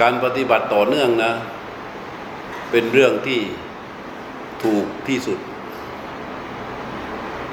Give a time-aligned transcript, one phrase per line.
[0.00, 1.32] การปฏิบัติต่อเนื่องนะ
[2.70, 3.40] เป็นเรื่องที่
[4.64, 5.38] ถูกที่สุด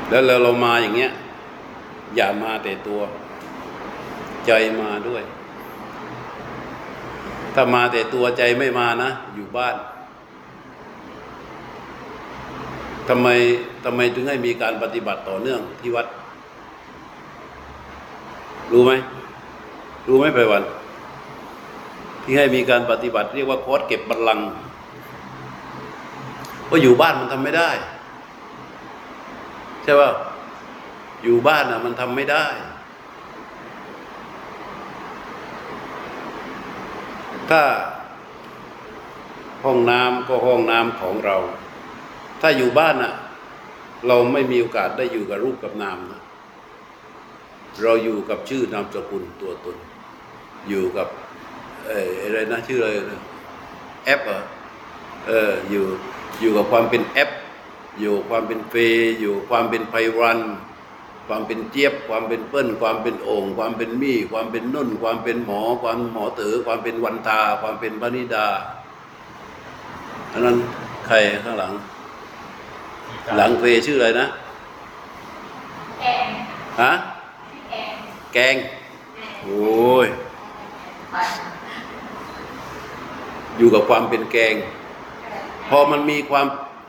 [0.09, 1.11] แล้วเรามาอย่างเงี้ย
[2.15, 3.01] อย่ามาแต่ตัว
[4.47, 4.51] ใจ
[4.81, 5.23] มาด้วย
[7.55, 9.75] ถ้ามาแต่ตัวใจไม่มานะ อยู่บ้าน
[13.09, 13.27] ทำไม
[13.85, 16.07] ทำไมถึงให้มีการปฏิบัติต่อเนื่องที่วัด
[18.71, 18.91] รู้ไหม
[20.07, 20.63] รู้ไหมไปวัน
[22.23, 24.47] ที่ให้มีการปฏิบัติ เรียกว่าโคดเก็บบัลลังก์
[26.65, 27.69] เพราะอยู่บ้านมันทำไม่ได้
[29.83, 30.09] ใช่ป่ะ
[31.23, 32.45] อยู่บ้านอะ มันทำไม่ได้
[37.49, 37.63] ถ้า
[39.63, 41.37] ห้องน้ำก็ห้องน้ำของเรา
[42.41, 43.13] ถ้าอยู่บ้านอะ
[44.07, 46.21] เราไม่มีโอกาสได้อยู่กับรูปกับนามนะ
[47.83, 49.77] เราอยู่กับชื่อนามสกุลตัวตน
[50.69, 51.07] อยู่กับ
[51.87, 53.21] เอ่ออะไรนะชื่ออะไรนะ
[54.05, 54.39] แอปเหรอ
[55.27, 55.83] เอออยู่
[56.41, 57.29] อยู่กับความเป็นแอป
[57.99, 60.39] อยู่ความเป็นเฟย์อยู่ความเป็นไพวัน
[61.27, 68.47] ความเป็นเจี๊ยบ ความเป็นเปิ้ล ความเป็นโอ่งความเป็นมี่ ความเป็นนุ่น ความเป็นหมอ ความหมอเต๋อความเป็นวันตา ความเป็นพนิดา
[70.31, 70.57] อันนั้น
[71.07, 71.71] ใครข้างหลัง
[73.37, 74.27] หลังเฟย์ชื่ออะไรนะ
[76.01, 76.27] แกง
[76.81, 76.91] ฮะ
[77.69, 77.95] แกง
[78.33, 78.55] แกง
[79.43, 80.07] โอ้ย
[81.11, 81.15] ไป
[83.57, 84.55] อยู่กับความเป็นแกง
[85.69, 86.47] พอมันมีความ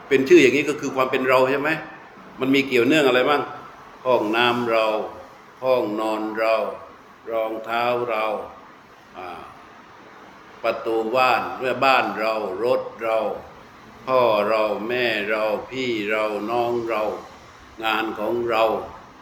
[0.08, 1.70] เป็นชื่ออย่างนี้ก็คือความเป็นเราใช่ไหม
[2.40, 3.42] มันมีเกี่ยวเนื่องอะไรบ้าง
[4.06, 4.86] ห้องน้ำเรา
[5.64, 6.54] ห้องนอนเรา
[7.30, 8.24] รองเท้าเรา
[9.16, 9.40] อ่า
[10.62, 12.34] ประตูบ้านเมื่อบ้านเรา
[12.64, 13.18] รถเรา
[14.06, 17.02] พ่อเราแม่เราพี่เราน้องเรา
[17.84, 18.62] งานของเรา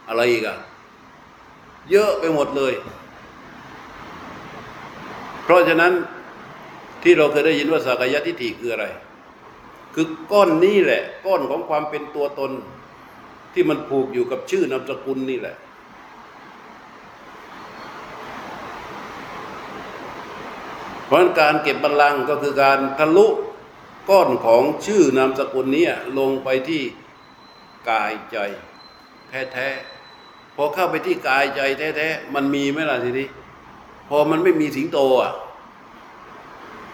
[0.09, 0.59] อะไรอีกอะ
[1.91, 2.73] เยอะไปหมดเลย
[5.45, 5.93] เพราะฉะนั้น
[7.03, 8.87] ที่เราเคยได้ยินว่าสักยทิฏฐิคืออะไร
[9.95, 12.53] คือก้อนนี้แหละ ก้อนของความเป็นตัวตน
[13.53, 15.57] ที่มันผูกอยู่กับชื่อนามสกุลนี่แหละ
[21.07, 23.27] เพราะงั้นการเก็บบัลลังก์ก็คือการทะลุ
[24.11, 25.87] ก้อนของชื่อนามสกุลนี้
[26.19, 26.83] ลงไปที่
[27.91, 28.37] กายใจ
[29.53, 31.61] แท้ๆพอเข้าไปที่กายใจ
[31.97, 33.29] แท้ๆมันมีไหมล่ะทีนี้
[34.09, 35.33] พอมันไม่มีสิงโตอะ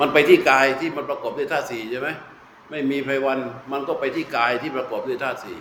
[0.00, 2.09] มันไปที่กายที่มันประกอบด้วยธาตุสี่ใช่ไหม
[2.70, 3.38] ไม่มีไพวัน
[3.72, 5.59] มันก็ไปที่กายที่ประกอบด้วยธาตุสี่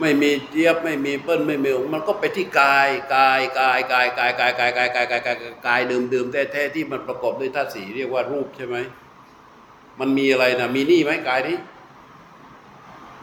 [0.00, 5.36] ไม่มีเจี๊ยบไม่มีเปิ้ลไม่มีมันก็ไปที่กายกายกายกายกายกายกายกายกายกายกาย
[5.66, 8.76] กายเดิมเดิมแท้แท้ที่มันประกอบด้วยธาตุสี่เรียกว่ารูปใช่ไหม
[10.00, 11.58] มันมีอะไรนะมีนี่ไหมกายนี้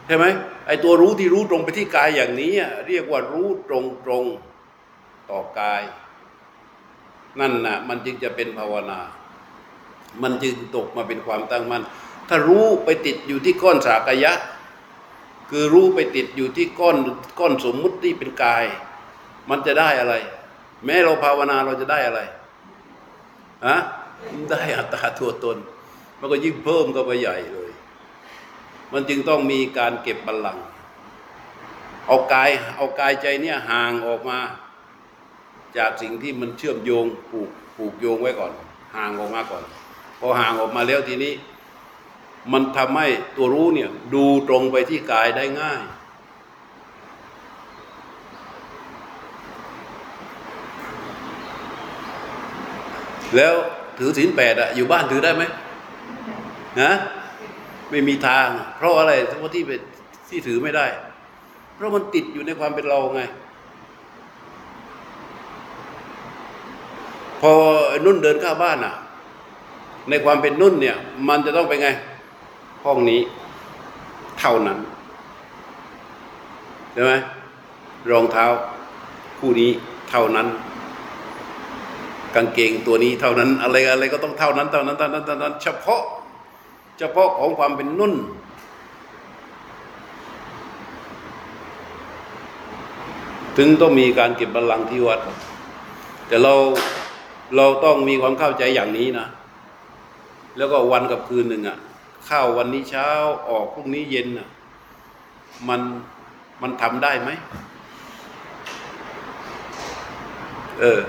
[0.06, 0.24] ใช่ไหม
[0.66, 2.52] ไอตัวรู้ที่รู้ตรงไปที่กายอย่างนี้
[2.88, 4.24] เรียกว่ารู้ตรงตรง
[5.30, 5.82] ต่อกาย
[7.40, 9.00] นั่นน่ะ มันจึงจะเป็นภาวนา
[10.22, 11.82] มันจึงตกมาเป็นความตั้งมั่น
[12.28, 14.32] ถ้ารู้ไปติดอยู่ที่ก้อนสากยะ
[15.50, 16.96] คือรู้ไปติดอยู่ที่ก้อน
[17.38, 18.64] ก้อนสมมุติที่เป็นกาย
[19.50, 20.14] มันจะได้อะไร
[20.84, 22.20] แม้เราภาวนาเราจะได้อะไร
[23.66, 23.76] ฮะ
[24.50, 25.56] ได้อัตตาตัวตน
[26.20, 27.70] มันก็ยิ่งเพิ่มก็ไปใหญ่เลย
[28.92, 30.64] มันจึงต้องมีการเก็บบัลลังก์
[32.06, 34.38] เอากายเอากายใจเนี่ยห่างออกมา
[35.76, 38.52] จากสิ่งที่มันเชื่อมโยงผูกผูกโยงไว้ก่อน
[38.96, 39.62] ห่างออกมาก่อน
[40.20, 41.34] พอห่างออกมาแล้วทีนี้
[42.52, 45.80] มันทำให้ตัวรู้เนี่ย ดูตรงไปที่กายได้ง่าย
[53.36, 53.54] แล้ว
[53.98, 55.42] ถือศีลแปดอะอยู่บ้านถือได้ไหม
[56.80, 56.92] นะ
[57.90, 58.46] ไม่มีทาง
[58.76, 59.80] เพราะอะไรเพราะที่เป็น
[60.28, 60.86] ที่ถือไม่ได้
[61.74, 63.22] เพราะมันติดอยู่ในความเป็นเราไง
[67.40, 67.52] พอ
[68.04, 68.94] นุ่นเดินเข้าบ้านอะ
[70.08, 70.96] ในความเป็นนุ่นเนี่ย
[71.28, 71.88] มันจะต้องไปไง
[72.84, 73.20] ห้องนี้
[74.38, 74.78] เท่านั้น
[76.92, 77.12] ใช่ไหม
[78.10, 78.44] รองเท้า
[79.38, 79.70] คู่นี้
[80.10, 80.46] เท่านั้น
[82.34, 86.02] กางเกงตัวนี้เท่านั้น อะไรอะไรก็ต้องเท่านั้นเท่านั้นเท่านั้นเท่านั้น เฉพาะ
[86.98, 88.14] เฉพาะของความเป็นนุ่น
[93.56, 95.20] ถึงต้องมีการเก็บบัลลังก์ที่วัด
[96.28, 96.54] แต่เรา
[97.56, 99.26] เราต้องมีความเข้าใจอย่างนี้นะ
[100.56, 101.78] แล้วก็วันกับคืนหนึ่งอะ
[102.28, 103.08] ข้าวันนี้เช้า
[103.50, 104.48] ออกพรุ่งนี้เย็นอะ
[105.68, 105.80] มัน
[106.62, 107.30] มันทำได้ไหม
[110.80, 111.00] เออ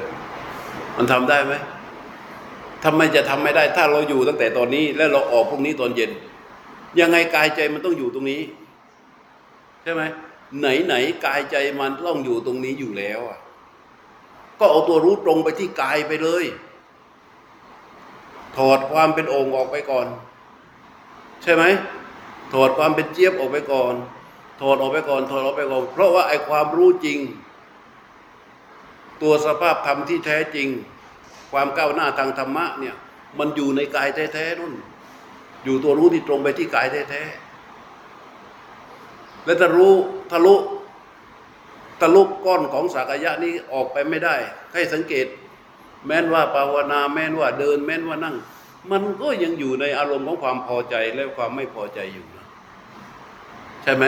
[0.97, 1.53] มันทำได้ไหม
[2.83, 6.11] ทำไมจะทำไม่ได้ ถ้าเราอยู่ตั้งแต่ตอนนี้ แล้วเราออกพรุ่งนี้ตอนเย็น
[6.99, 8.41] ยังไงกายใจมันต้องอยู่ตรงนี้
[9.83, 10.01] ใช่ไหม
[10.59, 10.95] ไหนไหน
[11.25, 13.39] กายใจมันต้องอยู่ตรงนี้อยู่แล้วอะ
[14.59, 16.45] ก็เอาตัวรู้ตรงไปที่กายไปเลย
[18.57, 20.07] ถอดความเป็นองค์ออกไปก่อน
[21.43, 21.63] ใช่ไหม
[22.53, 23.93] ถอดความเป็นเจี๊ยบออกไปก่อน
[24.61, 27.19] ถอดออกไปก่อน ถอดออกไปก่อน เพราะว่าไอ้ความรู้จริง
[29.21, 30.67] ตัวสภาพธรรมที่แท้จริง
[31.51, 32.95] ความก้าวหน้าทางธรรมะเนี่ย
[33.39, 34.73] มันอยู่ในกายแท้ๆนู่น
[35.63, 39.93] อยู่ตัวรู้ที่ตรงไปที่กายแท้ๆและถ้ารู้
[40.31, 40.55] ทะลุ
[42.01, 44.35] ทะลุก้อนของสักยะนี้ออกไปไม่ได้
[44.73, 45.27] ให้สังเกต
[46.07, 48.35] แม้นว่าภาวนาแม้นว่าเดิน แม้นว่านั่ง
[48.91, 52.45] มันก็ยังอยู่ในอารมณ์ของความพอใจและความไม่พอใจอยู่นะ
[53.83, 54.05] ใช่ไหม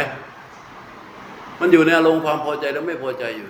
[1.60, 3.50] มันอยู่ในอารมณ์ความพอใจและไม่พอใจอยู่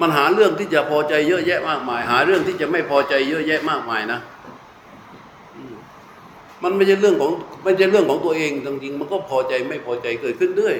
[0.00, 4.20] มันหาเรื่องที่จะพอใจเยอะแยะมากมาย หาเรื่องที่จะไม่พอใจเยอะแยะมากมายนะ
[6.62, 7.32] มันไม่ใช่เรื่องของ
[7.62, 10.76] ไม่ใช่เรื่องของตัวเองจริงๆมันก็พอใจไม่พอใจเกิดขึ้นด้วย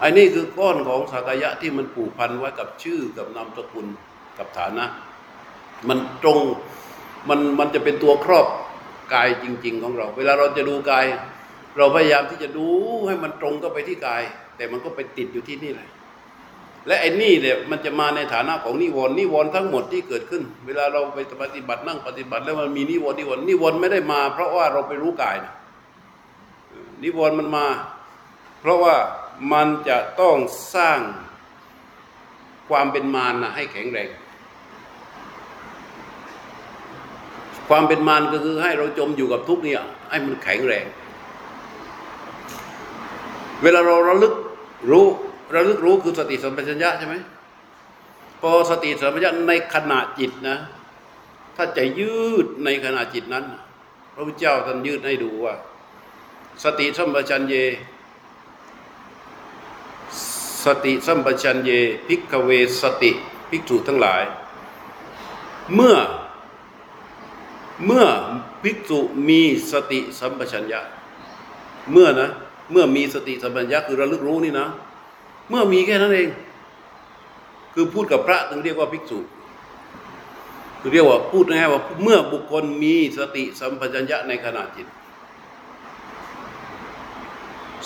[0.00, 3.86] ไอ้นี่คือก้อนของสักยะที่มันผูกพันไว้กับชื่อกับนามสกุล
[4.38, 4.84] กับฐานะ
[5.88, 6.38] มันตรง
[7.28, 8.46] มันมันจะเป็นตัวครอบ
[9.14, 11.06] กายจริง ๆ ของเรา เวลาเราจะดูกาย
[11.76, 12.66] เราพยายามที่จะดู
[13.06, 14.22] ให้มันตรงเข้าไปที่กาย
[14.56, 15.88] แต่มันก็ไปติดอยู่ที่นี่แหละ
[16.86, 25.54] และไอ้นี่เนี่ยมันจะมาในฐานะของนิวรณ์นิวรณ์ทั้งหมดที่เกิดขึ้น เวลาเราไปปฏิบัตินั่งปฏิบัติแล้วมันมีนิวรณ์นิวรณ์นิวรณ์ไม่ได้มา เพราะว่าเราไปรู้กายนะ
[27.02, 27.66] นิวรณ์มันมา
[28.60, 28.94] เพราะว่า
[29.52, 30.36] มันจะต้อง
[30.74, 31.00] สร้าง
[32.68, 34.08] ความเป็นมารนะให้แข็งแรง
[37.68, 40.86] ความเป็นมารก็คือให้เราจมอยู่กับทุกข์เนี่ย ให้มันแข็งแรง
[43.62, 44.34] เวลาเราระลึก
[44.90, 45.06] รู้
[45.54, 47.16] ระลึกรู้คือสติสัมปชัญญะใช่ไหม
[48.40, 50.58] พอสติสัมปชัญญะในขณะจิตนะ
[51.56, 53.44] ถ้าจะยืดในขณะจิตนั้น
[54.14, 55.54] พระพุทธเจ้าท่านยืดให้ดูว่า
[56.64, 57.54] สติสัมปชัญเญ
[60.64, 61.70] สติสัมปชัญเญ
[62.06, 62.50] ภิกขเว
[62.82, 63.10] สติ
[63.50, 64.22] ภิกษุทั้งหลาย
[65.74, 65.96] เมื่อ
[67.86, 68.04] เมื่อ
[68.62, 68.98] ภิกษุ
[69.28, 69.40] มี
[69.72, 70.80] สติสัมปชัญญะ
[71.92, 72.28] เมื่อนะ
[72.72, 74.66] เมื่อมีสติสัมปชัญญะคือระลึกรู้นี่นะ
[75.48, 76.28] เมื่อมีแค่นั้นเอง
[77.74, 79.18] คือพูดกับพระถึงเรียกว่าภิกษุ
[80.80, 84.88] คือเรียกว่าพูดง่ายว่าเมื่อบุคคลมีสติสัมปชัญญะในขณะจิต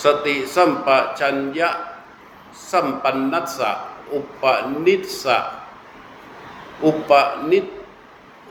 [0.03, 0.87] สติสัมป
[1.19, 1.69] ชัญญะ
[2.71, 3.71] สัมปันนัสสะ
[4.13, 4.43] อุป
[4.85, 5.37] นิสสะ
[6.83, 7.11] อุป
[7.51, 7.65] นิส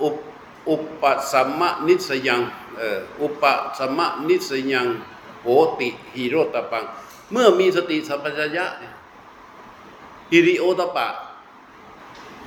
[0.03, 0.32] อุป
[0.69, 2.43] อุปสัมมนิสยัง
[3.21, 3.45] อุป
[3.79, 4.87] สัมมนิสยัง
[5.43, 5.47] โห
[5.79, 6.85] ติหิโรตปัง
[7.33, 8.67] เมื่อมีสติสัมปชัญญะ
[10.33, 11.09] ฮิริโอตปะ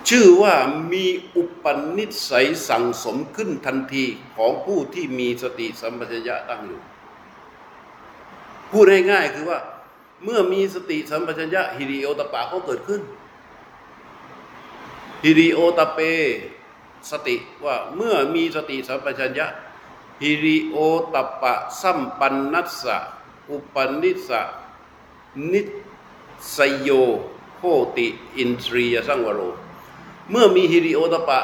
[0.10, 0.56] ชื่อว่า
[0.92, 1.66] มีอุป
[1.98, 4.06] นิสัยสั่งสมขึ้นทันที
[4.38, 6.82] ของผู้ที่มีสติสัมปชัญญะตั้งอยู่
[8.72, 9.60] พูดง่ายๆคือว่า
[10.24, 13.02] เมื่อมีสติสัมปชัญญะฮิริโอตปะก็เกิดขึ้น
[15.24, 16.00] ฮิริโอตเป
[17.12, 17.36] สติ
[17.66, 19.48] ว่าเมื่อมีสติสัมปชัญญะ
[20.22, 20.78] ฮิริโอ
[21.14, 22.98] ตปะสัมปันนัสสะ
[23.50, 24.42] อุปนิสสะ
[25.54, 25.62] นิ
[26.56, 26.90] สยโย
[27.60, 27.64] โห
[27.98, 28.08] ติ
[28.38, 29.42] อินทรียสังวโร
[30.32, 31.42] เมื่อมีฮิริโอตปะ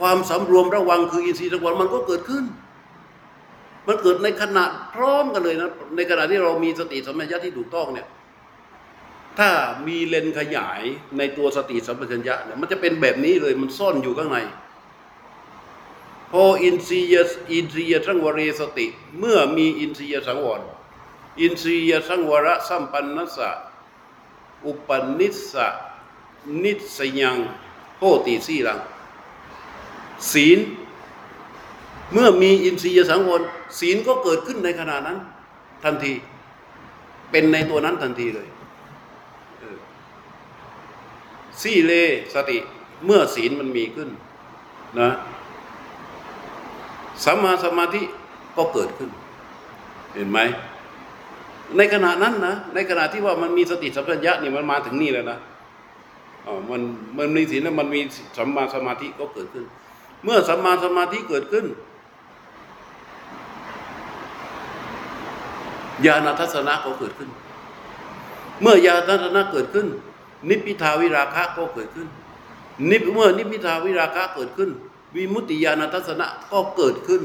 [0.00, 2.44] ความสำรวมระวังคืออินทรีย์สังวรมันก็เกิดขึ้น
[3.86, 4.64] มันเกิดในขณะ
[4.94, 8.08] พร้อมกันเลยนะในขณะที่เรามีสติสัมปชัญญะที่ถูกต้องเนี่ย
[9.38, 9.50] ถ้า
[9.86, 10.82] มีเลนขยาย
[11.18, 14.38] ในตัวสติสัมปชัญญะเนี่ยมันจะเป็นแบบนี้เลยมันซ่อนอยู่ข้างใน
[16.36, 17.14] พออินทรีย
[17.52, 18.86] อินทรียสังวรสติ
[19.18, 20.60] เมื่อมีอินทรียสังวร
[21.40, 23.50] อินทรียสังวรสัมปันนัสสะ
[24.66, 25.66] อุปนิสสะ
[26.62, 27.36] นิสยัง
[27.98, 28.78] โหติสีลัง
[30.32, 30.58] ศีล
[32.12, 33.42] เมื่อมีอินทรียสังวร
[33.78, 35.18] ศีลก็เกิดขึ้นในขณะนั้น
[35.84, 36.12] ทันที
[37.30, 38.48] เป็นในตัวนั้นทันทีเลย
[41.60, 41.92] สีเล
[42.34, 42.58] สติ
[43.04, 44.08] เมื่อศีลมันมีขึ้น
[45.00, 45.10] นะ
[47.24, 48.02] สัมมาสมาธิ
[48.56, 49.10] ก็เกิดขึ้น
[50.14, 50.38] เห็นไหม
[51.76, 55.38] ในขณะนั้นนะ ในขณะที่ว่ามันมีสติสัมปชัญญะนี่มันมาถึงนี่แล้วนะ
[56.46, 56.80] อ๋อมัน
[57.18, 58.00] มันมีศีลแล้วมันมี
[58.36, 59.64] สัมมาสมาธิก็เกิดขึ้น
[60.24, 61.66] เมื่อสัมมาสมาธิเกิดขึ้น
[66.06, 67.30] ญาณทัศนะก็เกิดขึ้น
[68.62, 69.86] เมื่อญาณทัศนะเกิดขึ้น
[70.48, 72.08] นิพพิทาวิราคะก็เกิดขึ้น
[72.90, 74.70] นิพเมื่อนิพพิทาวิราคะเกิดขึ้น
[75.14, 77.22] วิมุตติญาณทัศนะก็เกิดขึ้น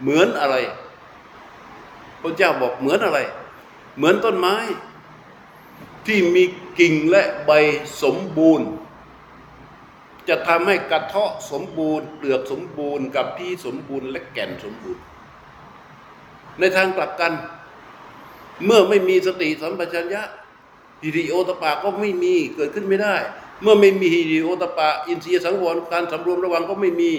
[0.00, 0.56] เหมือนอะไร
[2.20, 3.18] พระเจ้าบอกเหมือนอะไร
[3.96, 4.56] เหมือนต้นไม้
[6.06, 6.44] ที่มี
[6.78, 7.50] กิ่งและใบ
[8.02, 8.68] สมบูรณ์
[10.28, 15.02] จะทำให้กระเทาะสมบูรณ์เปลือกสมบูรณ์กับพี่สมบูรณ์และแก่นสมบูรณ์
[16.58, 17.32] ในทางกลับกัน
[18.64, 20.22] เมื่อไม่มีสติสัมปชัญญะ
[21.02, 23.16] ฮิริโอตปะก็ไม่มีเกิดขึ้นไม่ได้
[23.62, 27.12] เมื่อไม่มีฮิริโอตปะ อินทรียสังวรการสำรวมระวังก็ไม่มี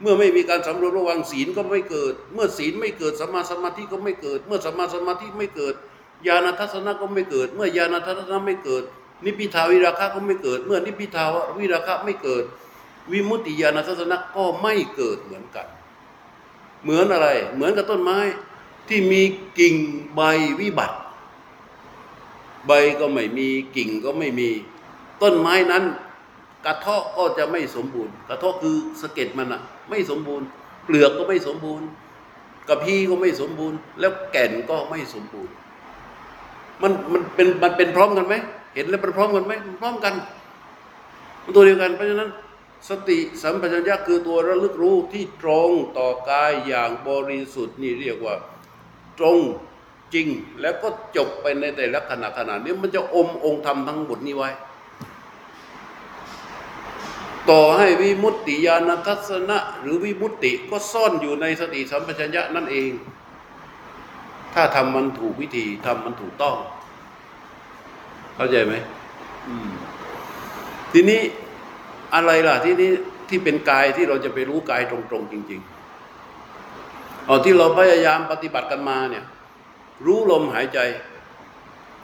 [0.00, 5.74] เมื่อไม่มีการสำรวมระวังศีลก็ไม่เกิด เมื่อศีลไม่เกิดสัมมาสมาธิก็ไม่เกิด เมื่อสัมมาสมาธิไม่เกิด
[6.26, 8.82] ญาณทัศนะก็ไม่เกิด เมื่อญาณทัศนะไม่เกิด
[9.24, 11.24] นิพพิทาวิราคะก็ไม่เกิด เมื่อนิพพิทา
[11.58, 12.44] วิราคะไม่เกิด
[13.12, 15.66] วิมุตติญาณทัศนะก็ไม่เกิดเหมือนกัน
[16.82, 18.18] เหมือนอะไร เหมือนกับต้นไม้
[18.88, 19.22] ที่มี
[19.58, 19.74] กิ่ง
[20.14, 20.20] ใบ
[20.60, 20.96] วิบัติ
[22.66, 24.48] ใบก็ไม่มีกิ่งก็ไม่มี
[25.22, 25.84] ต้นไม้นั้น
[26.66, 29.60] กระเทาะก็จะไม่สมบูรณ์ กระเทาะคือสะเก็ดมันอะ
[29.90, 30.46] ไม่สมบูรณ์
[30.84, 31.86] เปลือกก็ไม่สมบูรณ์
[32.68, 35.52] กระพี้ก็ไม่สมบูรณ์ แล้วแก่นก็ไม่สมบูรณ์
[36.82, 38.34] มันมันเป็นมันเป็นพร้อมกันไหม
[38.74, 40.14] เห็นแล้วมันพร้อมกันไหมพร้อมกัน
[41.44, 42.30] มันตัวเดียวกันเพราะฉะนั้น
[42.88, 48.34] สติสัมปชัญญะคือตัวระลึกรู้ที่ตรงต่อกายอย่างบริสุทธิ์นี่เรียกว่า
[49.18, 49.38] ตรง
[50.14, 50.26] จริง
[50.60, 54.50] แล้วก็จบไปในแต่ละขณะขณะนี้มันจะอมองค์ธรรมทั้งหมดนี้ไว้
[57.50, 62.90] ต่อให้วิมุตติญาณทัศนะ หรือวิมุตติก็ซ่อนอยู่ในสติสัมปชัญญะนั่นเอง
[64.54, 66.56] ถ้าทำมันถูกวิธีทำมันถูกต้อง
[68.34, 68.74] เข้าใจไหม
[69.48, 69.70] อืม
[70.92, 71.20] ทีนี้
[72.14, 72.90] อะไรล่ะ ที่นี้
[73.28, 79.24] ที่เป็นกายที่เราจะไปรู้กายตรงๆ จริงๆเอาที่เราพยายามปฏิบัติกันมาเนี่ย
[80.06, 80.78] รู้ลมหายใจ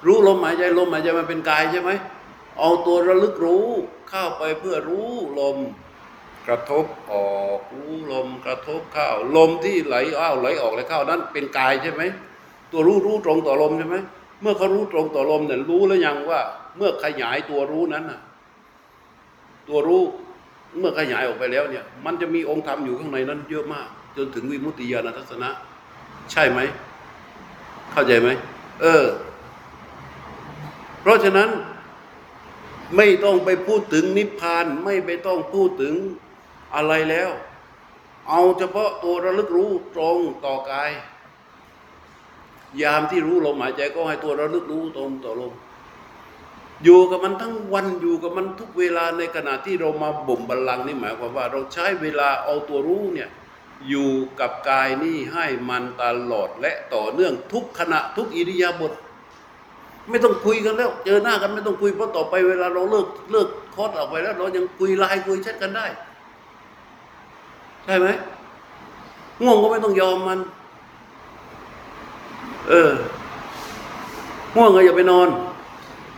[0.07, 1.91] รู้ลมหายใจลมหายใจมันเป็นกายใช่ไหม
[2.59, 3.67] เอาตัวระลึกรู้
[4.09, 5.59] เข้าไปเพื่อรู้ลม
[6.47, 12.03] กระทบออกรู้ลมกระทบเข้าลมที่ไหลอ้าวไหลออกไหลเข้านั้นเป็นกายใช่ไหม
[12.73, 13.97] ตัวรู้รู้ตรงต่อลมใช่ไหม
[14.41, 16.41] เมื่อเขารู้ตรงต่อลมเนี่ยรู้แล้วยังว่า
[16.77, 18.21] เมื่อขยายตัวรู้นั้นน่ะ
[19.69, 20.03] ตัวรู้
[20.79, 25.51] เมื่อขยายออกไปแล้วเนี่ย มันจะมีองค์ธรรมอยู่ข้างในนั้น เยอะมาก จนถึงวิมุตติญาณทัศนะ
[26.33, 26.61] ใช่ไหม
[27.93, 28.29] เข้าใจไหม
[28.83, 29.05] เออ
[31.01, 31.49] เพราะฉะนั้น
[32.97, 35.95] ไม่ต้องไปพูดถึงนิพพานไม่ไปต้องพูดถึง
[36.75, 37.31] อะไรแล้ว
[38.29, 40.91] เอาเฉพาะตัวระลึกรู้ตรงต่อกาย
[42.83, 45.55] ยามที่รู้ลมหายใจก็ให้ตัวระลึกรู้ตรงต่อลม
[46.85, 53.31] อยู่กับมันทั้งวันอยู่กับมันทุกเวลาในขณะที่เรามาบ่มบัลลังก์นี่หมายความว่าเราใช้เวลาเอาตัวรู้เนี่ย
[53.89, 58.93] อยู่กับกายนี่ให้มันตลอดและต่อเนื่องทุกขณะทุกอิริยาบถ
[60.11, 65.87] ไม่ต้องคุยกันแล้ว เจอหน้ากันไม่ต้องคุยเพราะต่อไปเวลาเราเลิกเลิกคอร์สออกไปแล้ว เรายังคุยไลน์คุยแชทกันได้
[67.85, 68.07] ใช่ไหม
[69.43, 70.39] ง่วงก็ไม่ต้องยอมมัน
[72.69, 72.91] เออ
[74.57, 75.29] ง่วงก็อย่าไปนอน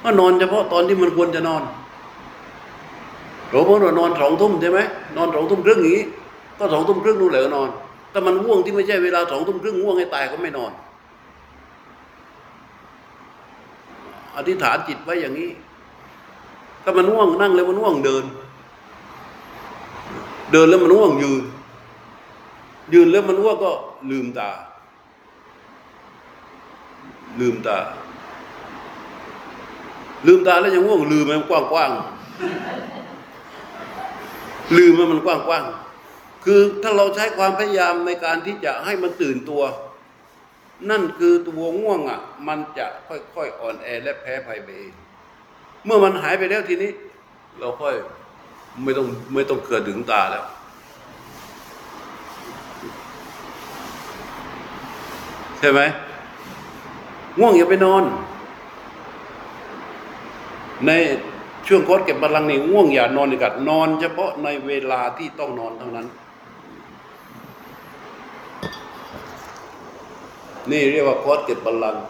[0.03, 1.63] ก็นอนเฉพาะตอนที่มันควรจะนอน
[3.51, 4.79] เราบอกว่านอนสองทุ่มใช่ไหม
[5.17, 6.05] นอนสองทุ่มครึ่งอย่างนี้
[6.59, 7.69] ก็สองทุ่มครึ่งนู่นแหละก็นอน
[8.11, 10.73] แต่มันง่วงที่ไม่ใช่เวลาสองทุ่มครึ่งง่วงให้ตายก็ไม่นอน
[14.37, 15.51] อธิษฐานจิตไว้อย่างนี้
[16.83, 18.25] ถ้ามันง่วงนั่งแล้วมันง่วงเดิน
[20.53, 21.43] เดินแล้วมันง่วงยืน
[22.95, 23.71] ยืนแล้วมันง่วงก็
[24.11, 24.51] ลืมตา
[27.41, 27.79] ลืมตา
[30.27, 31.97] ลืมตาแล้วยังง่วงลืมมันกว้างกว้างๆ
[34.77, 39.63] ลืมมันกว้างกว้างๆคือถ้าเราใช้ความพยายามในการที่จะให้มันตื่นตัว
[40.91, 44.93] นั่นคือตัวง่วงอะ มันจะค่อยๆอ่อนแอและแพ้ภัยไปเอง
[45.85, 46.91] เมื่อมันหายไปแล้วทีนี้
[47.59, 47.95] เราค่อย
[48.83, 50.45] ไม่ต้องไม่ต้องเกิดถึงตาแล้ว
[55.59, 55.81] ใช่ไหม
[57.39, 58.05] ง่วงอย่าไปนอน
[60.87, 60.91] ใน
[61.67, 66.07] ช่วงโคตรเก็บบัลลังก์นี่ง่วงอย่านอนดีกัดนอนเฉพาะในเวลาที่ต้องนอนเท่านั้น
[70.71, 72.03] นี่เรียกว่าคตรเก็บบัลลังก์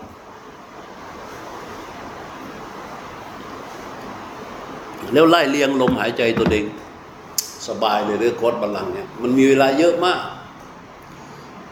[5.12, 6.64] แล้วไล่เลียงลมหายใจตัวเอง
[7.68, 10.20] สบายเลยเรื่องคตรบัลลังก์เนี่ยมันมีเวลาเยอะมาก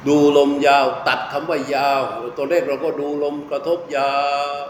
[0.07, 2.03] ดูลมยาวตัดคำว่ายาว
[2.37, 4.14] ตัวเลขเราก็ดูลมกระทบยา
[4.62, 4.64] ว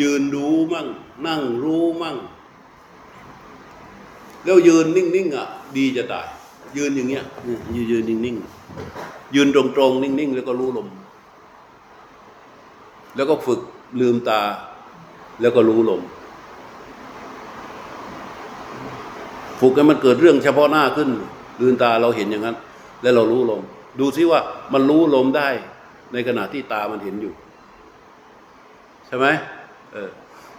[0.00, 0.86] ยืนดูมั่ง
[1.26, 2.16] นั่งรู้มั่ง
[4.44, 5.46] แล้วยืนนิ่งๆอะ
[5.76, 6.26] ดีจะตาย
[6.76, 7.24] ยืนอย่างเงี้ย
[7.74, 10.86] ยืนยืนนิ่งๆยืนตรงๆ นิ่งๆ แล้วก็รู้ลม
[13.16, 13.60] แล้วก็ฝึก
[14.00, 14.42] ลืมตา
[15.40, 16.02] แล้วก็รู้ลม
[19.60, 21.08] ฝึกให้มันเกิดเรื่องเฉพาะหน้าขึ้น
[21.60, 22.56] ลืมตาเราเห็นอย่างนั้น
[23.02, 23.62] แล้วเรารู้ลม
[24.00, 24.40] ดูซิว่า
[24.72, 25.48] มันรู้ลมได้
[26.12, 27.32] ในขณะที่ตามันเห็นอยู่
[29.06, 29.26] ใช่ไหม
[29.92, 30.10] เออ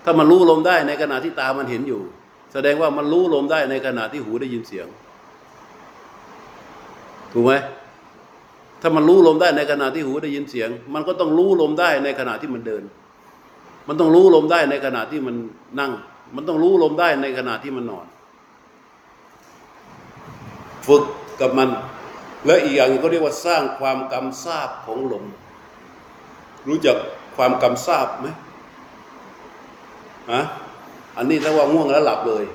[0.04, 2.02] ถ้ามันรู้ลมได้ในขณะที่ตามันเห็นอยู่
[2.54, 4.88] แสดงว่ามันรู้ลมได้ในขณะที่หูได้ยินเสียง
[7.34, 7.54] ถูกไหม
[8.81, 12.84] ถ้ามันรู้ลมได้ในขณะที่หูได้ยินเสียง มันก็ต้องรู้ลมได้ในขณะที่มันเดิน
[13.88, 15.36] มันต้องรู้ลมได้ในขณะที่มัน
[15.79, 15.91] นั่ง
[16.36, 18.05] มันต้องรู้ลมได้ในขณะที่มันนอน
[20.88, 21.03] ฝึก
[21.41, 21.69] กับมัน
[22.46, 25.25] และอีกอย่างก็เรียกว่าสร้างความกำซาบของลม
[26.67, 26.98] รู้จัก
[27.36, 28.27] ความกำซาบไหม
[30.31, 30.41] ฮะ
[31.17, 32.46] อันนี้ถ้าว่าง่วงแล้วหลับเลย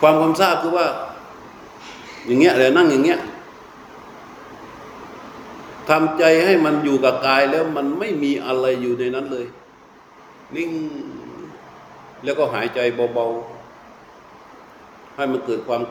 [0.00, 0.86] ความกำซาบคือว่า
[2.28, 3.20] อย่างเงี้ยเลยนั่งอย่างเงี้ย
[5.88, 9.46] ทำใจให้มันอยู่กับกายแล้วมันไม่มีอะไรอยู่ในนั้นเลย
[10.54, 10.70] นิ่ง
[12.24, 12.80] แล้วก็หายใจ
[13.14, 15.82] เบาๆ ให้มันเกิดความ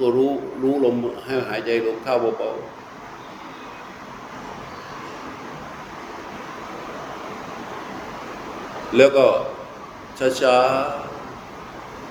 [0.00, 0.32] ตัวรู้
[0.62, 2.82] รู้ลมให้หายใจลมเข้าเบาๆ
[8.96, 9.26] แล้วก็
[10.40, 10.56] ช้า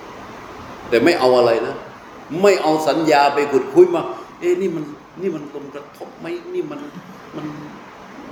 [0.08, 1.74] ๆ แต่ไม่เอาอะไรนะ
[2.40, 4.02] ไม่เอาสัญญาไปขุดคุยมา
[4.40, 4.84] เอ๊ะนี่มัน
[5.22, 6.80] นี่มันลมกระทบไหมนี่มัน
[7.36, 7.46] มัน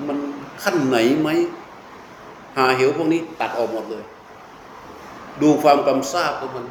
[0.09, 0.19] มัน
[0.62, 1.28] ขั้นไหนไหม
[2.57, 4.04] หาเหวพวกนี้ตัดออกหมดเลย
[5.42, 6.66] ดูความกำซาบของมัน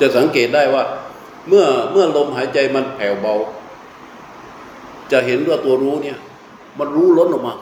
[0.00, 0.84] จะสังเกตได้ว่า
[1.48, 3.34] เมื่อเมื่อลมหายใจมันแผ่วเบา
[5.10, 6.18] จะเห็นว่าตัวรู้เนี่ย
[6.78, 7.54] มันรู้ล้นออกมา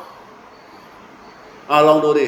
[1.71, 2.27] อ่าลองดูดิ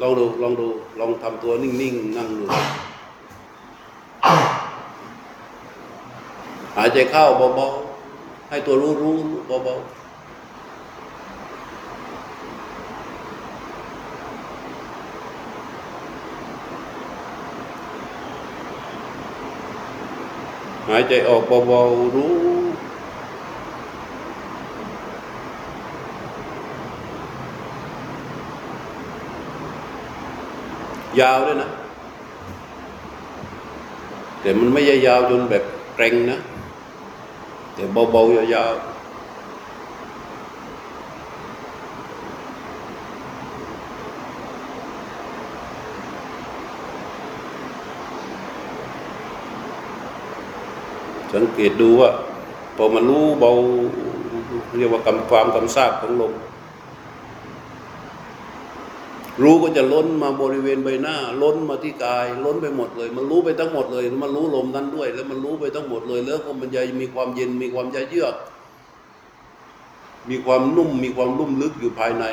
[0.00, 0.66] ลองดูลองดู
[0.98, 2.44] ลองทำตัวนิ่งๆนั่งดู
[6.76, 7.24] หายใจเข้า
[7.56, 9.16] เบาๆให้ตัวรู้รู้
[9.64, 9.95] เบาๆ
[20.88, 22.34] หายใจออกเบาๆรู้
[31.20, 31.70] ยาวด้วยนะ
[34.40, 35.64] แต่มันไม่ยาวจนแบบ
[35.96, 36.38] เกรงนะ
[37.74, 38.95] แต่เบาๆยาวๆ
[51.36, 52.10] สังเกตดูว่า
[52.76, 53.52] พอมันรู้เบา
[54.76, 56.32] เรียกว่ากำความกำซาบของลม
[59.42, 68.34] รู้ก็จะล้นมาบริเวณใบหน้า ล้นมาที่กาย ล้นไปหมดเลย มันรู้ไปทั้งหมดเลย มันรู้ลมนั้นด้วย แล้วมันรู้ไปทั้งหมดเลย แล้วก็มันจะมีความเย็นมีความใจเยือก
[70.30, 72.24] มีความนุ่มมีความลุ่มลึกอยู่ภายใน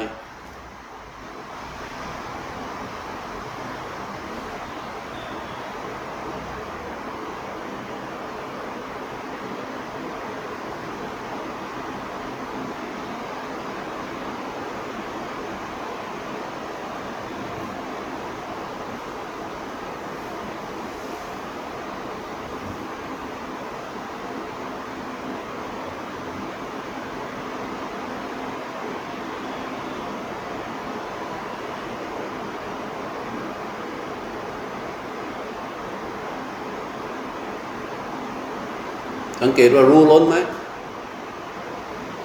[39.56, 40.36] เกตว่ารู้ล้นไหม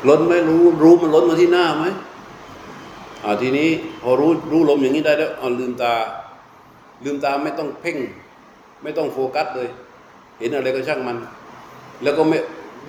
[0.08, 1.86] ล้นไหมรู้รู้มันล้นมาที่หน้าไหม
[3.24, 3.68] อ่าทีนี้
[4.02, 5.92] พอรู้รู้ลมอย่างนี้ได้แล้วเอาลืมตา
[7.04, 7.96] ลืมตาไม่ต้องเพ่ง
[8.82, 9.68] ไม่ต้องโฟกัสเลย
[10.38, 11.16] เห็นอะไรก็ช่างมัน
[12.02, 12.38] แล้วก็ไม่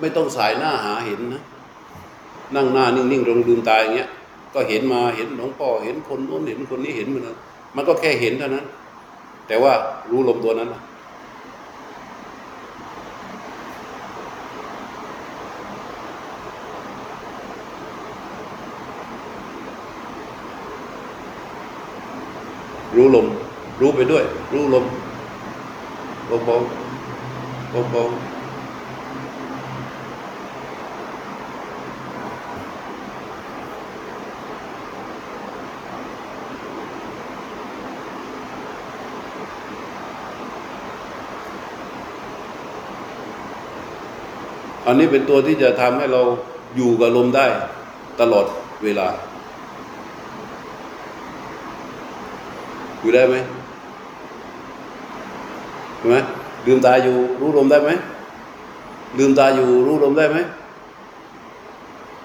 [0.00, 1.42] ไม่ต้องสายหน้าหาเห็นนะ
[2.56, 4.08] นั่งหน้านิ่งๆตรงลืมตาอย่างเงี้ย
[4.54, 7.22] ก็เห็นมาเห็นหลวงพ่อเห็นคนโน้นเห็นคนนี้เห็นมัน
[7.76, 8.64] มันก็แค่เห็นเท่านั้น
[9.46, 9.72] แต่ว่า
[10.10, 10.82] รู้ลมตัวนั้นนะ
[23.00, 23.26] รู้ลม
[23.80, 24.84] รู้ไปด้วย รู้ลม
[26.26, 28.02] เบาๆเบา
[44.86, 46.22] อันนี้เป็นตัวที่จะทำให้เรา
[46.76, 47.46] อยู่กับลมได้
[48.20, 48.46] ตลอด
[48.84, 49.08] เวลา
[53.00, 53.36] อยู่ได้ไหม
[55.98, 56.16] เห็นไหม
[56.66, 57.90] ลืมตาอยู่รู้ลมได้ไหม
[59.18, 60.38] ลืมตาอยู่รู้ลมได้ไหม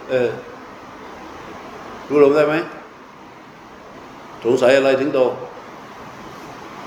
[0.09, 0.29] เออ
[2.09, 2.55] รู้ลมได้ไหม
[4.43, 5.19] สงสัยอะไรถึงโต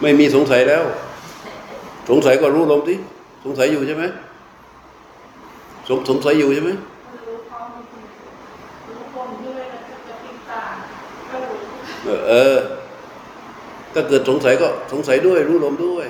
[0.00, 0.84] ไม่มีสงสัยแล้ว
[2.08, 2.94] สงสัยก็รู้ลมสิ
[3.44, 4.04] สงสัยอยู่ใช่ไหม
[5.88, 6.70] สงสงสัยอยู่ใช่ไหม
[7.26, 7.66] รู้พร้อม
[8.88, 10.62] รู้คนด้วยแล้วก็จะปิดตา
[11.30, 11.58] ก็รู้
[12.04, 12.56] เออเออ
[13.98, 16.06] ถ้าเกิดสงสัยก็สงสัยด้วย รู้ลมด้วย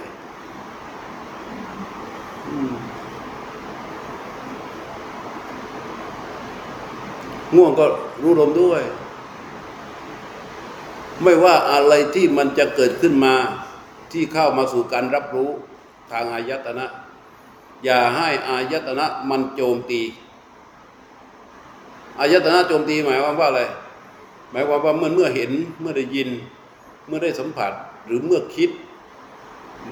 [7.54, 7.86] ง่วงก็
[8.22, 8.82] รู้ลมด้วย
[11.22, 13.34] ไม่ว่าอะไรที่มันจะเกิดขึ้นมา
[14.12, 15.50] ที่เข้ามาสู่การรับรู้
[16.10, 16.86] ทางอายตนะ
[17.84, 20.02] อย่าให้อายตนะมันโจมตี
[22.20, 23.62] อายตนะโจมตีหมายความว่าอะไร
[24.50, 26.30] หมายความว่าเมื่อเมื่อเห็นเมื่อได้ยิน
[27.08, 27.72] เมื่อได้สัมผัส
[28.06, 28.70] หรือเมื่อคิด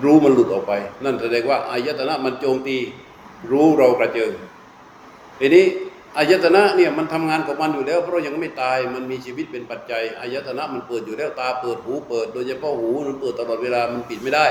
[0.04, 0.72] รู้มันหลุดออกไป
[1.04, 2.76] นั่นแสดงว่าอายตนะมันโจมตี
[3.50, 4.32] รู้เรากระเจิง
[5.40, 5.64] ทีนี้
[6.18, 14.46] อายตนะเนี่ยมันทำงานของมันอยู่แล้ว เพราะยังไม่ตายมันมีชีวิตเป็นปัจจัยอายตนะมันเปิดอยู่แล้วตาเปิดหูเปิด โดยเฉพาะหูมันเปิดตลอดเวลามันปิดไม่ได้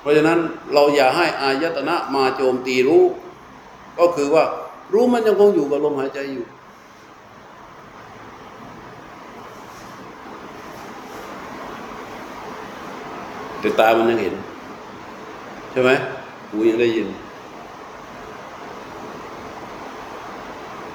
[0.00, 0.38] เพราะฉะนั้น
[0.74, 3.04] เราอย่าให้อายตนะมาโจมตีรู้
[3.98, 4.44] ก็คือว่า
[4.92, 6.44] รู้มันยังคงอยู่กับลมหายใจอยู่
[13.66, 14.34] แต่ตามันยังเห็น
[15.70, 15.90] ใช่ไหม
[16.50, 17.08] หูยังได้ยิน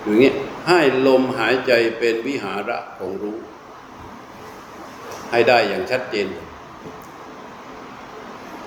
[0.04, 0.34] อย่างเงี้ย
[0.68, 3.38] ให้ลมหายใจเป็นวิหาระของรู้
[5.32, 6.28] ให้ได้อย่างชัดเจน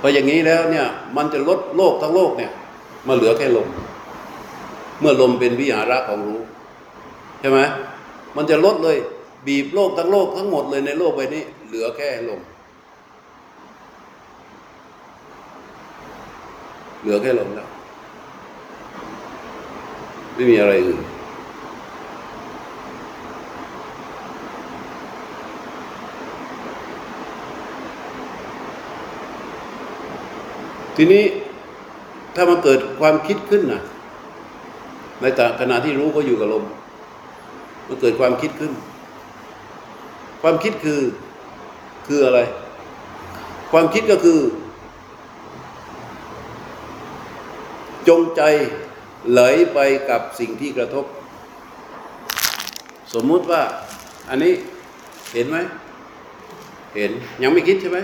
[0.00, 0.86] พออย่างนี้แล้วเนี่ย
[1.16, 2.52] มันจะลดโลกทั้งโลกเนี่ย
[3.06, 3.68] มาเหลือแค่ลม
[5.00, 6.40] เมื่อลมเป็นวิหาระของรู้
[7.40, 7.60] ใช่ไหม
[8.36, 8.96] มันจะลดเลย
[9.46, 12.42] บีบโลกทั้งโลกทั้งหมดเลยในโลกใบนี้ เหลือแค่ลม
[17.04, 17.68] เหลือแค่ลมแล้ว
[20.34, 21.00] ไม่มีอะไรอื่น
[30.96, 31.24] ทีนี้
[32.34, 33.82] ถ้ามันเกิดความคิดขึ้นนะ
[35.20, 36.64] ในแต่ขณะที่รู้ก็อยู่กับลม
[37.88, 38.72] มันเกิดความคิดขึ้น
[40.42, 41.00] ความคิดคือ
[42.06, 42.40] คืออะไร
[43.72, 44.38] ความคิดก็คือ
[48.08, 48.42] จงใจ
[49.30, 49.40] ไหล
[49.74, 49.78] ไป
[50.10, 51.04] กับสิ่งที่กระทบ
[53.14, 53.62] สมมุติว่า
[54.28, 54.54] อันนี้
[55.34, 55.56] เห็นไหม
[56.96, 57.10] เห็น
[57.42, 57.98] ยังไม่คิดใช่ไหม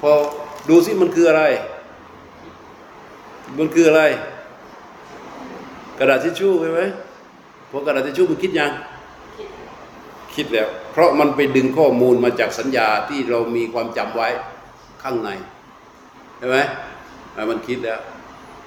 [0.00, 0.10] พอ
[0.68, 1.44] ดูสิมันคืออะไร
[3.58, 4.02] มันคืออะไร
[5.98, 6.82] กระดาษทิชชู่ใช่ไหม
[7.70, 8.72] พอกระดาษทิชชู่มันคิดยัง
[10.34, 14.28] คิดแล้ว เพราะมันไปดึงข้อมูลมาจากสัญญาที่เรามีความจำไว้
[15.02, 15.30] ข้างใน
[16.38, 16.58] ใช่ไหม
[17.50, 18.00] มันคิดแล้ว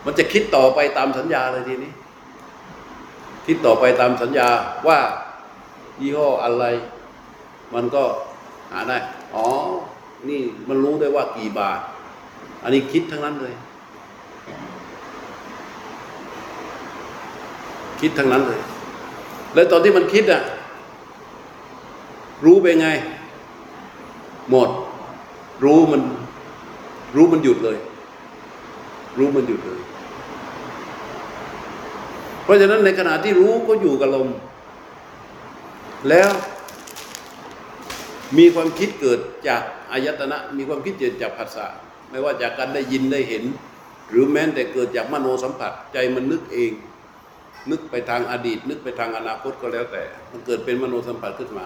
[0.05, 1.91] มันจะคิดต่อไปตามสัญญาเลยทีนี้
[3.45, 4.49] คิดต่อไปตามสัญญา
[4.87, 4.99] ว่า
[6.01, 6.65] ยี่ห้ออะไร
[7.73, 8.03] มันก็
[8.71, 8.97] หาได้
[9.35, 9.45] อ๋อ
[10.29, 11.79] นี่มันรู้ได้ว่ากี่บาท
[12.63, 13.53] อันนี้คิดทั้งนั้นเลย
[18.01, 18.61] คิดทั้งนั้นเลย
[19.53, 20.41] แล้วตอนที่มันคิดอะ
[22.45, 22.87] รู้ไปไง
[24.49, 24.69] หมด
[25.63, 26.01] รู้มัน
[27.15, 27.77] รู้มันหยุดเลย
[29.17, 29.79] รู้มันหยุดเลย
[32.51, 34.27] ราะฉะนั้นในขณะที่รู้ก็อยู่กับลม
[36.09, 36.29] แล้ว
[38.37, 39.61] มีความคิดเกิดจาก
[39.91, 41.67] อายตนะ มีความคิดเกิดจากภาษา
[42.09, 43.43] ไม่ว่าจากการได้ยินได้เห็น
[44.09, 46.71] หรือแม้แต่เกิดจากมโนสัมผัสใจมันนึกเอง
[47.71, 51.65] นึกไปทางอดีต นึกไปทางอนาคตก็แล้วแต่ มันเกิดเป็นมโนสัมผัสขึ้นมา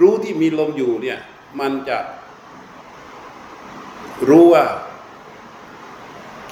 [0.00, 1.18] รู้ที่มีลมอยู่เนี่ย
[1.60, 1.98] มันจะ
[4.28, 4.64] รู้ว่า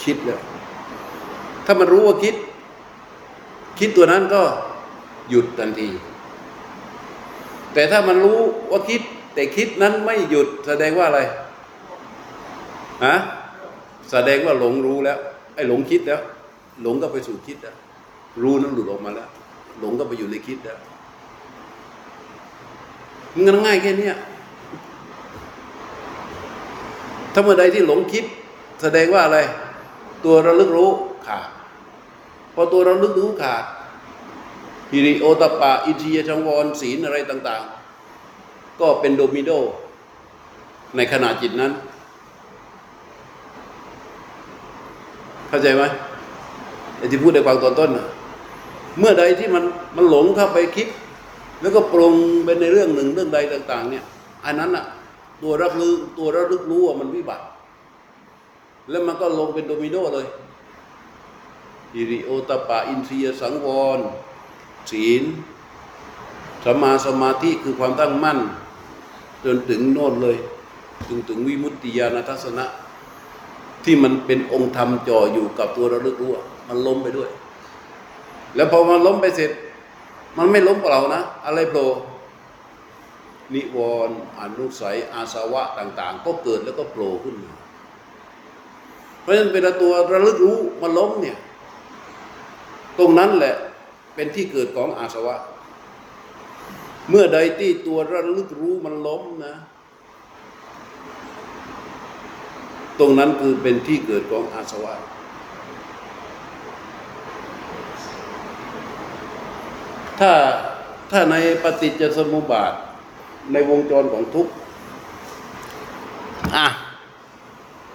[0.03, 0.41] คิดแล้ว
[1.67, 2.35] ถ้ามันรู้ว่าคิด
[3.79, 4.43] คิดตัวนั้นก็
[5.31, 5.89] หยุดทันที
[7.75, 9.01] แต่ถ้ามันรู้ว่าคิด
[9.35, 11.21] แต่คิดนั้นไม่หยุดแสดงว่าอะไร
[13.05, 13.15] ฮะ
[14.11, 15.19] แสดงว่าหลงรู้แล้ว
[15.55, 16.21] ไอ้หลงคิดแล้ว
[16.83, 17.77] หลงก็ไปสู่คิดแล้ว
[18.43, 19.29] รู้นั้นหลุดออกมาแล้ว
[19.81, 20.79] หลงก็ไปอยู่ในคิดแล้ว
[23.35, 24.11] มันง่ายแค่นี้
[27.33, 28.25] ถ้าเมื่อใดที่หลงคิด
[28.83, 29.39] แสดงว่าอะไร
[30.25, 30.91] ตัวระลึกรู้
[31.27, 31.49] ขาด
[32.61, 33.65] อตัวเระลึกรู้ขาด
[34.91, 37.63] ฮิริโอตปปะอินทรียชังวรศีลอะไรต่าง
[38.21, 39.51] ๆ ก็เป็นโดมิโน
[40.97, 41.73] ในขณะจิตนั้น
[45.49, 45.83] เข้าใจไหม
[46.97, 47.91] ไอ้ที่พูดในความตอนต้น
[48.99, 49.65] เมื่อใดที่มัน
[49.97, 50.89] มันหลงเข้าไปคิด
[51.61, 54.05] แล้วก็ปรงไปในเรื่องหนึ่งเรื่องใดต่าง ๆ เนี่ย
[54.45, 54.85] อันนั้นอะ
[55.43, 57.45] ตัวรับรู้ตัวระลึกรู้ว่ามันวิบัติ
[58.91, 60.27] แล้วมันก็ลงเป็นโดมิโนเลย
[61.95, 64.01] ฮิริโอตปะอินทรียสังวร
[64.91, 65.25] ศีล
[66.65, 68.39] สมาสมาธิคือความตั้งมั่น
[69.45, 70.37] จนถึงโน่นเลย
[71.09, 72.67] ถึงถึงวิมุตติญาณทัศนะ
[73.85, 76.33] ที่มันเป็นองค์ธรรมจ่ออยู่กับตัวระลึกรู้
[76.69, 77.31] มันล้มไปด้วย
[78.55, 79.51] แล้วพอมันล้มไปเสร็จ
[80.37, 81.87] มันไม่ล้มเปล่านะ อะไรโผล่
[83.55, 87.53] นิวรณ์อนุสัย อาสวะต่าง ๆ ก็เกิดแล้วก็โผล่ขึ้นมา
[89.21, 91.39] เพราะฉะนั้นเป็นตัวระลึกรู้มันล้มเนี่ย
[92.99, 93.55] ตรงนั้นแหละ
[94.15, 95.37] เป็นที่เกิดของอาสวะ
[97.11, 99.55] เมื่อใดที่ตัวระลึกรู้มันล้มนะ
[102.99, 104.95] ตรงนั้นคือเป็นที่เกิดของอาสวะ
[110.21, 110.33] ถ้า
[111.11, 112.73] ถ้าในปฏิจจสมุปบาท
[113.53, 114.53] ในวงจรของทุกข์
[116.57, 116.67] อะ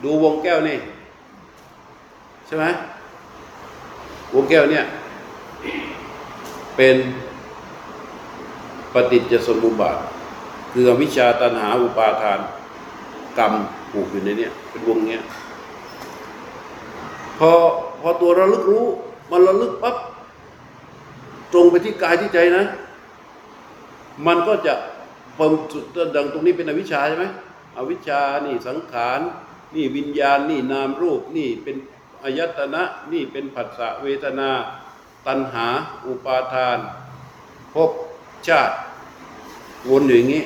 [0.03, 0.77] ดูวงแก้วนี่
[2.45, 2.65] ใช่ไหม
[4.33, 4.85] วงแก้วเนี่ย
[6.75, 6.95] เป็น
[8.93, 9.97] ปฏิจจสมุปบาท
[10.71, 12.39] คืออวิชาตัณหาอุปาทาน
[13.37, 13.53] กรรม
[13.91, 15.21] ผูกอยู่ในเนี้ยเป็นวงเนี้ย
[17.39, 17.51] พอ
[18.01, 18.85] พอตัวระลึกรู้
[19.31, 19.95] มันระลึกปั๊บ
[21.53, 22.65] ตรงไปที่กายที่ใจนะ
[24.27, 24.73] มันก็จะ
[25.37, 25.45] พอ
[26.15, 27.25] ดังตรงนี้เป็นอวิชชาใช่ไหม
[27.77, 29.19] อวิชชานี่สังขาร
[29.75, 31.75] นี่วิญญาณนี่นามรูปนี่เป็น
[32.23, 34.49] อายตนะนี่เป็นผัสสะเวทนา
[35.27, 35.67] ตัณหา
[36.07, 36.77] อุปาทาน
[37.73, 37.91] ภพ
[38.47, 38.75] ชาติ
[39.89, 40.43] วนอยู่อย่างนี้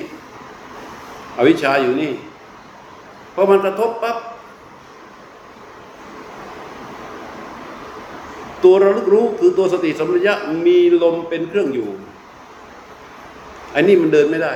[1.36, 2.12] อวิชชาอยู่นี่
[3.34, 4.16] พอมันกระทบปั๊บ
[8.64, 10.34] ตัวระลึกรู้คือตัวสติสัมปชัญญะ
[10.66, 11.88] มีลมเป็นเครื่องอยู่
[13.74, 14.52] อันนี้มันเดินไม่ได้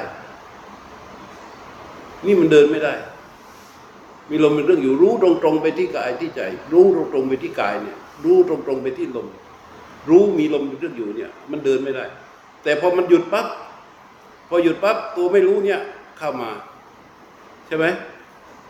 [2.26, 2.94] นี่มันเดินไม่ได้
[4.32, 6.40] มีลมเป็นเรื่องอยู่รู้ตรงๆไปที่กายที่ใจ
[6.72, 9.26] รู้ตรงๆไปที่กายเนี่ย รู้ตรงๆไปที่ลม
[10.08, 12.04] รู้มีลมเป็นเรื่องอยู่เนี่ย มันเดินไม่ได้
[12.62, 13.46] แต่พอมันหยุดปั๊บ
[14.48, 15.80] พอหยุดปั๊บตัวไม่รู้เนี่ย
[16.18, 16.50] เข้ามา
[17.66, 17.86] ใช่ไหม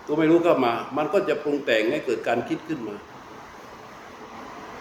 [0.06, 2.96] ตัวไม่รู้เข้ามา มันก็จะปรุงแต่งให้เกิดการคิดขึ้นมา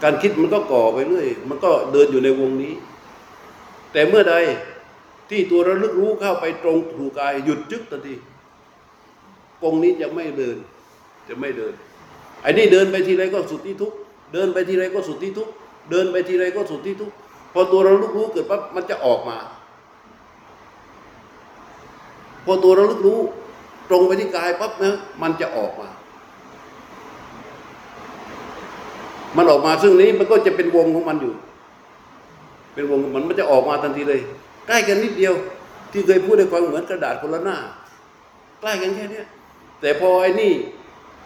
[0.03, 2.73] การคิดมันก็ก่อไปเรื่อยมันก็เดินอยู่ในวงนี้
[3.91, 4.35] แต่เมื่อใด
[5.29, 8.15] ที่ตัวระลึกรู้เข้าไปตรงถูกกายหยุดจึกทันที
[9.63, 10.57] วงนี้จะไม่เดิน
[11.31, 11.73] จะไม่เดิน
[12.41, 13.93] ไอ้นี่เดินไปทีไรก็สุดที่ทุก
[14.33, 15.47] เดินไปทีไรก็สุดที่ทุก
[15.91, 17.11] เดินไปทีไรก็สุดที่ทุก
[17.53, 19.37] พอตัวเระลึกรู้เกิดปั๊บมันจะออกมา
[22.45, 23.19] พอตัวเระลึกรู้
[23.89, 25.89] ตรงไปที่กายปั๊บนะมันจะออกมา
[29.37, 31.33] มันออกมาซึ่งนี้มันก็จะเป็นวงของมันอยู่
[32.73, 34.21] เป็นวงของมันมันจะออกมาทันทีเลย
[34.67, 35.33] ใกล้กันนิดเดียว
[35.91, 37.57] ที่เคยพูดให้ฟังเหมือนกระดาษคนละหน้า
[38.59, 39.21] ใกล้กันแค่นี้
[39.81, 40.53] แต่พอไอ้นี่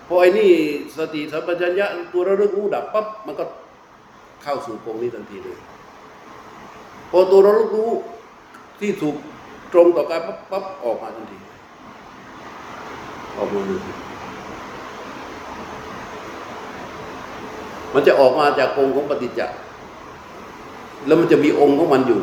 [0.08, 0.52] พอไอ้นี่
[0.98, 3.46] สติสัมปชัญญะตัวระลึกรู้ดับปั๊บมันก็
[4.44, 5.58] เข้าสู่วงนี้ทันทีเลย
[7.12, 7.92] พอตัวระลึกรู้
[8.80, 9.16] ที่ถูก
[9.74, 11.38] ตรงต่อกายปั๊บปั๊บออกมาทันที
[13.38, 13.94] ออกมาทันที
[17.94, 19.58] มันจะออกมาจากองค์ของปฏิจจ์
[21.06, 22.22] แล้วมันจะมีองค์ของมันอยู่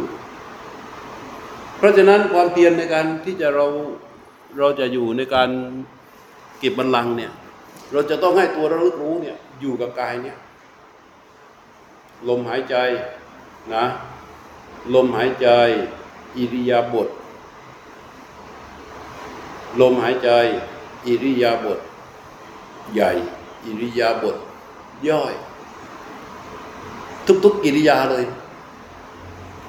[1.77, 3.67] เพราะฉะนั้นความเพียรในการที่จะเรา
[4.59, 5.51] เราจะอยู่ในการ
[6.59, 7.33] เก็บบัลลังก์เนี่ย
[7.93, 10.37] เราจะต้องให้ตัวระลึกรู้เนี่ยอยู่กับกายเนี่ย
[12.29, 12.77] ลมหายใจ
[13.75, 13.85] นะ
[14.95, 15.49] ลมหายใจ
[16.37, 17.09] อิริยาบถ
[19.81, 20.31] ลมหายใจ
[21.07, 21.79] อิริยาบถ
[22.95, 23.11] ใหญ่
[23.65, 24.37] อิริยาบถ
[25.09, 25.35] ย่อย
[27.45, 28.25] ทุกๆกิริยาเลย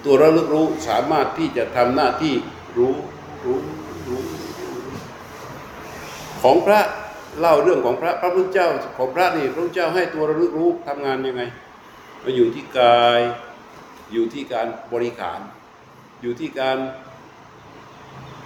[0.04, 2.36] ตัวระลึกรู้สามารถที่จะทำหน้าที่
[2.78, 2.94] รู้
[3.46, 3.60] รู้
[4.08, 4.22] รู้
[6.42, 6.82] ของพระ
[7.40, 8.68] เล่าเรื่องของพระพระพุทธเจ้า
[8.98, 11.44] ของพระนี่พระพุทธเจ้าให้ตัวระลึกรู้ทำงานยังไง
[12.24, 13.20] มาอยู่ที่กาย
[14.12, 15.40] อยู่ที่การบริขาร
[16.22, 16.78] อยู่ที่การ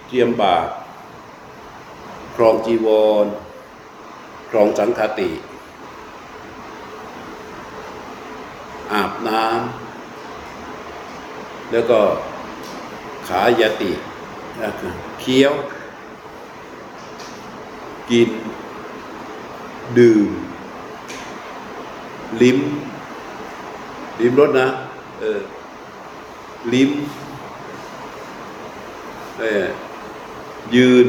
[0.08, 0.70] เตรียมบาตร
[2.36, 2.88] ครองจีว
[3.24, 3.26] ร
[4.50, 5.30] ครองสังฆติ
[8.92, 12.00] อาบน้ำแล้วก็
[13.28, 13.92] ขายติ
[15.20, 15.52] เคี้ยว
[18.10, 18.30] กิน
[19.98, 20.28] ดื่ม
[22.42, 22.58] ลิ้ม
[24.20, 24.68] ลิ้มรสนะ
[25.20, 25.40] เออ
[26.72, 26.90] ลิ้ม
[29.40, 29.66] เออ
[30.74, 31.06] ยืน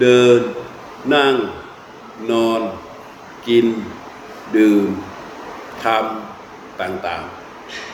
[0.00, 0.40] เดิน
[1.12, 1.34] นั่ง
[2.30, 2.60] นอน
[3.46, 3.66] กิน
[4.56, 4.88] ดื่ม
[5.82, 7.24] ทำต่าง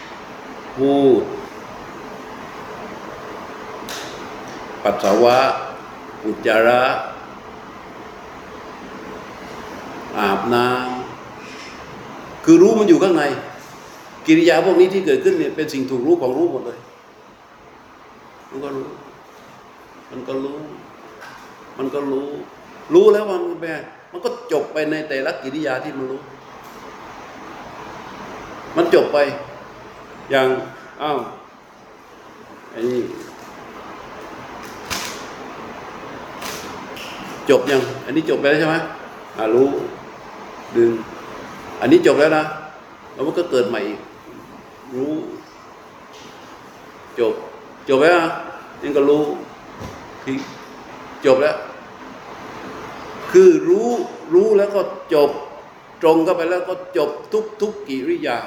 [0.02, 1.22] ๆ พูด
[4.82, 5.38] ปัสสาวะ
[6.24, 6.82] อุจจาระ
[10.18, 13.24] อาบน้ำคือรู้มันอยู่ข้างใน
[14.26, 16.78] กิริยาพวกนี้ที่เกิดขึ้นเนี่ยเป็นสิ่งถูกรู้ของรู้หมดเลย
[18.50, 18.88] มันก็รู้
[20.10, 20.58] มันก็รู้
[21.78, 22.28] มันก็รู้
[22.94, 23.74] รู้แล้วมันแม่
[24.12, 26.20] มันก็จบไปในแต่ละกิริยาที่มันรู้
[28.76, 29.18] มันจบไป
[30.30, 30.48] อย่าง
[31.02, 31.18] อ้าว
[32.70, 33.00] ไอ้นี่
[37.50, 38.76] จบยัง อันนี้จบไปแล้วใช่ไหม
[39.36, 39.68] อ่ารู้
[40.76, 40.92] ดึง
[41.80, 42.44] อันนี้จบแล้วนะ
[43.12, 44.00] แล้วมันก็เกิดใหม่อีก
[44.94, 45.14] รู้
[47.18, 47.34] จบ
[47.88, 48.30] จบแล้วอะ
[48.82, 49.22] นี่ก็รู้
[50.24, 50.36] ทิ้ง
[51.24, 51.56] จบแล้ว
[53.32, 53.90] คือรู้
[54.34, 54.80] รู้แล้วก็
[55.14, 55.30] จบ
[56.02, 58.38] ตรงเข้าไปแล้วก็จบทุกทุกกิริยา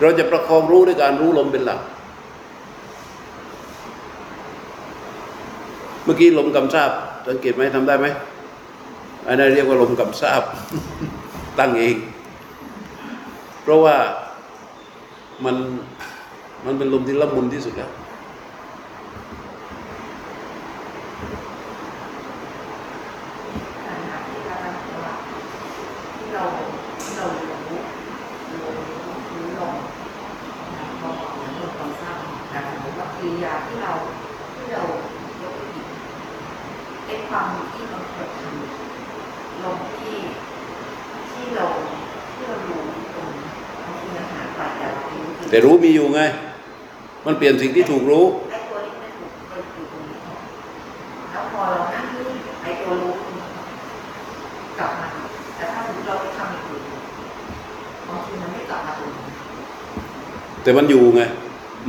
[0.00, 1.80] เราจะประคองรู้ด้วยการรู้ลมเป็นหลัก
[6.04, 6.90] เมื่อกี้ลมกำซาบ
[7.28, 8.06] สังเกตไหมทำได้ไหม
[9.28, 10.42] อันนั้นเรียกว่าลมกำซาบ
[11.58, 11.96] ตั้งเอง
[13.62, 13.96] เพราะว่า
[15.44, 15.56] มัน
[16.66, 17.90] มันเป็นลมที่ละมุนที่สุดแล้ว
[23.84, 24.56] ขณะที่เรา
[26.18, 26.44] ที่เรา
[27.02, 27.80] ที่เรารู้
[28.50, 28.70] รู้
[29.34, 29.74] รู้ลง
[30.74, 32.16] นะพอบอกเหมือนลมความทราบ
[32.48, 33.92] แต่สมมติว่ากิริยาที่เรา
[34.56, 34.82] ที่เรา
[35.42, 35.86] ยกไปหยิบ
[37.06, 40.18] ไอ้ความที่เราเกิดทำลงที่
[41.30, 41.66] ที่เรา
[42.32, 42.80] ที่เรารู้
[43.14, 43.28] ตรง
[43.84, 46.20] บางทีมันหายไปแต่เราไม่รู้จริง แต่รู้มีอยู่ ไง
[47.26, 48.24] มันเปลี่ยนสิ่งที่ถูกรู้
[60.62, 61.22] แต่มันอยู่ไง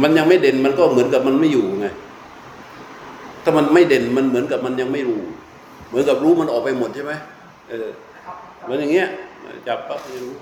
[0.03, 1.88] มันยังไม่เด่นมันก็เหมือนกับมันไม่อยู่ไง
[3.43, 5.21] ถ้ามันไม่เด่นมันเหมือนกับมันยังไม่รู้
[5.89, 7.13] เหมือนกับรู้มันออกไปหมดใช่ไหม
[7.69, 9.07] เออนะครับเหมือนอย่างเงี้ย
[9.67, 10.33] จับปั๊บจะรู้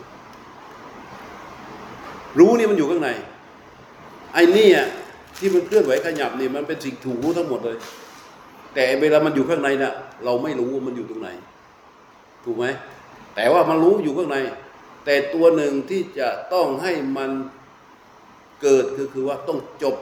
[2.39, 3.09] รู้นี่มันอยู่ข้างใน
[4.33, 4.87] ไอ้นี่อะ
[5.37, 7.77] ที่มันเคลื่อนไหวขยับนี่มันเป็นสิ่งถูกรู้ทั้งหมดเลย
[8.73, 9.93] แต่เวลามันอยู่ข้างในน่ะ
[10.25, 11.29] เราไม่รู้ว่ามันอยู่ตรงไหน
[12.45, 12.65] ถูกไหม
[13.35, 14.37] แต่ว่ามันรู้อยู่ข้างใน
[15.05, 17.31] แต่ตัวหนึ่งที่จะต้องให้มัน
[18.61, 19.95] เกิดคือคือว่าต้องจบ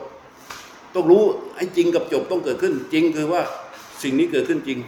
[0.95, 1.23] ต้องรู้
[1.55, 3.41] ไอ้จริงกับจบต้องเกิดขึ้น จริงคือว่า
[4.03, 4.79] สิ่งนี้เกิดขึ้นจริง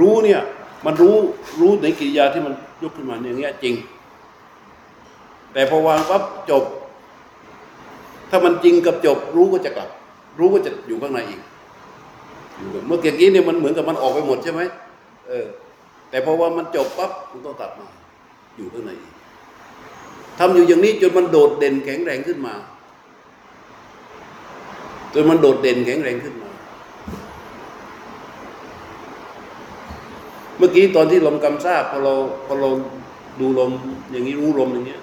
[0.00, 0.40] รู้เนี่ย
[0.86, 1.16] มันรู้
[1.60, 3.74] รู้ในกิริยาที่มันยกขึ้นมาอย่างเงี้ยจริง
[5.52, 6.64] แต่พอวางปั๊บจบ
[8.34, 9.88] ถ้ามันจริงกับจบ รู้ก็จะกลับ
[10.38, 11.40] รู้ก็จะอยู่ข้างในอีก
[12.58, 14.60] อยู่เมื่อกี้เนี่ยมันเหมือนกับมันออกไปหมดใช่ไหม
[15.28, 15.46] เออ
[16.10, 17.86] แต่พอว่ามันจบปั๊บมันก็กลับมา
[18.56, 19.12] อยู่ข้างในอีก
[20.38, 22.54] ทำอยู่อย่างนี้จนมันโดดเด่นแข็งแรงขึ้นมา
[25.14, 26.50] จนมันโดดเด่นแข็งแรงขึ้นมา
[30.56, 32.12] เมื่อกี้ตอนที่ลมกำซาบพอเรา
[32.46, 32.68] พอเรา
[33.40, 33.72] ดูลม
[34.10, 35.02] อย่างนี้รู้ลมอย่างเงี้ย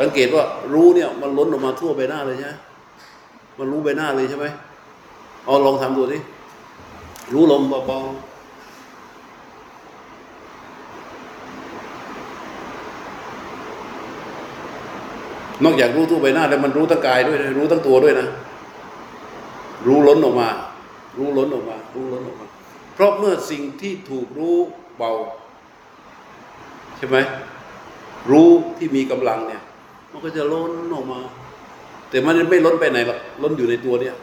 [0.00, 2.54] สังเกตว่ารู้เนี่ยมันล้นออกมาทั่วใบหน้าเลยใช่ไหม
[3.58, 4.46] มันรู้ใบหน้าเลยใช่ไหม
[5.44, 6.18] เอาลองทำดูสิ
[7.32, 8.32] รู้ลมเบาๆ
[15.64, 18.26] นอกจากรู้ทั่วใบหน้าแล้วมันรู้ทั้งกายด้วยนะรู้ทั้งตัวด้วยนะ
[19.86, 20.48] รู้ล้นออกมา
[21.18, 22.46] รู้ล้นออกมา รู้ล้นออกมา
[22.94, 24.56] เพราะเมื่อสิ่งที่ถูกรู้
[24.96, 25.12] เบา
[26.96, 27.16] ใช่ไหม
[28.30, 29.62] รู้ที่มีกำลังเนี่ย
[30.12, 31.20] มันก็จะล้นออกมา
[32.10, 34.14] แต่มันไม่ล้นไปไหนหรอกล้นอยู่ในตัวเนี่ย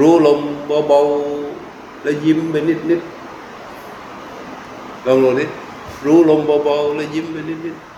[0.00, 0.40] รู้ลม
[0.88, 5.50] เบาๆแล้วยิ้มไปนิดๆลองดูนิด
[6.06, 7.93] รู้ลมเบาๆแล้วยิ้มไปนิดๆ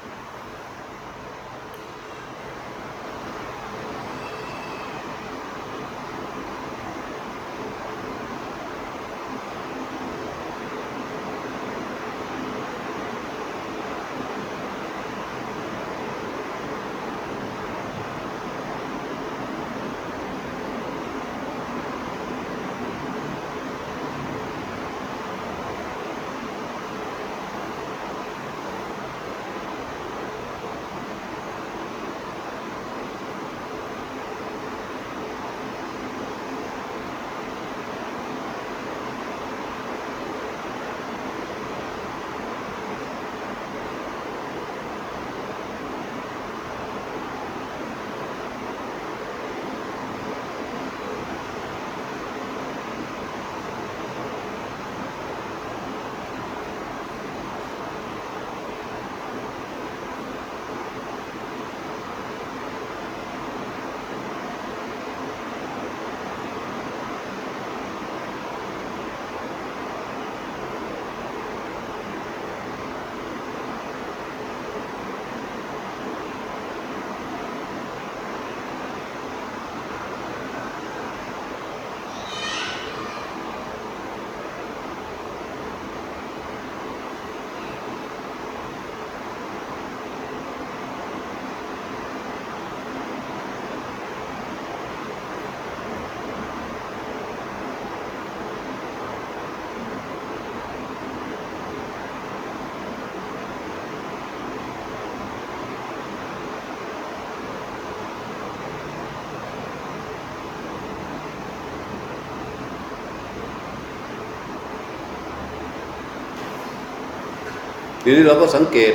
[118.08, 118.94] ทีนี้เราก็สังเกต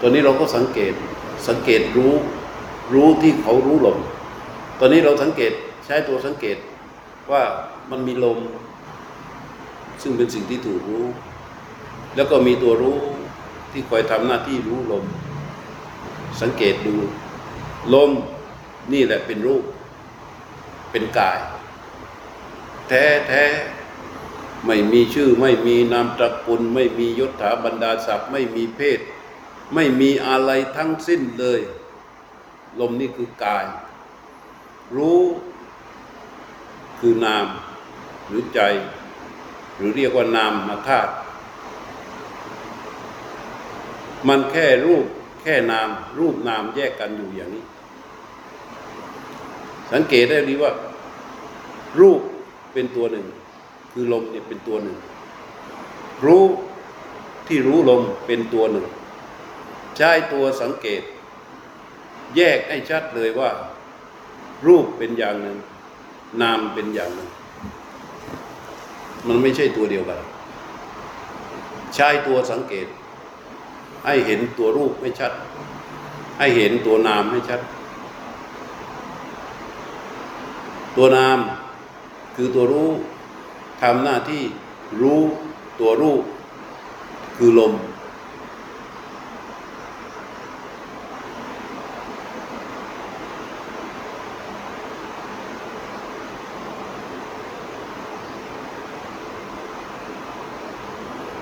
[0.00, 0.92] ตอนนี้เราก็สังเกต
[1.48, 2.12] สังเกตรู้
[2.94, 3.98] รู้ที่เขารู้ลม
[4.78, 5.52] ตอนนี้เราสังเกต
[5.84, 6.56] ใช้ตัวสังเกต
[7.30, 7.42] ว่า
[7.90, 8.38] มันมีลม
[10.02, 11.06] ซึ่งเป็นสิ่งที่ถูกรู้
[12.16, 12.98] แล้วก็มีตัวรู้
[13.72, 15.04] ที่คอยทำหน้าที่รู้ลม
[16.42, 16.96] สังเกตดู
[17.94, 18.10] ลม
[18.92, 19.64] นี่แหละเป็นรูป
[20.90, 21.38] เป็นกาย
[22.88, 23.42] แท้แท้
[24.66, 29.00] ไม่มีชื่อไม่มีนามตระกูลไม่มียศถาบรรดาศักดิ์ไม่มีเพศ
[29.74, 31.60] ไม่มีอะไรทั้งสิ้นเลย
[32.80, 33.66] ลมนี่คือกาย
[34.96, 35.20] รู้
[36.98, 37.46] คือนาม
[38.26, 38.60] หรือใจ
[39.76, 41.12] หรือเรียกว่านามมาธาตุ
[44.28, 45.06] มันแค่รูป
[45.40, 45.88] แค่นาม
[46.18, 47.64] รูปนามแยกกันอยู่อย่างนี้
[49.92, 50.72] สังเกตได้ดีว่า
[52.00, 52.20] รูป
[52.72, 53.26] เป็นตัวหนึ่ง
[53.92, 54.96] คือลมเนี่ยเป็นตัวหนึ่ง
[56.24, 56.44] รู้
[57.46, 58.84] ที่รู้ลมเป็นตัวหนึ่ง
[59.96, 61.02] ใช้ตัวสังเกต
[62.36, 63.50] แยกให้ชัดเลยว่า
[64.66, 65.56] รูปเป็นอย่างหนึ่ง
[66.40, 67.28] นามเป็นอย่างหนึ่ง
[69.26, 70.20] มันไม่ใช่ตัวเดียวกัน
[71.94, 72.86] ใช้ตัวสังเกต
[74.04, 75.32] ให้เห็นตัวรูปไม่ชัด
[76.38, 77.60] ให้เห็นตัวนามไม่ชัด
[80.96, 81.38] ตัวนาม
[82.34, 82.90] คือตัวรู้
[83.82, 84.42] ทำหน้าที่
[85.00, 85.20] รู้
[85.78, 86.16] ตัวรู้
[87.36, 87.72] คือลม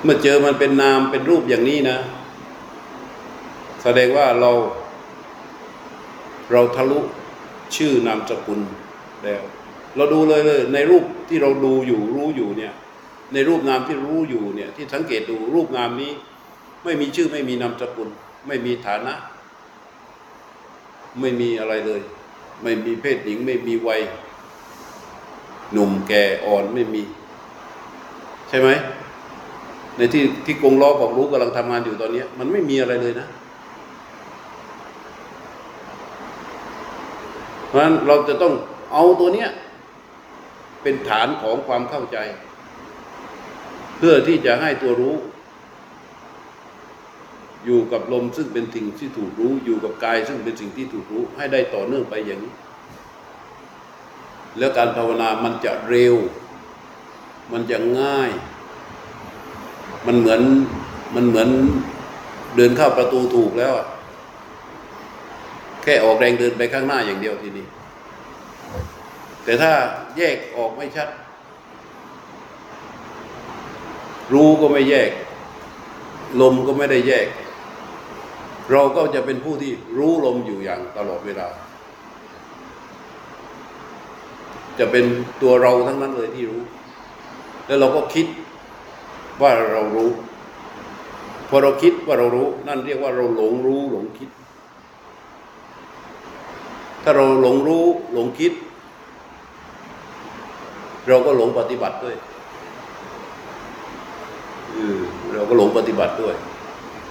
[0.02, 1.98] เมื่อเจอมันเป็นนามเป็นรูปอย่างนี้นะ
[3.82, 4.50] แสดงว่าเรา
[6.52, 6.98] เราทะลุ
[7.76, 8.60] ชื่อนามสกุล
[9.24, 9.42] แล้ว
[9.96, 12.72] เราดูเลยเลยในรูปที่เราดูอยู่รู้อยู่เนี่ย
[13.32, 16.12] ในรูปนามที่รู้อยู่เนี่ยที่สังเกตดูรูปนามนี้
[16.84, 18.08] ไม่มีชื่อไม่มีนามสกุล
[18.46, 19.14] ไม่มีฐานะ
[21.20, 22.00] ไม่มีอะไรเลย
[22.62, 24.00] ไม่มีเพศหญิง ไม่มีวัย
[25.72, 27.02] หนุ่มแก่อ่อนไม่มี
[28.48, 28.68] ใช่ไหม
[29.96, 33.26] ในที่ที่กงล้อของรู้กำลังทำงานอยู่ตอนนี้มันไม่มีอะไรเลยนะ
[37.68, 38.52] เพราะฉะนั้นเราจะต้อง
[38.92, 39.48] เอาตัวเนี้ย
[40.82, 42.18] เป็นฐานของความเข้าใจ
[43.98, 45.16] เพื่อที่จะให้ตัวรู้
[47.64, 52.52] อยู่กับลมซึ่งเป็นสิ่งที่ถูกรู้ อยู่กับกายซึ่งเป็นสิ่งที่ถูกรู้ ให้ได้ต่อเนื่องไปอย่างนี้
[54.58, 56.16] แล้วการภาวนามันจะเร็ว
[57.52, 58.30] มันจะง่าย
[60.06, 60.42] มันเหมือน
[61.14, 61.48] มันเหมือน
[62.56, 63.86] เดินเข้าประตูถูกแล้วอะ
[65.82, 67.66] แค่ออกแรงเดินไปข้างหน้าอย่างเดียวทีนี้
[69.44, 69.72] แต่ถ้า
[70.16, 71.08] แยกออกไม่ชัด
[74.32, 75.10] รู้ก็ไม่แยก
[76.40, 77.26] ลมก็ไม่ได้แยก
[78.70, 81.48] เราก็จะเป็นผู้ที่รู้ลมอยู่อย่างตลอดเวลา
[84.78, 85.04] จะเป็น
[85.42, 86.62] ตัวเราทั้งนั้นเลยที่รู้
[87.66, 88.26] แล้วเราก็คิด
[89.40, 90.10] ว่าเรารู้
[91.48, 94.30] พอเราคิดว่าเรารู้ นั่นเรียกว่าเราหลงรู้หลงคิด
[97.02, 98.52] ถ้าเราหลงรู้หลงคิด
[101.10, 102.16] เราก็หลงปฏิบัติด้วย
[105.32, 106.34] เราก็หลงปฏิบัติด้วย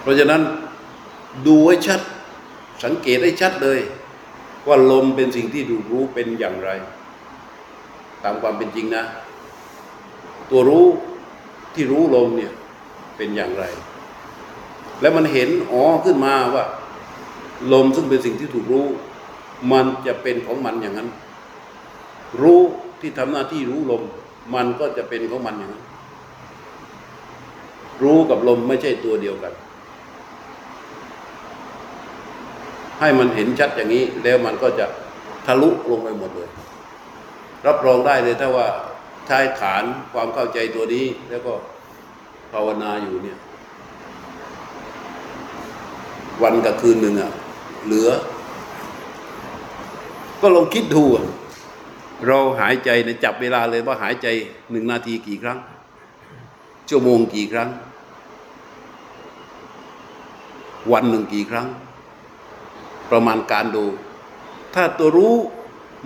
[0.02, 0.42] เพราะฉะนั้น
[1.46, 2.00] ดูให้ชัด
[2.84, 3.80] สังเกตให้ชัดเลย
[4.68, 6.70] ว่าลมเป็นสิ่งที่ดูรู้เป็นอย่างไร
[8.24, 9.04] ตามความเป็นจริงนะ
[10.50, 10.86] ตัวรู้
[11.74, 12.52] ที่รู้ลมเนี่ย
[13.16, 13.64] เป็นอย่างไร
[15.00, 16.64] แล้วมันเห็นอ๋อขึ้นมาว่า
[17.72, 18.86] ลมซึ่งเป็นสิ่งที่ถูกรู้
[19.72, 21.08] มันจะเป็นของมันอย่างนั้น
[22.42, 22.60] รู้
[23.00, 24.02] ที่ทำหน้าที่รู้ลม
[24.54, 25.84] มันก็จะเป็นของมันอย่างนั้น
[28.02, 29.52] รู้กับลมไม่ใช่ตัวเดียวกัน
[33.00, 34.86] ให้มันเห็นชัดอย่างนี้ แล้วมันก็จะ
[35.46, 36.48] ทะลุลงไปหมดเลย
[37.66, 38.66] รับรองได้เลยถ้าว่า
[39.26, 41.52] ใช้ฐานความเข้าใจตัวนี้ แล้วก็
[42.52, 43.38] ภาวนาอยู่เนี่ย
[46.42, 47.30] วันกับคืนหนึ่งอะ
[47.86, 48.08] เหลือ
[50.40, 51.24] ก็ลองคิดดูอะ
[52.26, 54.26] เราหายใจเนี่ยจับเวลาเลยว่าหายใจ
[54.70, 55.58] หนึ่งนาทีกี่ครั้ง
[56.88, 57.70] ชั่วโมงกี่ครั้ง
[60.92, 61.68] วันหนึ่งกี่ครั้ง
[63.10, 63.84] ประมาณการดู
[64.74, 65.34] ถ้าตัวรู้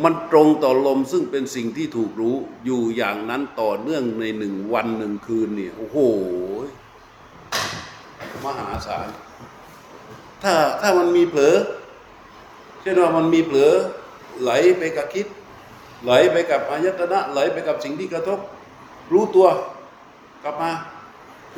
[0.05, 5.99] มันตรงต่อลมซึ่งเป็นสิ่งที่ถูกรู้อยู่อย่างนั้นต่อเนื่องในหนึ่งวันหนึ่งคืนเนี่ยโอ้โห
[8.45, 9.09] มหาศาล
[10.43, 11.57] ถ้าถ้ามันมีเผลอ
[12.81, 13.73] เช่นว่ามันมีเผลอ
[14.41, 15.27] ไหลไปกับคิด
[16.05, 18.39] ไหลไปกับอายตนะไหลไปกับสิ่งที่กระทบ
[19.13, 19.47] รู้ตัว
[20.45, 20.71] กลับมา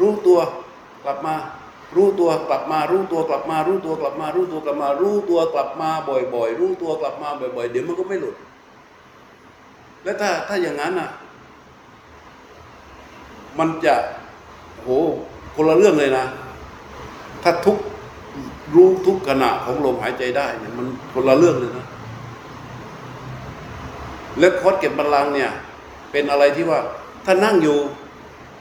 [0.00, 0.38] รู้ตัว
[1.04, 1.34] กลับมา
[1.96, 5.90] รู้ตัวกลับมา รู้ตัวกลับมา รู้ตัวกลับมา รู้ตัวกลับมา รู้ตัวกลับมา
[6.34, 8.36] บ่อย ๆ รู้ตัวกลับมาบ่อยๆ เดี๋ยวมันก็ไม่หลุด
[10.02, 11.10] แล้วถ้าถ้าอย่างนั้นอะ
[13.58, 13.94] มันจะ
[14.82, 14.88] โห
[15.54, 16.24] คนละเรื่องเลยนะ
[17.42, 17.78] ถ้าทุก
[18.74, 21.86] รู้ทุกขณะของลมหายใจได้เนี่ยมันคนละเรื่องเลยนะ
[24.38, 25.50] และคอสเก็บบัลลังก์เนี่ย
[26.12, 26.80] เป็นอะไรที่ว่า
[27.26, 27.76] ถ้านั่งอยู่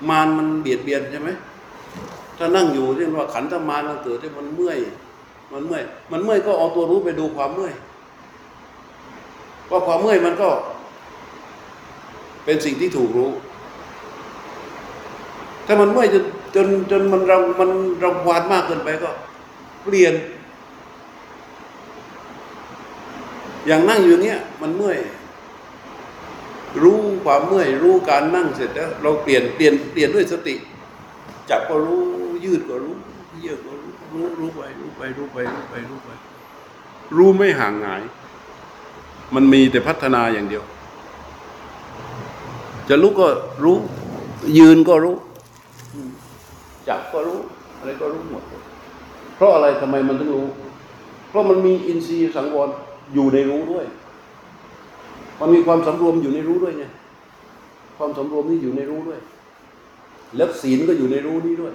[0.09, 1.29] มารมันเบียดเบียนใช่ไหม
[2.37, 4.77] ถ้านั่งอยู่เรียกว่าขันธมารมันเกิดที่มันเมื่อย
[5.51, 7.73] มันเมื่อย มันเมื่อยก็เอาตัวรู้ไปดูความเมื่อย
[9.71, 10.49] ว่าความเมื่อยมันก็
[12.45, 13.31] เป็นสิ่งที่ถูกรู้
[15.65, 16.23] ถ้ามันเมื่อยจน
[16.55, 17.69] จนจนมันเรามัน
[18.01, 19.09] เราวานมากเกินไปก็
[19.83, 20.13] เปลี่ยน
[23.67, 24.97] อย่างนั่งอยู่เงี้ยมันเมื่อย
[26.83, 30.55] รู้ความเมื่อยรู้การนั่งเสร็จแล้ว เราเปลี่ยนเปลี่ยนเปลี่ยนด้วยสติ
[31.49, 32.03] จับก็รู้
[32.45, 32.95] ยืดก็รู้
[33.41, 36.09] เยืดก็รู้รู้รู้ไปรู้ไปรู้ไปรู้ไปรู้ไป
[37.17, 38.01] รู้ไม่ห่างหาย
[39.35, 40.63] มันมีแต่พัฒนาอย่างเดียว
[42.89, 43.27] จะรู้ก็
[43.63, 43.77] รู้
[44.57, 45.15] ยืนก็รู้
[46.87, 47.39] จับก็รู้
[47.79, 48.43] อะไรก็รู้หมด
[49.35, 50.47] เพราะอะไรทำไมมันถึงรู้
[51.29, 52.69] เพราะมันมีอินทรีย์สังวร
[53.13, 53.85] อยู่ในรู้ด้วย
[55.39, 56.85] มันมีความสำรวมอยู่ในรู้ด้วยไง
[57.97, 59.19] ความสำรวมนี่อยู่ในรู้ด้วย
[60.35, 61.73] แล้วศีลก็อยู่ในรู้นี้ด้วย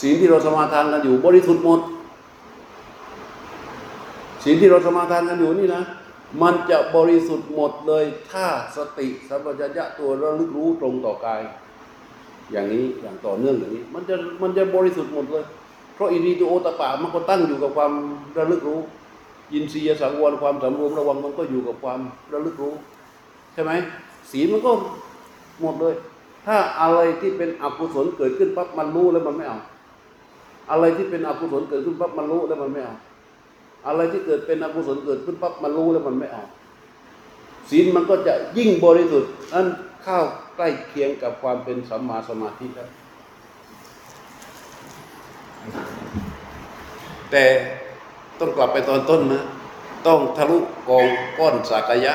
[0.00, 1.80] ศีลที่เราสมาทานกันอยู่บริสุทธิ์หมด
[4.42, 5.82] ศีลที่เราสมาทานกันอยู่นี่นะ
[6.42, 8.46] มันจะบริสุทธิ์หมดเลย ถ้า
[8.76, 11.42] สติสัมปชัญญะตัวระลึกรู้ตรงต่อกาย
[12.52, 15.44] อย่างนี้อย่างต่อเนื่องอย่างนี้ มันจะมันจะบริสุทธิ์หมดเลย
[15.94, 17.92] เพราะอินทรีย์ตัวโอตปะมันก็ตั้งอยู่กับความ
[18.36, 18.80] ระลึกรู้
[19.54, 22.00] อินทรียสังวรความสำรวมระวังมันก็อยู่กับความ
[22.32, 22.74] ระลึกรู้
[23.52, 23.72] ใช่ไหม
[24.30, 24.72] ศีมันก็
[25.60, 25.94] หมดเลย
[26.46, 29.58] ถ้าอะไรที่เป็นอกุศลเกิดขึ้นปั๊บมันรู้แล้วมันไม่เอา
[30.70, 32.94] อะไรที่เป็นอกุศลเกิดขึ้นปั๊บมันรู้แล้วมันไม่เอา
[33.86, 36.42] อะไรที่เกิดเป็นอกุศลเกิดขึ้นปั๊บมันรู้แล้วมันไม่เอา
[37.70, 39.66] ศีลมันก็จะยิ่งบริสุทธิ์นั้น
[40.04, 40.18] เข้า
[40.56, 42.88] ใกล้เคียงกับความเป็นสัมมาสมาธิแล้ว
[47.30, 47.44] แต่
[48.38, 49.44] ต้องกลับไปตอนต้นนะ
[50.06, 50.58] ต้องทะลุ
[50.88, 51.06] กอง
[51.38, 52.14] ก้อนสักยะ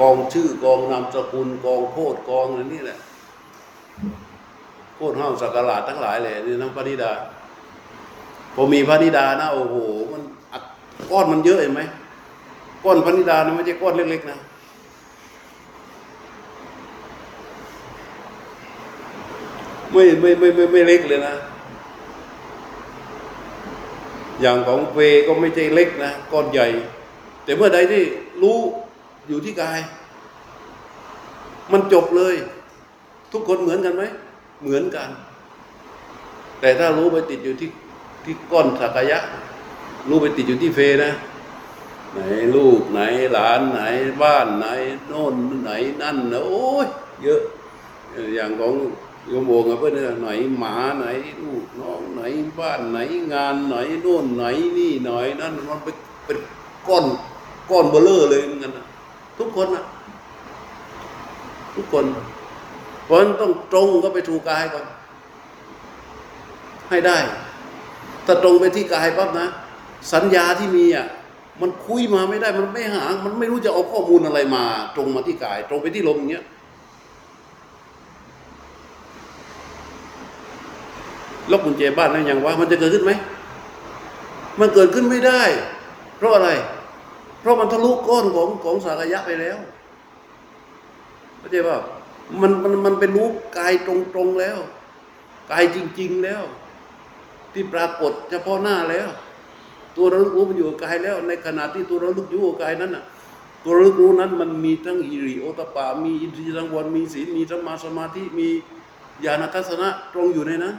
[0.00, 2.98] กองชื่อกองนามสกุลกองโพดกองอะไรนี่แหละ
[4.96, 7.12] โพดห้องสักการะทั้งหลายเลยนี่น้องพระนิดา
[8.54, 9.76] พอมีพระนิดานะโอ้โห
[10.12, 10.22] มัน
[11.10, 11.82] ก้อนมันเยอะเห็นไหม
[12.84, 14.38] ก้อนพระนิดานะไม่ใช่ก้อนเล็กๆนะ
[19.92, 21.34] ไม่ไม่ไม่ไม่ไม่เล็กเลยนะ
[24.42, 26.66] อย่างของเฟก็ไม่ใช่เล็กนะก้อนใหญ่
[27.44, 28.02] แต่เมื่อใดที่
[28.42, 28.58] รู้
[29.28, 29.80] อยู่ที่กาย
[31.72, 32.34] มันจบเลย
[33.32, 34.02] ทุกคนเหมือนกันไหม
[34.62, 35.08] เหมือนกัน
[36.60, 37.70] แต่ถ้ารู้ไปติดอยู่ที่
[38.24, 39.18] ที่ก้อนสักยะ
[40.08, 41.12] รู้ไปติดอยู่ที่เฟนะ
[42.12, 42.20] ไหน
[42.54, 43.00] ลูกไหน
[43.32, 43.80] หลานไหน
[44.22, 44.66] บ้านไหน
[45.08, 45.70] โน่นไหน
[46.00, 46.86] นั่นนะโอ้ย
[47.22, 47.40] เยอะ
[48.34, 48.74] อย่างของ
[49.28, 51.06] โยมโบงอะเพื่อนเนี่ยไหนหมาไหน
[51.42, 52.20] ลูกน้องไหน
[52.58, 52.98] บ้านไหน
[53.32, 54.44] งานไหนโน่นไหน
[54.78, 55.10] นี่ไหน
[55.40, 56.38] นั่นมันเป็นเป็น
[56.88, 57.04] ก้อน
[57.70, 58.86] ก้อนเบลเลอร์เลยเหมือนกันนะ
[59.38, 59.84] ทุกคนนะ
[61.76, 62.04] ทุกคน
[63.04, 64.84] เพราะฉะนั้นต้องตรงก็ไปถูกกายก่อน
[66.90, 67.16] ให้ได้
[68.26, 69.46] ถ้าตรงไปที่กายปั๊บนะ
[70.12, 71.06] สัญญาที่มีอะ
[71.60, 74.64] มันคุยมาไม่ได้มันไม่หา มันไม่รู้จะเอาข้อมูลอะไรมา
[74.96, 76.44] ตรงมาที่กาย ตรงไปที่ลมอย่างเงี้ย
[81.50, 83.12] ล็อกกุญแจบ้านนั้นยังว่า มันจะเกิดขึ้นไหม
[84.60, 85.42] มันเกิดขึ้นไม่ได้
[86.16, 86.50] เพราะอะไร
[87.40, 89.58] เพราะมันทะลุก้อนของของสากยะไปแล้ว
[91.38, 91.76] เข้าใจป่ะ
[92.40, 93.28] มันมันมันเป็นรู้
[93.58, 94.58] กายตรงๆแล้ว
[95.50, 96.42] กายจริง ๆแล้ว
[97.52, 99.08] ที่ปรากฏเฉพาะหน้าแล้ว
[99.96, 103.04] ตัวระลึกรู้มันอยู่กับกายแล้ว ในขณะที่ตัวระลึกอยู่กับกายนั้นน่ะ
[103.64, 108.48] ตัวระลึกรู้นั้น มันมีทั้งอิริโอตปา มีอินทรีย์สังวรมีศีลมีสมาสมาธิมี
[109.24, 110.74] ญาณทัศนะตรงอยู่ในนั้น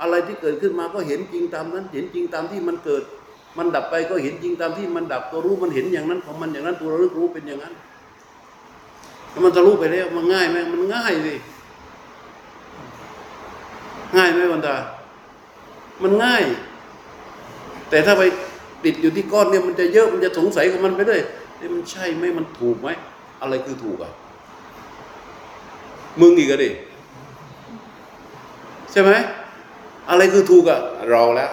[0.00, 3.02] อะไรที่เกิดขึ้นมาก็เห็นจริงตามนั้น เห็นจริงตามที่มันเกิด
[3.58, 7.74] มันดับไปก็เห็นจริงตามที่มันดับตัวรู้มันเห็นอย่างนั้นของมันอย่างนั้นตัวระลึกรู้เป็นอย่างนั้น
[9.30, 11.34] แล้วมันทะลุไปแล้วมันง่ายไหมมันง่ายสิ
[14.16, 14.76] ง่ายไหมบรรดา
[16.02, 16.44] มันง่าย
[17.90, 18.22] แต่ถ้าไป
[18.84, 21.20] ติดอยู่ที่ก้อนเนี่ยมันจะเยอะมันจะสงสัยกับมันไปด้วย
[21.58, 22.88] เอ๊ะมันใช่ไหมมันถูกไหม
[23.40, 24.12] อะไรคือถูกอะ
[26.20, 26.70] มึงอีกอะดิ
[28.92, 29.10] ใช่ไหม
[30.10, 30.80] อะไรคือถูกอะ
[31.10, 31.50] เราแล้ว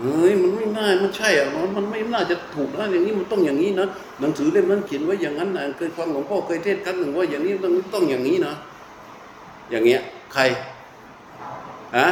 [0.00, 3.86] เฮ้ยมันไม่น่ามันใช่อะมันมันไม่น่าจะถูกนะอย่างนี้มันต้องอย่างนี้นะ
[4.20, 8.54] หนังสือเล่มนั้นเขียนไว้อย่างนั้นนะเคยฟังหลวงพ่อเคยเทศน์ครั้งหนึ่งว่าอย่างนี้ต้องต้องอย่างนี้นะ
[9.70, 10.00] อย่างเงี้ย
[10.32, 10.42] ใคร
[11.96, 12.08] ฮะ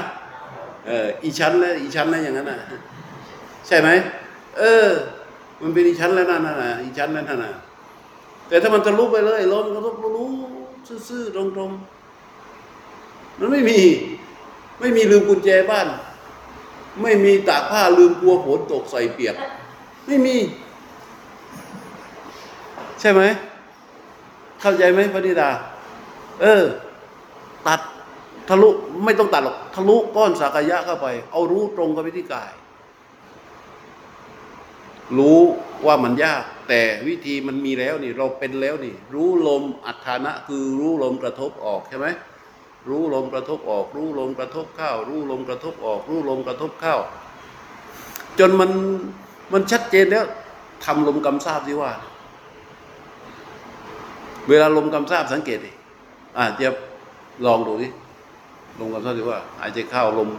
[0.87, 2.59] เอออีชั้นแล้วอีชั้นแล้วอย่างนั้นน่ะ
[3.67, 3.89] ใช่ไหม
[4.59, 4.89] เออ
[5.63, 7.53] มันเป็นอีชั้นแล้วนั่นน่ะอีชั้นแล้วนั่นน่ะ
[8.49, 10.31] แต่ถ้ามันทะลุไปเลยลมกระทบรู้
[11.09, 13.79] ซื่อๆตรงๆมันไม่มี
[14.79, 15.87] ไม่มีลืมกุญแจบ้าน
[17.03, 19.35] ไม่มีตากผ้าลืมกลัวฝนตกใส่เปียก
[20.07, 20.37] ไม่มี
[23.01, 23.23] ใช่ไหม
[24.61, 25.51] เข้าใจไหมพระนิดา
[26.43, 26.65] เออ
[27.67, 27.81] ตัด
[28.49, 28.69] ทะลุ
[29.05, 32.53] ไม่ต้องตัดหรอกทะลุก้อนสักยะเข้าไป เอารู้ตรงกับวิธีกาย
[35.19, 35.41] รู้
[35.87, 42.07] ว่ามันยาก แต่วิธีมันมีแล้วนี่ เราเป็นแล้วนี่ รู้ลมอัฏฐานะคือรู้ลมกระทบออกใช่ไหม
[42.89, 46.97] รู้ลมกระทบออก รู้ลมกระทบเข้า รู้ลมกระทบออก รู้ลมกระทบเข้า
[48.39, 48.71] จนมัน
[49.53, 50.25] มันชัดเจนแล้ว
[50.85, 51.93] ทำลมกำซาบสิว่า
[54.49, 55.73] เวลาลมกำซาบสังเกตดิ
[56.37, 56.69] อ่าจะ
[57.47, 57.89] ลองดูดิ
[58.81, 60.31] ลมกำซาบสิว่าหายใจเข้าลม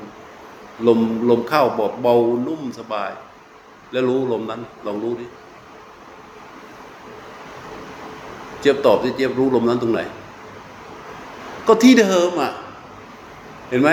[0.88, 2.16] ลมลมเข้าเบาเบา
[2.48, 3.12] นุ่มสบาย
[3.92, 5.26] แล้วรู้ลมนั้น ลองรู้ดิ
[8.60, 10.02] เจี๊ยบตอบที่เจี๊ยบรู้ลมนั้นตรงไหน
[11.68, 12.52] ก็ที่เดิมอะ
[13.70, 13.90] เห็นไหม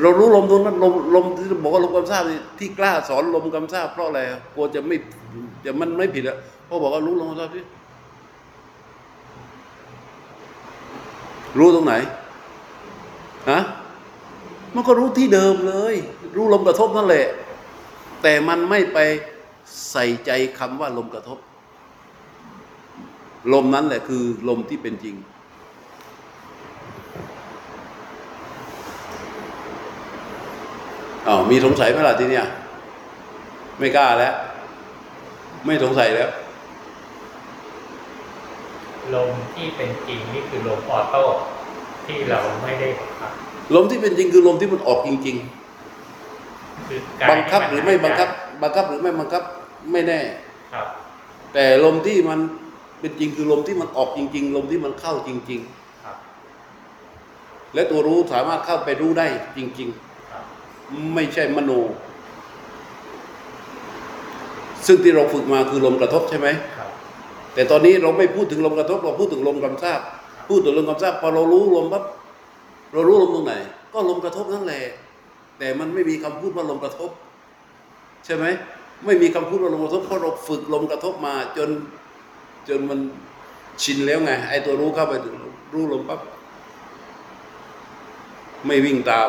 [0.00, 2.22] เรารู้ลมตรงนั้นลมลมที่บอกว่าลมกำซาบ
[2.58, 4.20] ที่กล้าสอนลมกำซาบเพราะอะไร
[4.54, 4.96] กลัวจะไม่
[5.64, 6.36] จะมันไม่ผิดอะ
[6.66, 7.64] เพราะบอกว่ารู้ลมกำซาบที่
[11.58, 11.94] รู้ตรงไหน
[13.50, 13.60] ฮะ
[14.74, 15.94] มันก็รู้ที่เดิมเลย
[16.36, 17.26] รู้ลมกระทบนั่นแหละ
[18.22, 18.98] แต่มันไม่ไป
[19.90, 21.38] ใส่ใจคำว่าลมกระทบ
[23.52, 25.16] ลมนั้นแหละคือลมที่เป็นจริง
[31.26, 32.46] อ้าวมีสงสัยไหมล่ะทีเนี้ย
[33.78, 34.34] ไม่กล้าแล้ว
[35.66, 36.30] ไม่สงสัยแล้ว
[39.14, 41.22] ลมที่เป็นจริงนี่คือลมออโต้
[42.06, 43.30] ที่เราไม่ได้บังคับ
[43.74, 45.36] ลมที่เป็นจริงคือลมที่มันออกจริง
[46.88, 48.28] คือๆกายบังคับหที่รือไม่บังคับ
[48.62, 49.42] บังคับหรือไม่บังคับ
[49.92, 50.20] ไม่แน่
[50.74, 50.86] ครับ
[51.54, 52.40] แต่ลมที่มัน
[53.00, 55.60] เป็นจริงคือลมที่มันออกจริง ๆ ลมที่มันเข้าจริง
[56.04, 60.11] ครับๆและตัวรู้สามารถเข้าไปรู้ได้จริงครับๆ
[61.14, 61.72] ไม่ใช่มโน
[64.86, 66.88] ซึ่งที่เราฝึกมาคือลมกระทบใช่ไหมครับ
[67.54, 70.00] แต่ตอนนี้เราไม่พูดถึงลมกระทบ เราพูดถึงลมกำซาบ
[70.48, 72.04] พูดถึงลมกำซาบพอเรารู้ลมปั๊บ
[72.92, 73.54] เรารู้ลมตรงไหน
[73.92, 74.82] ก็ลมกระทบนั่นแหละ
[75.58, 77.10] แต่มันไม่มีคำพูดว่าลมกระทบ
[78.24, 78.44] ใช่ไหม
[79.04, 81.70] ไม่มีคำพูดว่าลมกระทบเพราะเราฝึกลมกระทบมา จน
[82.68, 83.00] จนมัน
[83.82, 85.34] ชินแล้วไงไอ้ตัวรู้เข้าไปถึง
[85.74, 86.20] รู้ลมปั๊บ
[88.66, 89.28] ไม่วิ่งตาม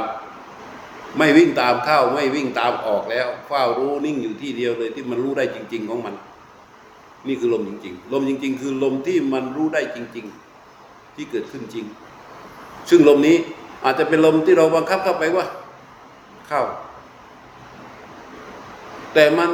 [1.17, 6.15] ไม่วิ่งตามเข้าไม่วิ่งตามออกแล้วเฝ้ารู้นิ่งอยู่ที่เดียวเลยที่มันรู้ได้จริง ๆ ของมัน
[7.27, 10.25] นี่คือลมจริง ๆ ลมจริง ๆ คือลมที่มันรู้ได้จริง
[10.71, 11.85] ๆ ที่เกิดขึ้นจริง
[12.89, 13.37] ซึ่งลมนี้
[13.83, 15.45] อาจจะเป็นลมที่เราบังคับเข้าไปว่า
[16.47, 16.61] เข้า
[19.13, 19.49] แต่มัน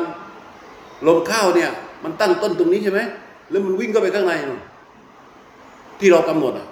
[1.08, 1.72] ลมเข้าเนี่ย
[2.04, 3.00] มันตั้งต้นตรงนี้ใช่ไหม
[3.50, 4.34] แล้วมันวิ่งเข้าไปข้างใน
[6.00, 6.68] ที่เรากำหนดอะ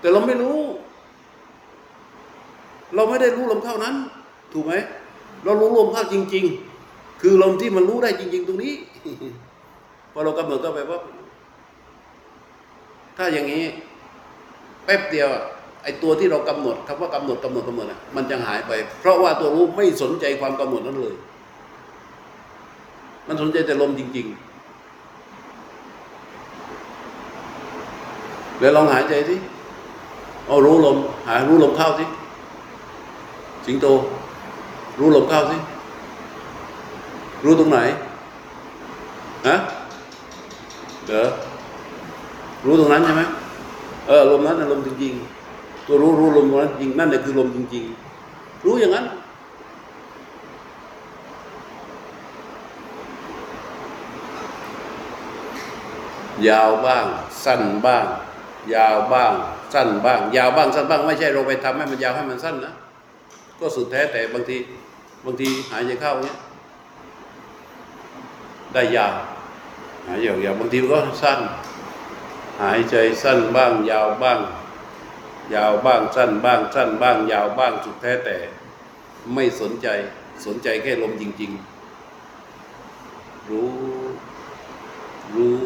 [0.00, 0.56] แต่เราไม่รู้
[2.94, 3.94] เราไม่ได้รู้ลมเข้านั้น
[4.52, 4.74] ถูกไหม
[5.44, 6.44] เรารู้ลมเข้าจริง
[6.84, 8.74] ๆ คือลมที่มันรู้ได้จริง ๆ ตรงนี้
[10.12, 10.98] พอเรากำหนดเข้าไปว่า
[13.16, 13.64] ถ้าอย่างนี้
[14.84, 15.28] แป๊บเดียว
[15.82, 21.14] ไอ้ตัวที่เรากำหนดคำว่ากำหนดกำหนดกำหนดอะมันจะหายไป เพราะว่าตัวรู้ไม่สนใจความกำหนดนั้นเลย
[23.28, 24.36] มันสนใจแต่ลมจริง ๆ
[28.60, 29.36] แล้วลองหายใจสิ
[30.46, 30.96] เอารู้ลม
[31.28, 32.04] หายรู้ลมเข้าสิ
[33.66, 33.86] สิงโต
[34.98, 35.56] รู้ลมเข้าสิ
[37.44, 37.78] รู้ตรงไหน
[39.48, 39.56] ฮะ
[41.06, 41.26] เดี๋ยว
[42.64, 43.22] รู้ตรงนั้นใช่ไหม
[44.06, 47.84] เออลมนั้นลมจริงๆ ตัวรู้รู้ลมนั้นจริงนั่นแหละคือลมจริง
[48.24, 49.06] ๆ รู้อย่างนั้น
[56.48, 57.04] ยาวบ้าง
[57.44, 58.06] สั้นบ้าง
[58.74, 59.32] ยาวบ้าง
[59.74, 62.72] สั้นบ้าง ยาวบ้างสั้นบ้าง ไม่ใช่เราไปทำให้มันยาวให้มันสั้นนะ
[63.62, 64.56] ก็สุดแท้แต่บางที
[65.24, 66.36] บางทีหายใจเข้าเนี้ย
[68.72, 69.14] ได้ยาว
[70.06, 71.40] หายใจยาวบางทีก็สั้น
[72.62, 74.40] หายใจสั้นบ้างยาวบ้าง
[75.54, 78.36] ยาวบ้างสั้นบ้างสั้นบ้าง ยาวบ้างสุดแท้แต่
[79.34, 79.88] ไม่สนใจ
[80.46, 81.50] สนใจแค่ลมจริง
[82.70, 83.70] ๆ รู้
[85.34, 85.56] รู้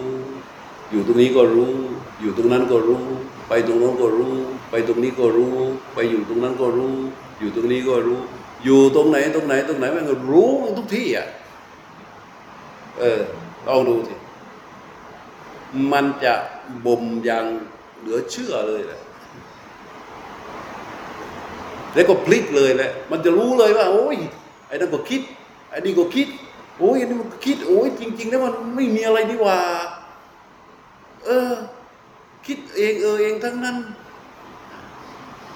[0.90, 1.74] อยู่ตรงนี้ก็รู้
[2.20, 3.04] อยู่ตรงนั้นก็รู้
[3.48, 4.34] ไปตรงโน้นก็รู้
[4.70, 5.56] ไปตรงนี้ก็รู้
[5.94, 6.94] ไปอยู่ตรงนั้นก็รู้
[7.38, 8.20] อยู่ตรงนี้ก็รู้
[8.64, 11.26] อยู่ตรงไหนตรงไหนตรงไหนมันก็รู้ทุกที่อะ
[12.98, 13.20] เออ
[13.66, 14.14] ลองดูสิ
[15.92, 16.34] มันจะ
[16.86, 17.46] บ่มอย่าง
[18.00, 19.00] เหลือเชื่อเลยแหละ
[21.94, 24.16] แล้วก็พลิกเลยแหละ มันจะรู้เลยว่า โอ้ย
[24.68, 25.22] ไอ้นั่นก็คิด
[25.70, 26.28] ไอ้นี่ก็คิด
[26.78, 29.58] โอ้ยอันนี้มันคิด โอ้ยจริง ๆ แล้วมันไม่มีอะไรนี่ว่า
[31.24, 31.50] เออ
[32.46, 33.76] คิดเองเออเองทั้งนั้น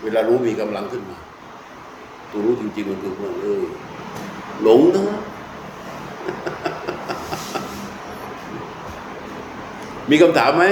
[0.02, 1.18] เวลารู้มีกำลังขึ้นมา
[2.30, 3.62] ตัวรู้จริงๆมันคือว่าเออ
[4.62, 5.22] หลงทั้งนั้น
[10.10, 10.64] มีคำถามไหม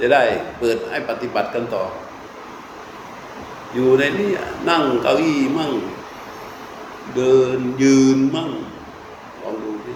[0.00, 0.22] จะได้
[0.58, 1.84] เปิดให้ปฏิบัติกันต่อ
[3.74, 4.30] อยู่ในนี้
[4.68, 5.72] นั่งเก้าอี้มั่ง
[7.14, 8.50] เดินยืนมั่ง
[9.42, 9.92] ลองดูสิ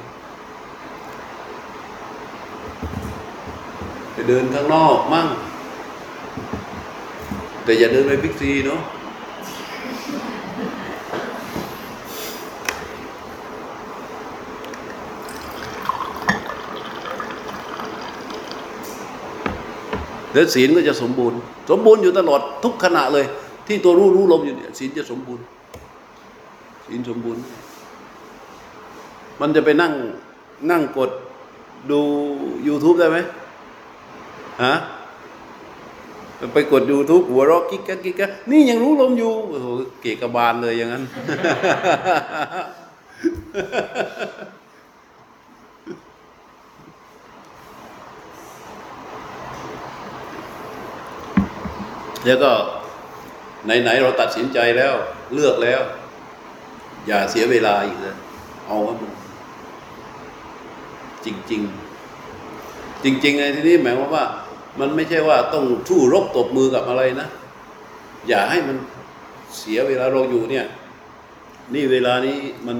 [4.08, 5.29] ไป เดินข้างนอกมั่ง
[7.65, 8.81] แต่อย่าเดินไปบิ๊กซีเนาะ
[20.33, 21.39] แล้วศีลก็จะสมบูรณ์
[21.71, 23.27] สมบูรณ์อยู่ตลอดทุกขณะเลย
[23.67, 25.45] ที่ตัวรู้รู้ลมอยู่เนี่ยศีลจะสมบูรณ์
[26.87, 27.43] ศีลสมบูรณ์
[29.41, 29.93] มันจะไปนั่ง
[30.71, 31.11] นั่งกด
[31.91, 32.01] ดู
[32.67, 33.19] YouTube ได้ไหม
[34.65, 34.75] ฮะ
[36.55, 39.69] ไปกด YouTube หัวเรอกกิ๊กกักกิ๊กกักนี่ยังรู้ลมอยู่โอ้โห
[40.01, 41.05] เกกบาลเลยอย่างนั้น
[52.27, 52.53] แล้วก็
[53.65, 54.95] ไหนๆเราตัดสินใจแล้ว
[55.35, 55.81] เลือกแล้ว
[57.07, 58.17] อย่าเสียเวลาอีกเลย
[58.67, 59.11] เอาว่ามัน
[61.25, 61.61] จริง
[62.33, 64.25] ๆ จริงๆในที่นี้หมายความว่า
[64.81, 67.29] มันไม่ใช่ว่าต้องทู่รบตบมือกับอะไรนะ
[68.29, 68.77] อย่าให้มัน
[69.59, 70.67] เสียเวลาเราอยู่เนี่ย
[71.75, 72.79] นี่เวลานี้มัน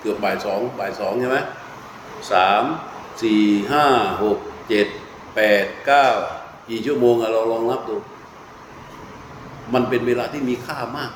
[0.00, 1.38] เกือบบ่ายสองบ่ายสองใช่ไหม
[2.32, 2.64] สาม
[3.22, 3.42] สี่
[3.72, 3.84] ห้า
[4.22, 4.38] หก
[4.68, 4.86] เจ็ด
[5.34, 6.06] แปดเก้า
[6.68, 7.96] กี่ชั่วโมงอะเราลองนับดู
[9.74, 11.12] มันเป็นเวลาที่มีค่ามาก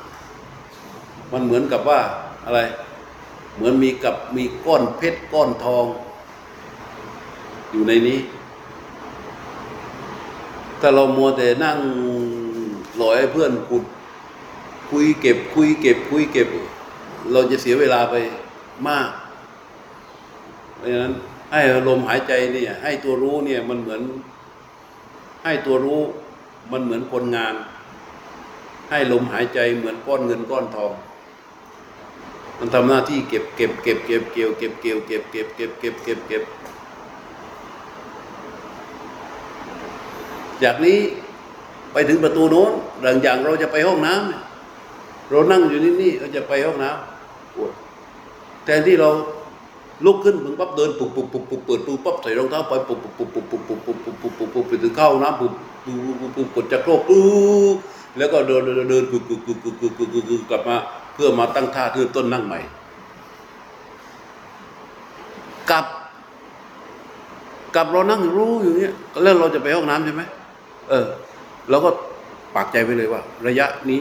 [1.32, 2.00] มันเหมือนกับว่า
[2.44, 2.60] อะไร
[3.54, 5.86] เหมือนมีกับมีก้อนเพชรก้อนทอง
[7.72, 8.18] อยู่ในนี้
[10.80, 11.78] ถ้าเรามัวแต่นั่ง
[12.96, 13.84] หลอยให้เพื่อนขุด
[14.90, 16.48] คุยเก็บ คุยเก็บ คุยเก็บ
[17.32, 18.14] เราจะเสียเวลาไป
[18.88, 19.08] มาก
[20.76, 21.12] เพราะฉะนั้น
[21.50, 24.02] ให้ลมหายใจเนี่ย ให้ตัวรู้เนี่ยมันเหมือน
[25.44, 26.00] ให้ตัวรู้
[26.72, 27.54] มันเหมือนคนงาน
[28.90, 30.92] ให้ลมหายใจเหมือนก้อนเงินก้อนทอง
[32.58, 36.42] มันทำหน้าที่เก็บเก็บเก็บเก็บเกี่ยวเก็บเกี่ยวเก็บเก็บเก็บเก็บเก็บเก็บ
[40.64, 40.98] จากนี้
[41.92, 44.42] ไปถึงประตูโน้นหลังจากเราจะไปห้องน้ำเนี่ย
[45.30, 47.70] เรานั่งอยู่นี่นี่เราจะไปห้องน้ำปวด
[48.64, 49.10] แทนที่เรา
[50.04, 55.52] ลุกขึ้นมึงปั๊บเดินปุบปุบปุบปุบเปิดประตูปั๊บใส่รองเท้าไปปุบปุบปุบปุบปุบปุบปุบปุบปุบปุบปุบไปถึงเข้าห้องน้ำปุบ
[55.84, 57.22] ปุบปุบปุบกดจักรโครกปุ๊
[57.74, 57.76] บ
[58.18, 60.76] แล้วก็เดินเดินเดินกึกกึกกึกกึกกึกกึกกึกกลับมา
[61.14, 62.60] เพื่อมาตั้งท่าที่ต้นนั่งใหม่
[65.70, 65.86] กลับ
[67.74, 68.92] กลับเรานั่งรู้อยู่เนี้ย
[69.22, 70.22] แล้วเราจะไปห้องน้ำใช่ไหม
[70.90, 71.06] เออ
[71.70, 71.90] เราก็
[72.54, 74.00] ปากใจไปเลยว่า ระยะนี้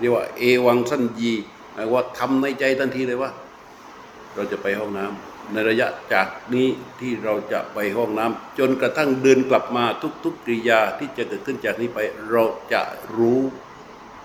[0.00, 1.32] เรียกว่า เอวังสั้นยี
[1.72, 3.30] หมายว่าทำในใจทันทีเลยว่า
[4.34, 6.68] เราจะไปห้องน้ำในระยะจากนี้
[7.00, 9.84] ที่เราจะไปห้องน้ำจนกระทั่งเดินกลับมา
[10.24, 11.98] ทุกๆกริยาที่จะเกิดขึ้นจากนี้ไป
[12.30, 12.82] เราจะ
[13.16, 13.40] รู้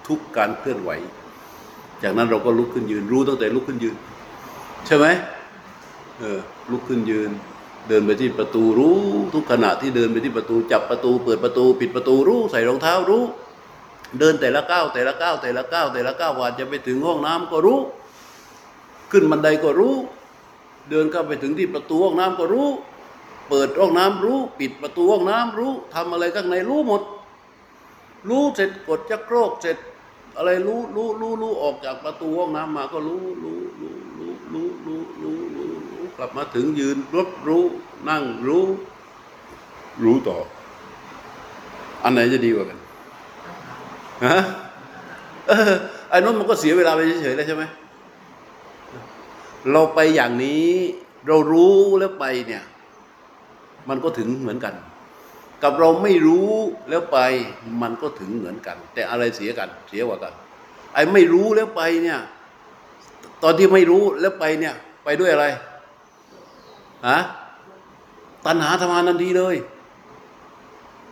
[0.08, 0.92] ทุกการเคลื่อนไหว
[2.04, 3.96] จากนั้นเราก็ลุกขึ้นยืนรู้ตั้งแต่ลุกขึ้นยืน
[4.86, 5.06] ใช่ไหม
[6.20, 6.40] เออ
[6.72, 7.32] ลุกขึ้นยืน
[7.90, 8.98] เดินไปที่ประตูรู้
[9.34, 13.24] ทุกขณะที่เดินไปที่ประตูจับประตู เปิดประตู ปิดประตูรู้ ใส่รองเท้ารู้
[14.20, 17.80] เดินแต่ละก้าวแต่ละก้าวแต่ละก้าวแต่ละก้าวว่าจะไปถึงห้องน้ำก็รู้
[19.12, 19.96] ขึ้นบันไดก็รู้
[20.90, 22.68] เดินเข้าไปถึงที่ประตูห้องน้ำก็รู้
[23.50, 27.02] เปิดห้องน้ำรู้ ปิดประตูห้องน้ำรู้ ทำอะไรข้างในรู้หมด
[28.30, 29.78] รู้เสร็จกดจักโครกเสร็จ
[30.38, 33.94] อะไรรู้รู้รู้รู้ออกจากประตูห้องน้ำมาก็รู้รู้รู้
[34.54, 35.79] รู้รู้รู้รู้
[36.20, 37.64] กลับมาถึงยืนรถรู้
[38.10, 38.66] นั่งรู้
[40.04, 40.38] รู้ต่อ
[42.04, 42.80] อันไหนจะดีกว่ากัน
[44.26, 44.38] ฮะ
[45.48, 45.74] เออ
[46.10, 47.64] ไอ้นู้นมันก็เสียเวลาไปเฉยๆแล้วใช่ไหม
[49.72, 50.70] เราไปอย่างนี้
[51.28, 52.64] เรารู้แล้วไปเนี่ย
[53.90, 54.74] มันก็ถึงเหมือนกัน
[55.64, 56.50] กับเราไม่รู้
[56.90, 57.18] แล้วไป
[57.82, 60.34] มันก็ถึงเหมือนกัน แต่อะไรเสียกันเสียกว่ากัน
[60.94, 62.20] ไอ้ไม่รู้แล้วไปเนี่ย
[63.44, 65.46] ตอนที่ไม่รู้แล้วไปเนี่ย ไปด้วยอะไร
[67.08, 67.18] ฮะ
[68.46, 69.56] ตัณหาทำงานทันทีเลย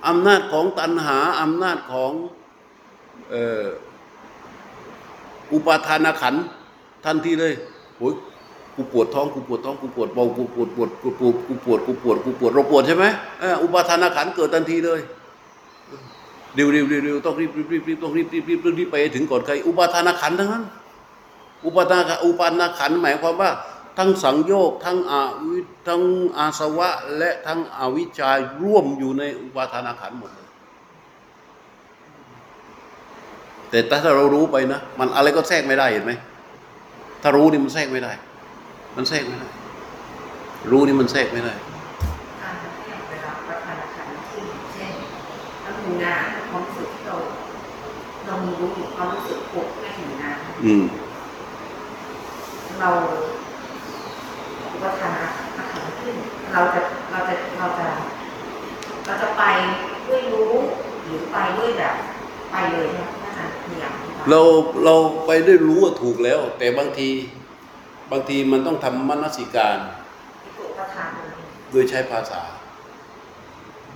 [0.07, 2.11] อำนาจของตัณหาอำนาจของ
[3.31, 3.43] เอ่
[5.53, 6.35] อุปาทานขัน
[7.05, 7.53] ทันทีเลย
[7.97, 8.13] โอ้ย
[8.75, 13.05] กูปวดท้องกูปวดท้องกูปวดเบากูปวดปวดกูปวดกูปวดกูปวดกูปวดเราปวดใช่ไหม
[13.41, 14.99] อออุปาทานขันเกิดทันทีเลย
[16.55, 20.63] เร็วเร็วเร็วเร็วต้องรีบรีบรีบรีบต้องรีบรีบรีบรีบรีบไปถึงก่อนใครอุปาทานขันทั้งนั้น
[21.65, 23.49] อุปาทานอุปาทานขันหมายความว่า
[23.97, 26.01] ทั้งสังโยกทั้งอาวิทั้ง
[26.37, 28.31] อาสวะ และทั้งอวิชชา
[28.63, 30.47] ร่วมอยู่ในอุปาทานขันธ์หมดเลย
[33.69, 36.13] แต่ถ้าเรารู้ไปนะ มันอะไรก็แทรกไม่ได้เห็นไหม
[37.21, 38.11] ถ้ารู้นี่มันแทรกไม่ได้
[38.95, 39.49] มันแทรกไม่ได้
[40.71, 41.53] รู้นี่มันแทรกไม่ได้
[42.41, 44.93] การที่เวลาประธานขันธ์ขึ้นเช่น
[45.63, 47.15] ถ้ามีงานความรู้สึกที่เรา
[48.25, 50.85] เรามีรู้อยู่ความรู้สึกปวดไม่ถึงงานอืม
[52.81, 52.91] เรา
[54.77, 55.13] อุปทาน
[55.57, 56.15] อาหารขึ้น
[56.53, 57.87] เราจะเราจะเราจะ
[59.05, 59.43] เราจะไป
[60.07, 60.53] ด้วยรู้
[61.05, 61.95] หรือไปด้วยแบบ
[62.51, 64.41] ไปเลยนะอาจารย์พยายามอธิบายเรา
[64.83, 67.09] เราไปได้รู้ว่าถูกแล้ว แต่บางที
[68.11, 69.77] บางทีมันต้องทำมนสิการ
[70.43, 71.29] ที่ตัวประธานเลย
[71.71, 72.41] โดยใช้ภาษา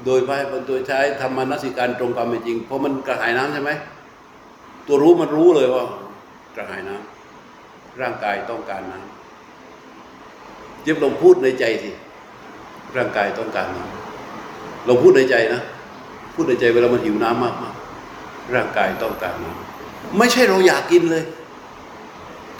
[0.06, 0.32] โดยไป
[0.68, 3.72] โดยใช้ธรรมนสิการตรงความเป็นจริง เพราะมันกระหายน้ำใช่ไหม
[4.88, 5.84] ตัวรู้มันรู้เลยว่า
[6.56, 9.21] กระหายน้ำร่างกายต้องการน้ำ
[10.84, 11.92] เย็บลองพูดในใจสิ
[12.98, 15.62] ร่างกายต้องการน้ำลองพูดในใจนะ
[16.34, 21.24] พูดในใจเวลามันหิวน้ำมากมากๆ ร่างกายต้องการน้ำไม่ใช่เราอยากกินเลย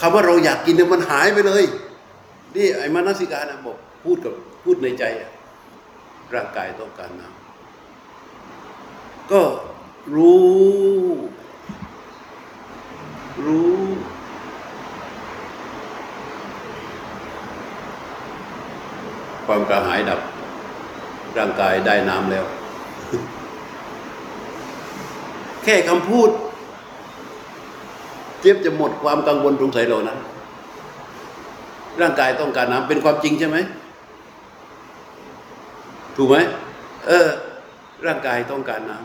[0.02, 1.64] คำว่าเราอยากกินเนี่ยมันหายไปเลย
[2.56, 5.32] นี่ไอ้มานสิการนะบอกพูดกับพูดในใจอะ
[6.34, 7.42] ร่างกายต้องการน้ำ
[9.32, 9.42] ก็
[10.16, 10.40] รู้
[13.46, 13.74] รู้
[19.46, 20.20] ความกระหายดับ
[21.38, 22.46] ร่างกายได้น้ำแล้ว
[25.64, 26.30] แค่คำพูด
[28.40, 30.18] เจี๊ยบจะหมดความกังวลสงสัยเหล่านั้น
[32.02, 33.58] ร่างกายต้องการน้ำเป็นความจริงใช่ไหม
[36.16, 36.38] ถูกไหม
[37.08, 37.28] เออ
[38.06, 38.98] ร่างกายต้องการน้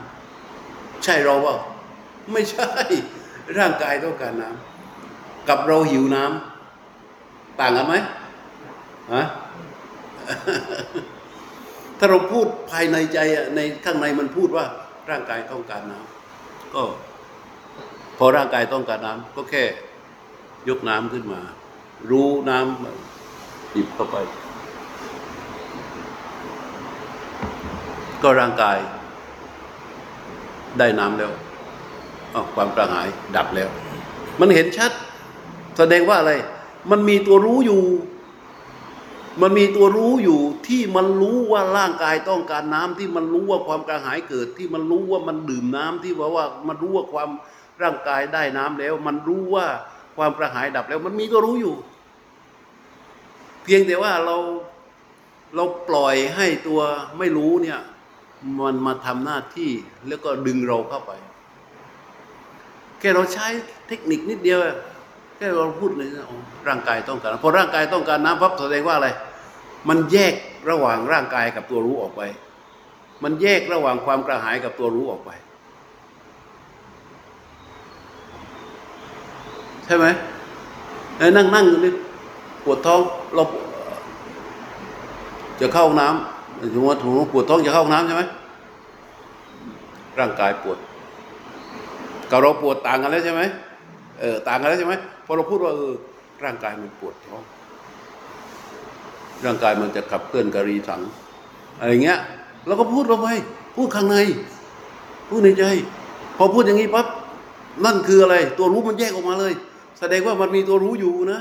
[0.47, 1.57] ำใช่เราเปล่า
[2.33, 2.71] ไม่ใช่
[3.59, 7.95] ร่างกายต้องการน้ำกับเราหิวน้ำต่างกันไหม
[9.15, 9.23] ฮะ
[11.99, 14.67] ถ้าเราพูดภายในใจอะในข้างในมันพูดว่า
[15.11, 16.83] ร่างกายต้องการน้ำก็
[18.19, 19.65] พอร่างกายต้องการน้ำก็แค่
[20.69, 21.41] ยกน้ำขึ้นมา
[22.11, 24.17] รู้น้ำหยิบเข้าไป
[28.23, 28.79] ก็ร่างกาย
[30.79, 31.33] ได้น้ำแล้ว
[32.55, 33.69] ความกระหายดับแล้ว
[34.41, 34.93] มันเห็นชัด
[35.79, 36.33] แสดงว่าอะไร
[36.91, 37.83] มันมีตัวรู้อยู่
[39.43, 47.31] มันมีตัวรู้อยู่ที่มันรู้ว่าร่างกายต้องการน้ำที่มันรู้ว่าความกระหายเกิด ที่มันรู้ว่ามันดื่มน้ำที่ว่าว่ามันรู้ว่าความ
[47.83, 49.67] ร่างกายได้น้ำแล้ว มันรู้ว่า
[50.17, 51.75] ความกระหายดับแล้ว มันมีตัวรู้อยู่
[53.63, 54.37] เพียงแต่ว่าเรา
[55.57, 56.81] เราปล่อยให้ตัว
[57.19, 57.81] ไม่รู้เนี่ย
[58.61, 59.71] มันมาทำหน้าที่
[60.09, 61.13] แล้วก็ดึงเราเข้าไป
[62.99, 63.47] แค่เราใช้
[63.89, 64.59] เทคนิคนิดเดียว
[65.37, 66.25] แค่เราพูดเลยนะ
[66.69, 69.09] ร่างกายต้องการพอร่างกายต้องการน้ำพับแสดงว่าอะไร
[69.89, 70.35] มันแยก
[70.71, 72.23] ระหว่างร่างกายกับตัวรู้ออกไป
[73.23, 75.31] มันแยกระหว่างความกระหายกับตัวรู้ออกไป
[79.85, 80.07] ใช่ไหม
[81.19, 81.93] เอ้นั่งนั่งอยู่นี่
[82.65, 83.01] ปวดท้อง
[83.35, 83.43] เรา
[85.61, 88.23] จะเข้าห้องน้ำสมมติว่าปวดท้องจะเข้าห้องน้ำใช่ไหม
[90.19, 90.79] ร่างกายปวด
[92.31, 93.43] กับเราปวดต่างกันแล้วใช่ไหม
[94.21, 94.95] เออต่างกันแล้วใช่ไหม
[95.27, 95.95] พอเราพูดว่าเออ
[96.45, 97.43] ร่างกายมันปวดท้อง
[99.45, 101.01] ร่างกายมันจะขับเคลื่อนกรีสัง
[101.79, 102.19] อะไรเงี้ย
[102.67, 103.29] เราก็พูดเราไป
[103.77, 104.17] พูดข้างใน
[105.29, 105.65] พูดในใจ
[106.37, 107.07] พอพูดอย่างนี้ปั๊บ
[107.85, 109.53] นั่นคืออะไร ตัวรู้มันแยกออกมาเลย
[109.99, 111.41] แสดงว่ามันมีตัวรู้อยู่นะ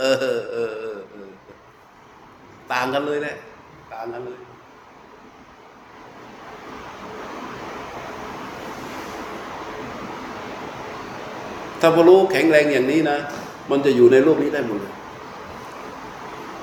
[0.00, 1.30] เออเออเออเออเออ
[2.72, 3.36] ต่างกันเลยแหละ
[3.92, 4.38] ต่างกันเลย
[11.80, 13.18] ถ้าพอรู้แข็งแรงอย่างนี้นะ
[13.70, 14.94] มันจะอยู่ในโลกนี้ได้หมดเลย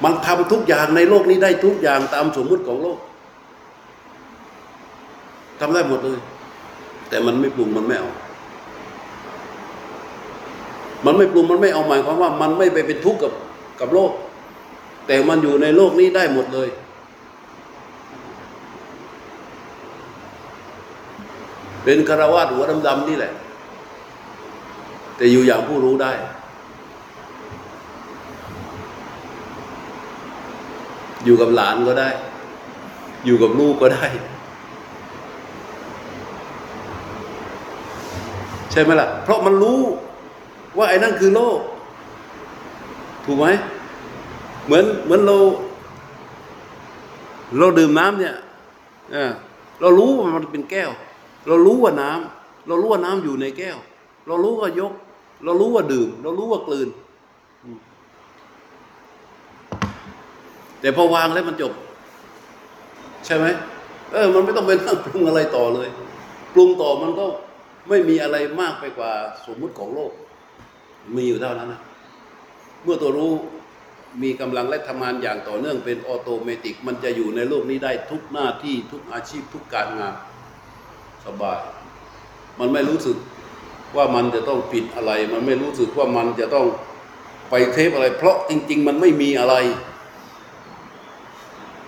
[0.03, 2.97] มันทำทุกอย่างในโลกนี้ได้ทุกอย่างตามสมมุติของโลก
[5.59, 6.19] ทำได้หมดเลย
[7.09, 8.09] แต่มันไม่ปรุงมันไม่เอา
[11.05, 13.33] มันไม่ปรุงมันไม่เอาหมายความว่า มันไม่ไปเป็นทุกข์กับ
[13.79, 14.11] กับโลก
[15.07, 16.69] แต่มันอยู่ในโลกนี้ได้หมดเลย
[21.83, 23.33] เป็นคารวาสหัวดำๆนี่แหละ
[25.15, 26.11] แต่อยู่อย่างผู้รู้ได้
[31.25, 32.09] อยู่กับหลานก็ได้
[33.25, 34.05] อยู่กับลูกก็ได้
[38.71, 39.79] ใช่ไหมล่ะ เพราะมันรู้
[40.77, 41.59] ว่าไอ้นั่นคือโลก
[43.25, 43.47] ถูกไหม
[44.65, 45.37] เหมือนเหมือนเรา
[47.57, 48.35] เราดื่มน้ำเนี่ย
[49.11, 49.31] เออ
[49.81, 50.91] เรารู้ว่ามันเป็นแก้ว
[51.47, 53.77] เรารู้ว่าน้ำเรารู้ว่าน้ำอยู่ในแก้ว
[54.27, 54.93] เรารู้ว่ายก
[55.43, 56.89] เรารู้ว่าดื่ม เรารู้ว่ากลืน
[60.79, 61.73] แต่พอวางแล้วมันจบ
[63.25, 63.45] ใช่ไหม
[64.11, 65.89] เออ มันไม่ต้องไปนั่งปรุงอะไรต่อเลย
[66.53, 67.25] ปรุงต่อมันก็
[67.89, 69.11] ไม่มีอะไรมากไปกว่า
[69.45, 70.11] สมมุติของโลก
[71.15, 71.81] มีอยู่เท่านั้นนะ
[72.83, 73.31] เมื่อตัวรู้
[74.23, 80.15] มีกำลังและทำงานอย่างต่อเนื่องเป็นออโตเมติก มันจะอยู่ในโลกนี้ได้ทุกหน้าที่ทุกอาชีพทุกการงาน
[81.25, 81.59] สบาย
[82.59, 83.17] มันไม่รู้สึก
[83.95, 86.67] ว่ามันจะต้องผิดอะไร มันไม่รู้สึกว่ามันจะต้อง
[87.49, 89.55] ไปเทปอะไร เพราะจริง ๆ มันไม่มีอะไร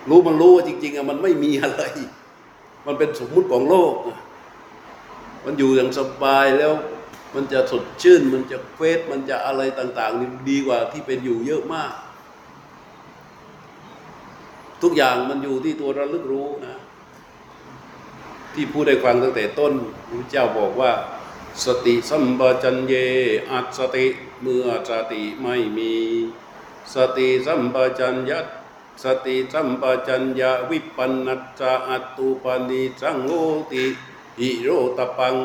[0.08, 1.82] รู้มันรู้ว่าจริง ๆอะมันไม่มีอะไร
[2.86, 3.94] มันเป็นสมมุติของโลก
[5.44, 6.72] มันอยู่อย่างสบายแล้ว
[7.34, 11.92] มันจะสดชื่น มันจะเฟสมันจะอะไรต่าง ๆ นี่ดีกว่าที่เป็นอยู่เยอะมาก
[14.82, 16.76] ทุกอย่างมันอยู่ที่ตัวระลึกรู้นะ
[18.54, 19.72] ที่พูดได้ฟังตั้งแต่ต้น
[20.08, 20.90] พระเจ้าบอกว่า
[21.64, 22.94] สติสัมปชัญเย
[23.50, 24.06] อัตสติ
[24.42, 25.94] เมื่อสติไม่มี
[26.94, 28.40] สติสัมปชัญญะ
[29.04, 33.30] สติสัมปชัญญะวิปันนัจจอัตุปนิสังโฆ
[33.72, 33.84] ติ
[34.40, 35.36] หิโรตปัง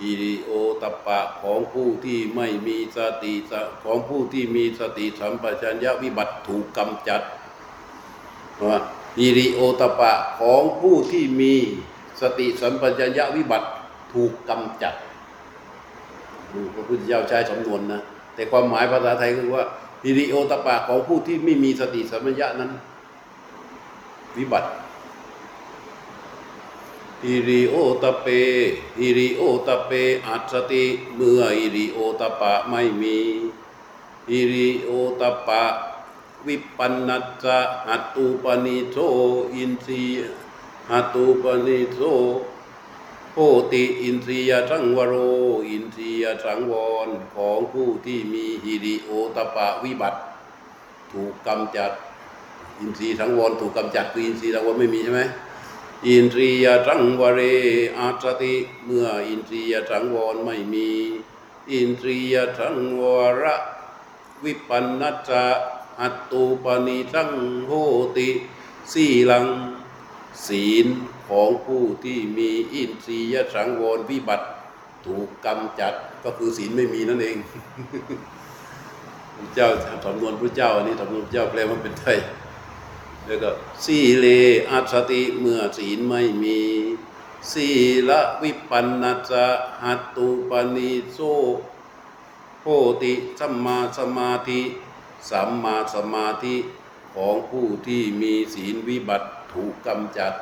[0.00, 0.50] หิริโอ
[0.82, 3.34] ตปะของผู้ที่ไม่มีสติ
[3.82, 7.22] ของผู้ที่มีสติสัมปชัญญะวิบัติถูกกำจัด
[9.18, 11.54] ฮิริโอตปะของผู้ที่มี
[12.20, 13.68] สติสัมปชัญญะวิบัติ
[14.12, 14.94] ถูกกำจัด
[16.74, 18.00] พระพุทธเจ้าใช้สำนวนนะ
[18.34, 19.64] แต่ความหมายภาษาไทยคือว่า
[20.04, 22.70] ฮิริโอตปะของผู้ที่ไม่มีสติสัมปชัญญะนั้น
[24.36, 24.68] วิบัติ
[27.24, 28.26] หิโรตตัปเป
[29.00, 29.90] หิโรตตัปเป
[30.26, 30.84] อสติ
[31.14, 33.18] เมื่อหิริโอตตัปปะไม่มี
[34.30, 34.90] หิโร
[35.20, 35.62] ตตัปปะ
[36.46, 38.96] วิปันนัสสะ หตุปนิโส
[39.54, 40.04] อินทรี
[40.90, 42.00] หตุปนิโส
[43.38, 45.14] โหติอินทรียสังวโร
[45.70, 46.74] อินทรียสังว
[47.06, 50.20] รของผู้ที่มีหิริโอตตัปปะวิบัติ
[51.12, 51.92] ถูกกำจัด
[52.78, 55.22] อินทรีย์สังวรถูกกำจัดคืออินทรีย์สังวรไม่มีใช่ไหม
[56.06, 57.40] อินทรียสังวเร
[57.98, 60.90] อาสติเมื่ออินทรียสังวรไม่มี
[61.72, 63.02] อินทรียสังว
[63.42, 63.44] ร
[64.44, 65.46] วิปันนัสสะ
[66.00, 67.32] อัตตุปนิสัง
[67.66, 67.72] โห
[68.16, 68.28] ติ
[68.92, 69.46] สีลัง
[70.46, 70.88] ศีล
[71.28, 74.46] ของผู้ที่มีอินทรียสังวรวิบัติ
[75.06, 77.36] ถูกกำจัดก็คือศีลไม่มีนั่นเอง
[79.36, 79.68] พระเจ้า
[80.04, 82.18] สำนวนพระเจ้าอันนี้สำนวนพระเจ้าแปลว่าเป็นไทย
[83.26, 83.50] แล้วก็
[83.84, 84.26] สีเล
[84.70, 86.60] อัสติเมื่อศีลไม่มี
[87.52, 87.68] สี
[88.08, 89.32] ละวิปันนัส
[89.82, 91.18] หัตตุปนิโส
[92.60, 92.64] โพ
[93.02, 94.60] ติสัมมาสมาธิ
[95.30, 96.56] สัมมาสมาธิ
[97.14, 100.32] ของผู้ที่มีศีลวิบัติถูกกำจัด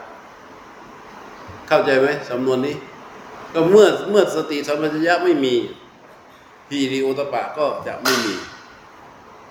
[1.69, 2.77] เข้าใจไหมสำนวนนี้
[3.55, 5.55] ก็เมื่อเมื่อสติสัมปชัญญะไม่มี
[6.71, 8.35] ฮิริโอตปะก็จะไม่มี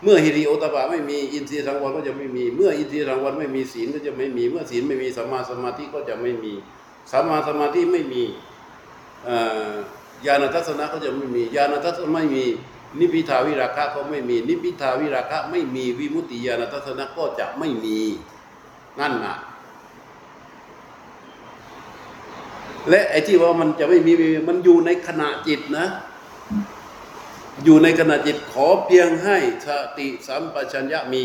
[0.04, 6.54] เมื่อฮิริโอตปะไม่มีอินทรีย์สังวรก็จะไม่มี เมื่ออินทรีย์สังวรไม่มีศีลก็จะไม่มี เมื่อศีลไม่มีสัมมาสมาธิก็จะไม่มี
[7.12, 8.24] สัมมาสมาธิไม่มี
[10.26, 12.44] ญาณทัศนะก็จะไม่มีญาณทัศนะไม่มี
[13.00, 18.00] นิพิทาวิราคะก็ไม่มี นิพพิทาวิราคะไม่มีวิมุตติญาณทัศนะก็จะไม่มี
[19.00, 19.36] นั่นน่ะ
[22.90, 24.14] และไอ้ที่ว่ามันจะไม่มี
[24.48, 25.88] มันอยู่ในขณะจิตนะ
[27.64, 31.24] อยู่ในขณะจิตขอเพียงให้สติสัมปชัญญะมี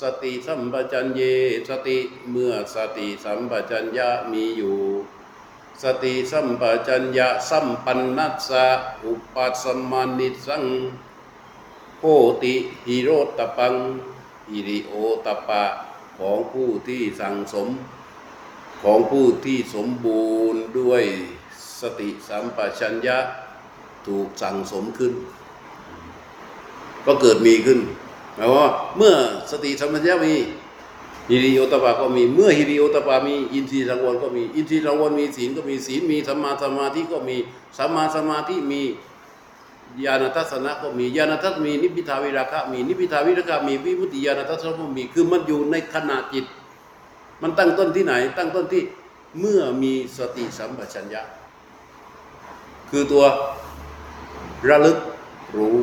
[0.00, 1.22] สติสัมปชัญเย
[1.68, 1.98] สติ
[2.30, 4.76] เมื่อสติสัมปชัญญะมีอยู่
[5.82, 8.66] สติสัมปชัญญะสัมปันนัสสะ
[9.04, 10.64] อุปัสมานิสัง
[11.98, 12.02] โพ
[12.42, 12.54] ติ
[12.86, 13.74] หิโรตปัง
[14.50, 14.92] หิริโอ
[15.24, 15.64] ตปะ
[16.18, 17.68] ของผู้ที่สั่งสม
[18.82, 21.02] ของผู้ที่สมบูรณ์ด้วย
[21.80, 23.18] สติสัมปชัญญะ
[24.06, 25.12] ถูกสั่งสมขึ้น
[27.06, 27.78] ก็เกิดมีขึ้น
[28.36, 29.14] หมายว่าเมื่อ
[29.50, 30.34] สติสัมปชัญญะมี
[31.30, 37.36] ฮิริโอตปาก็มีเมื่อฮิริโอตปามีอินทรีย์สังวรก็มีอินทรีย์สังวรมีศีลก็มีศีลมีสัมมาสมาธิก็มี
[37.78, 38.82] สัมมาสมาธิมี
[40.04, 46.44] ญาณทัศนะก็มีญาณทัศน์มีนิพพิทาวิราคะมีนิพพิทาวิราคะมีวิมุตติญาณทัศนะก็มีคือมันอยู่ในขณะจิต
[47.46, 48.82] มันตั้งต้นที่ไหน ตั้งต้นที่
[49.40, 51.22] เมื่อมีสติสัมปชัญญะ
[52.90, 53.24] คือตัว
[54.68, 54.98] ระลึก
[55.56, 55.78] รู้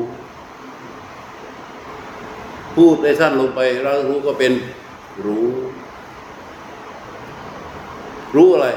[2.75, 4.53] พูดได้สั้นลงไประลึกรู้ก็เป็น
[5.25, 5.47] รู้
[8.35, 8.67] รู้อะไร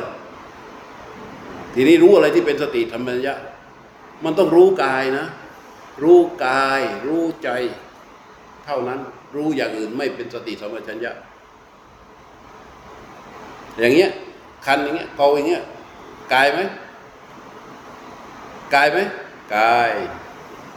[1.75, 3.35] ทีนี้รู้อะไรที่เป็นสติธรรมัญญะ
[4.25, 5.27] มันต้องรู้กายนะ
[6.03, 7.49] รู้กาย รู้ใจ
[8.65, 9.01] เท่านั้น
[9.35, 11.13] รู้อย่างอื่นไม่เป็นสติสัมปชัญญะ
[13.81, 14.11] อย่างเงี้ย
[14.67, 15.63] คันอย่างเงี้ยเกาอย่างเงี้ย
[16.33, 16.61] กายไหม
[18.75, 18.99] กายไหม
[19.57, 19.91] กาย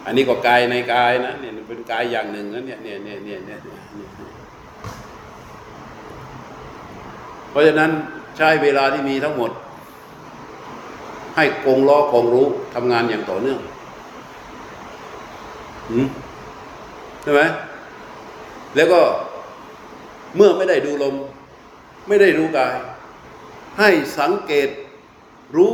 [0.06, 4.10] อันนี้ก็กายในกายนะเนี่ยเป็นกายอย่างหนึ่งนะเนี่ยเนี่ยเนี่ยเนี่ยเนี่ยเนี่ย
[7.50, 7.92] เพราะฉะนั้น
[8.38, 9.52] ใช้เวลาที่มีทั้งหมด
[11.36, 13.60] ให้กงล้อกงรู้ทำงานอย่างต่อเนื่อง
[17.22, 17.42] ใช่ไหม
[18.76, 19.00] แล้วก็
[20.36, 21.16] เมื่อไม่ได้ดูลม
[22.08, 22.76] ไม่ได้รู้กาย
[23.80, 23.90] ให้
[24.20, 24.70] สังเกต
[25.56, 25.74] รู้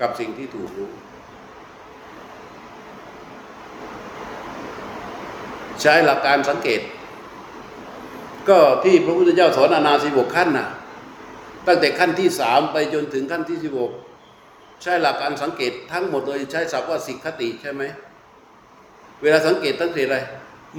[0.00, 0.90] กับสิ่งที่ถูกรู้
[5.80, 6.80] ใช้หลักการสังเกต
[8.48, 10.68] ก็ที่พระพุทธเจ้าสอนอนาสิบกขั้นน่ะ
[11.66, 13.90] ตั้งแต่ขั้นที่สามไปจนถึงขั้นที่สิบก
[14.82, 17.82] ใช้หลักการสังเกตทั้งหมดเลยใช้ศัพท์ว่าสิกขติใช่ไหม
[19.22, 20.16] เวลาสังเกตตั้งแต่อะไร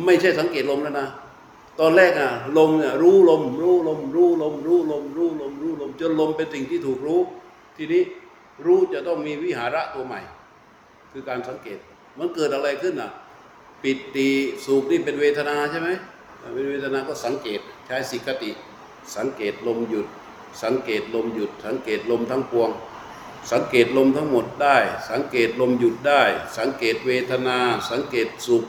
[0.06, 1.08] ไม่ใช่สังเกตลมแล้วนะ
[1.80, 7.22] ตอนแรกอะลมเนี่ยรู้ลม รู้ลม รู้ลม รู้ลม รู้ลม รู้ลมจนลมเป็นสิ่งที่ถูกรู้
[7.78, 8.04] ทีนี้
[8.66, 10.22] รู้จะต้องมีวิหาระตัวใหม่
[11.12, 11.80] คือการสังเกต
[12.20, 13.12] มันเกิดอะไรขึ้นอะ
[13.82, 14.30] ปิติ
[14.66, 15.90] สุขนี่เป็นเวทนาใช่ไหม
[16.54, 18.52] เป็นเวทนาก็สังเกตใช้สิกติ
[19.16, 20.08] สังเกตลมหยุด
[20.64, 22.70] สังเกตลมหยุด สังเกตลมทั้งปวง
[23.52, 24.78] สังเกตลมทั้งหมดได้
[25.10, 26.24] สังเกตลมหยุดได้
[26.58, 27.60] สังเกตเวทนา
[27.90, 28.64] สังเกตสุข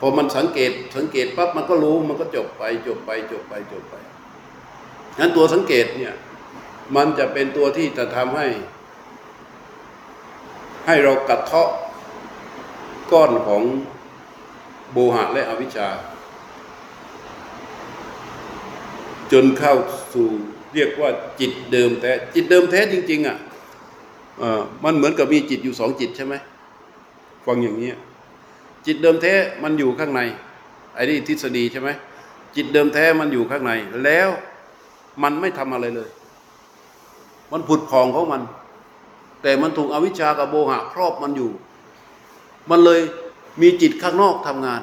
[0.00, 3.94] พอมันสังเกตสังเกตปั๊บมันก็รู้มันก็จบไปจบไปจบไปจบไป
[5.18, 6.14] งั้นตัวสังเกตเนี่ย
[6.96, 8.46] มันจะเป็นตัวที่จะทำให้
[10.86, 11.70] ให้เรากัดเทาะ
[13.12, 13.62] ก้อนของ
[14.92, 15.88] โบหะและอวิชชา
[19.32, 19.74] จนเข้า
[20.14, 20.28] สู่
[20.74, 23.36] เรียกว่าจิตเดิมแท้จิตเดิมแท้จริง ๆอะ
[24.38, 26.34] เอ่อมันเหมือนกับมีจิตอยู่สองจิตใช่ไหม
[27.46, 27.90] ฟังอย่างนี้
[28.86, 30.20] จิตเดิมแท้มันอยู่ข้างใน
[30.94, 31.90] ไอ้นี่ทฤษฎีใช่ไหม
[32.56, 33.72] จิตเดิมแท้มันอยู่ข้างใน
[34.04, 34.28] แล้ว
[35.22, 36.10] มันไม่ทำอะไรเลย
[37.52, 38.42] มันผุดพองของมัน
[39.42, 41.50] แต่มันถูกอวิชชากับโบหะครอบมันอยู่
[42.70, 43.00] มันเลย
[43.60, 44.82] มีจิตข้างนอกทำงาน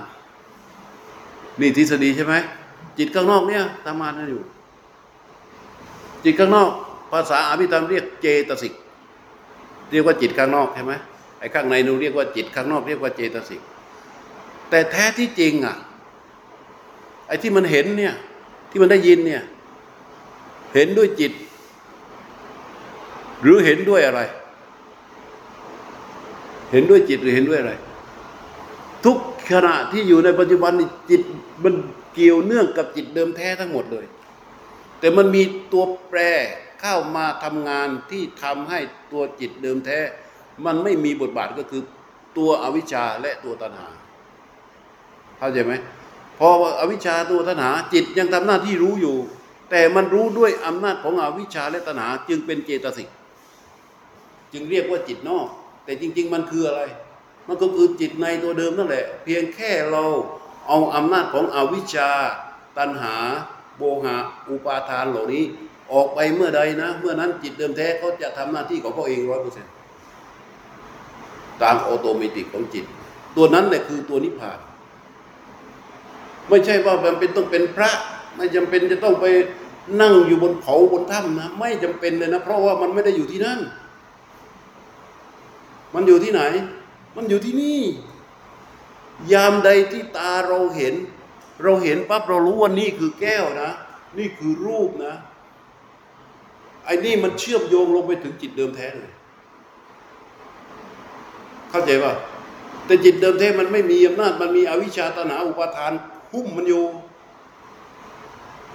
[1.59, 2.35] นี่ทฤษฎีใช่ไหม
[2.97, 4.41] จิตข้างนอกเนี่ยทำงานนั่นอยู่
[6.23, 6.69] จิตข้างนอก
[7.11, 8.73] ภาษาอภิธรรมเรียกเจตสิก
[9.91, 10.93] เรียกว่าจิตข้างนอกใช่ไหม
[11.39, 13.61] ไอ้ข้างในนูเรียกว่าจิตข้างนอกเรียกว่าเจตสิก
[14.69, 15.77] แต่แท้ที่จริงอะ
[17.27, 18.13] ไอ้ที่มันเห็นเนี่ย
[18.69, 19.43] ที่มันได้ยินเนี่ย
[20.73, 21.31] เห็นด้วยจิต
[23.41, 24.21] หรือเห็นด้วยอะไร
[26.71, 27.73] เห็นด้วยจิตหรือเห็นด้วยอะไร
[29.05, 29.17] ทุก
[29.51, 31.21] ขณะที่อยู่ในปัจจุบันนี่จิต
[31.63, 31.73] มัน
[32.13, 34.05] เกี่ยวเนื่องกับจิตเดิมแท้ทั้งหมดเลย
[34.99, 36.19] แต่มันมีตัวแปร
[36.81, 38.79] เข้ามาทำงานที่ทำให้
[39.11, 39.99] ตัวจิตเดิมแท้
[40.65, 41.81] มันไม่มีบทบาทก็คือ
[42.37, 43.87] ตัวอวิชชาและตัวตัณหา
[45.37, 45.73] เข้าใจไหม
[46.39, 46.47] พอ
[46.79, 49.17] อวิชชาตัวตัณหาจิตยังทำหน้าที่รู้อยู่
[49.69, 53.09] แต่มันรู้ด้วยอำนาจของอวิชชาและตัณหาจึงเป็นเจตสิก
[54.53, 55.47] จึงเรียกว่าจิตนอก
[55.85, 56.81] แต่จริง ๆ มันคืออะไร
[57.47, 60.03] มันก็คือจิตในตัวเดิมนั่นแหละ เพียงแค่เรา
[60.67, 62.09] เอาอำนาจของอวิชชา
[62.77, 63.15] ตัณหา
[63.77, 64.15] โบหะ
[64.49, 65.43] อุปาทานเหล่านี้
[65.91, 69.71] ออกไปเมื่อใดนะ เมื่อนั้นจิตเดิมแท้เขาจะทำหน้าที่ของเขาเองร้อยเปอร์เซ็นต์
[71.61, 72.85] ตามออโตเมติกของจิต
[73.35, 74.59] ตัวนั้นแหละคือตัวนิพพาน
[76.49, 77.91] ไม่ใช่ว่ามันเป็นต้องเป็นพระ
[78.35, 79.25] ไม่จำเป็นจะต้องไป
[80.01, 83.59] นั่งอยู่บนเขาบนถ้ำนะไม่จำเป็นเลยนะ เพราะว่ามันไม่ได้อยู่ที่นั่น
[85.93, 86.41] มันอยู่ที่ไหน
[87.15, 87.81] มันอยู่ที่นี่
[89.33, 90.93] ยามใดที่ตาเราเห็น
[91.63, 93.69] เราเห็นปั๊บเรารู้ว่านี่คือแก้วนะ
[94.17, 95.13] นี่คือรูปนะ
[96.85, 99.13] ไอ้นี่มันเชื่อมโยงลงไปถึงจิตเดิมแท้เลย
[101.69, 102.13] เข้าใจป่ะ
[102.85, 105.93] แต่จิตเดิมแท้มันไม่มีอำนาจมันมีอวิชชาตนาอุปาทาน
[106.31, 106.85] หุ้มมันอยู่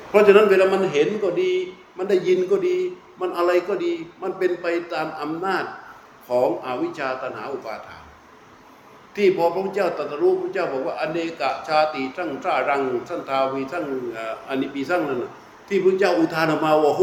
[0.08, 1.52] เพราะฉะนั้นเวลามันเห็นก็ดี
[1.96, 2.76] มันได้ยินก็ดี
[3.20, 3.92] มันอะไรก็ดี
[4.22, 5.64] มันเป็นไปตามอำนาจ
[6.28, 8.04] ของอวิชชาตนาอุปาทาน
[9.16, 15.22] ที่พอพระพุทธเจ้าตรัสรู้พระพุทธเจ้าบอกว่าอเนกชาติทั้งท่ารังทั้งทาวีทั้งอ่ออนิปีทั้งนั่น
[15.68, 17.02] ที่พระพุทธเจ้าอุทานออกมาว่าโอ้โห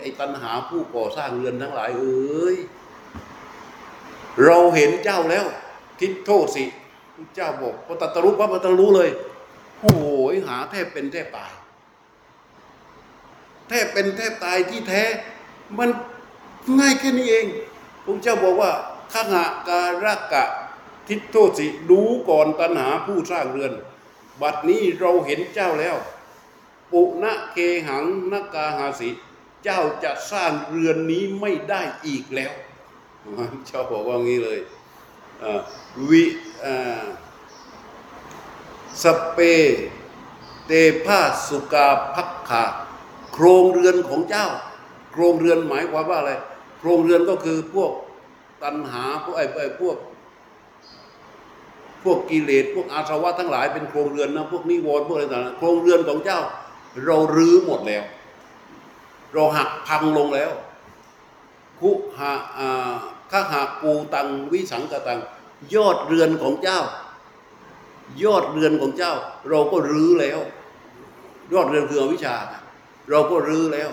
[0.00, 2.56] ไอ้ตัณหาผู้ก่อสร้างเรือนทั้งหลายเอ้ย
[4.44, 5.44] เราเห็นเจ้าแล้ว
[6.00, 6.64] ทิศโทษสิ
[7.16, 9.10] พระเจ้าบอกพอตรัสรู้พระพระตรัสรู้เลย
[9.84, 10.06] โอ้โห
[10.48, 11.52] หาแทบเป็นแทบตาย
[13.68, 15.02] แทบเป็นแทบตายที่แท้
[15.78, 15.90] มัน
[16.78, 17.46] ง่ายแค่นี้เอง
[18.04, 18.72] พระเจ้าบอกว่า
[19.12, 20.44] ขหะการะกะ
[21.08, 23.72] ทิฏโทสิรู้ก่อนตัณหาผู้สร้างเรือน
[24.42, 25.96] บัดนี้เราเห็นเจ้าแล้ว
[26.92, 27.56] ปุณะเค
[27.88, 29.10] หังนกาหาสิ
[29.64, 32.52] เจ้าจะสร้างเรือนนี้ไม่ได้อีกแล้ว
[33.66, 34.58] เจ้าบอกว่างี้เลย
[36.08, 36.24] วิ
[39.02, 39.38] สเป
[40.66, 40.72] เต
[41.04, 42.64] ภาสุกาพักขา
[43.32, 44.46] โครงเรือนของเจ้า
[45.12, 46.32] โครงเรือนหมายความว่าอะไร
[46.78, 47.90] โครงเรือนก็คือพวก
[48.62, 49.96] ตัณหาพวกไอ้ไอ้พวก
[52.04, 56.40] พวกกิเลสพวกอาสวะทั้งหลายเป็นโครงเรือนนะพวกนิวรณ์พวกอะไรต่างๆโครงเรือนของเจ้า
[57.04, 58.04] เรารื้อหมดแล้ว
[59.32, 60.50] เราหักพังลงแล้ว
[61.80, 62.94] คุหาอ่า
[63.30, 65.20] ข้าหาปูตังวิสังกตัง
[65.74, 66.80] ยอดเรือนของเจ้า
[68.24, 69.12] ยอดเรือนของเจ้า
[69.50, 70.40] เราก็รื้อแล้ว
[71.52, 72.36] ยอดเรือนคืออวิชชา
[73.10, 73.90] เราก็รื้อแล้ว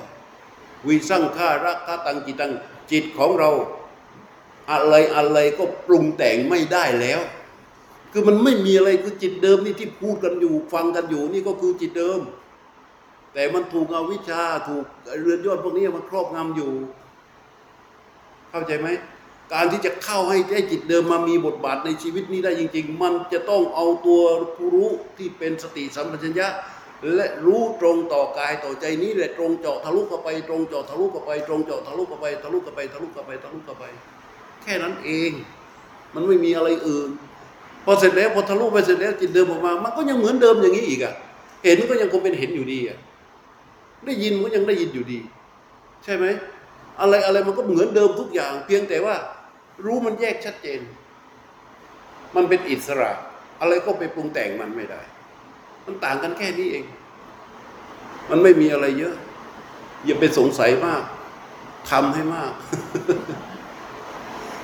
[0.88, 2.52] วิสังขารักขตังจิตัง
[2.92, 3.50] จิตของเรา
[4.72, 7.22] อะไรอะไรก็ปรุงแต่งไม่ได้แล้ว
[8.12, 12.20] คือมันไม่มีอะไรคือจิตเดิมนี่ที่พูดกันอยู่ ฟังกันอยู่นี่ก็คือจิตเดิม
[13.34, 14.86] แต่มันถูกอวิชชาถูก
[15.22, 16.72] เรือนยอดพวกนี้มันครอบงำอยู่
[18.50, 18.88] เข้าใจไหม
[19.54, 24.22] การที่จะเข้าให้ให้จิตเดิมมามีบทบาทในชีวิตนี้ได้จริง ๆ มันจะต้องเอาตัว
[24.56, 26.48] ผู้รู้ที่เป็นสติสัมปชัญญะ
[27.16, 33.84] และรู้ตรงต่อกายต่อใจนี้แหละตรงเจาะทะลุเข้าไป ตรงเจาะทะลุเข้าไป ตรงเจาะทะลุเข้าไป ทะลุเข้าไป ทะลุเข้าไป ทะลุเข้าไป
[34.62, 35.32] แค่นั้นเอง
[36.14, 37.10] มันไม่มีอะไรอื่น
[37.86, 41.14] พอเสร็จแล้วพอทะลุไปเสร็จแล้วจิตเดิมออกมา มันก็ยังเหมือนเดิมอย่างนี้อีกอะ
[41.64, 42.98] เห็นก็ยังคงเป็นเห็นอยู่ดีอะ
[44.06, 45.20] ได้ยินก็ยังได้ยินอยู่ดี
[46.04, 46.26] ใช่ไหม
[47.00, 49.16] อะไรอะไรมันก็เหมือนเดิมทุกอย่าง เพียงแต่ว่า
[49.86, 50.82] รู้มันแยกชัดเจน
[52.36, 53.12] มันเป็นอิสระ
[53.62, 55.02] อะไรก็ไปปรุงแต่งมันไม่ได้
[55.86, 56.86] มันต่างกันแค่นี้เอง
[58.30, 59.16] มันไม่มีอะไรเยอะ
[60.06, 61.04] อย่าไปสงสัยมาก
[61.90, 62.54] ทำให้มาก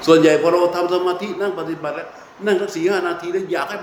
[0.06, 2.10] ส่วนใหญ่พอเราทำสมาธินั่งปฏิบัติแล้ว
[2.46, 3.78] นั่งสักสี่ห้านาทีแล้วอยากให้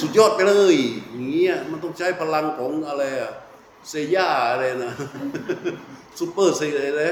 [0.00, 0.76] สุดยอดไปเลย
[1.10, 3.32] อย่างเงี้ยมันต้องใช้พลังของอะไรอะ
[3.88, 4.92] ไซย่าอะไรนะ
[6.18, 7.04] ซูเปอร์เซอะไร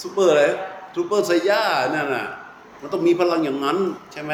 [0.00, 0.44] ซูเปอร์อะไร
[0.94, 1.64] ซูเปอร์ไซย่า
[1.94, 2.26] นั่นน่ะ
[2.80, 3.78] มันต้องมีพลังอย่างนั้น
[4.12, 4.32] ใช่ไหม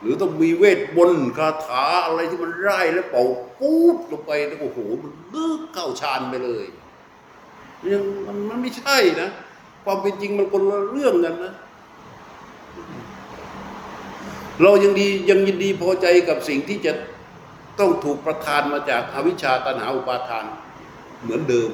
[0.00, 3.24] หรือต้องมีเวทมนคาถาอะไรที่มันไร้แล้วเป่า
[3.60, 6.66] ปุ๊บลงไปแล้วโอ้โหมันลึกเข้าฌานไปเลย
[7.92, 9.28] ยังมันมันไม่ใช่นะ
[9.84, 11.54] ความเป็นจริงมันคนละเรื่องกันนะ
[14.62, 16.92] เรายังดียังยินดีพอใจกับสิ่งที่จะ
[17.78, 20.44] ต้องถูกประทานมาจากอวิชชาตัณหาอุปาทาน
[21.22, 21.70] เหมือนเดิม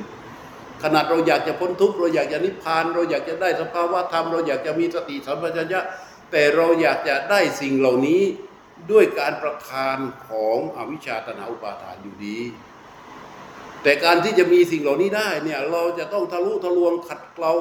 [0.83, 5.81] ขนาดเราอยากจะพ้นทุกข์เราอยากจะนิพพาน เราอยากจะได้สภาวะธรรม เราอยากจะมีสติสัมปชัญญะ
[6.31, 8.23] แต่เราอยากจะได้สิ่งเหล่านี้
[8.91, 9.99] ด้วยการประทาน
[10.29, 12.39] ของอวิชชาตัณหาอุปาทานอยู่ดี
[13.83, 17.53] แต่การที่จะมีสิ่งเหล่านี้ได้เนี่ยเราจะต้องทะลุทะลวงขัดเกลา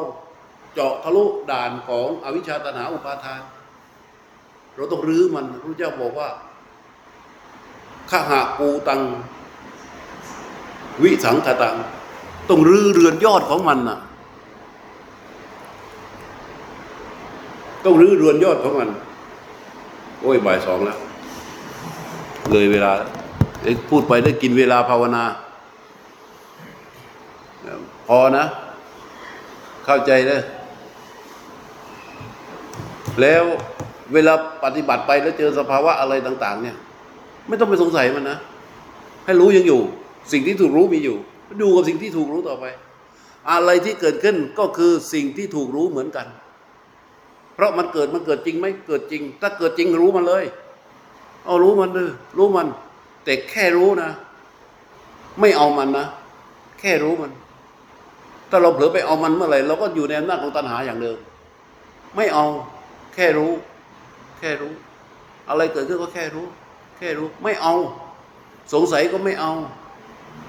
[0.73, 3.41] เจาะทะลุด่านของอวิชชาตัณหาอุปาทาน
[4.75, 6.29] เราต้องรื้อมันพระเจ้าบอกว่า
[8.09, 9.01] ข้าหาปูตัง
[11.01, 11.77] วิสังขตัง
[12.51, 13.99] ต้องรื้อเรือนยอดของมันน่ะ
[17.85, 18.89] ต้องรื้อเรือนยอดของมัน
[20.21, 20.97] โอ้ยบ่ายสองแล้ว
[22.51, 22.91] เลยเวลา
[23.89, 25.23] พูดไปได้กินเวลาภาวนา
[28.07, 28.45] พอนะ
[29.85, 30.41] เข้าใจเลย
[33.21, 33.43] แล้ว
[34.13, 34.33] เวลา
[34.63, 36.77] ปฏิบัติไปแล้วเจอสภาวะอะไรต่าง ๆ เนี่ย
[37.47, 38.37] ไม่ต้องไปสงสัยมันนะ
[39.25, 39.81] ให้รู้ยังอยู่
[40.31, 41.17] สิ่งที่ถูกรู้มีอยู่
[41.61, 42.65] ดูกับสิ่งที่ถูกรู้ต่อไป
[43.51, 46.27] อะไรที่เกิดขึ้นก็คือสิ่งที่ถูกรู้เหมือนกัน
[47.55, 50.45] เพราะมันเกิดมันเกิดจริงไหมเกิดจริง ถ้าเกิดจริงรู้มันเลย
[51.45, 52.67] เอารู้มันเลยรู้มัน
[53.23, 54.09] แต่แค่รู้นะ
[55.39, 56.05] ไม่เอามันนะ
[56.79, 57.31] แค่รู้มัน
[58.49, 61.17] ถ้าเราเผลอไปเอามันเมื่อไหร่เราก็อยู่ในอำนาจของตัณหาอย่างเดิม
[62.15, 62.45] ไม่เอา
[63.13, 63.51] แค่รู้
[64.39, 64.73] แค่รู้
[65.49, 66.45] อะไรเกิดขึ้นก็แค่รู้
[66.97, 67.73] แค่รู้ ไม่เอา
[68.73, 69.51] สงสัยก็ไม่เอา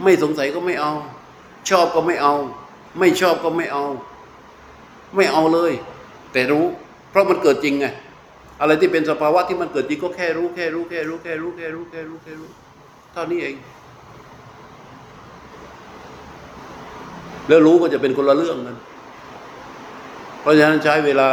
[0.03, 0.93] ไม่สงสัยก็ไม่เอา
[1.71, 2.35] ชอบก็ไม่เอา
[2.99, 3.85] ไม่ชอบก็ไม่เอา
[5.17, 5.73] ไม่เอาเลย
[6.33, 6.65] แต่รู้
[7.11, 7.87] เพราะมันเกิดจริงไง
[8.61, 12.49] อะไรที่เป็นสภาวะที่มันเกิดจริงก็แค่รู้แค่รู้แค่รู้แค่รู้แค่รู้แค่รู้แค่รู้
[13.13, 13.55] เท่านี้เอง
[17.49, 18.77] แล้วรู้ก็จะเป็นคนละเรื่องกัน
[20.41, 21.29] เพราะฉะนั้นใช้เวลา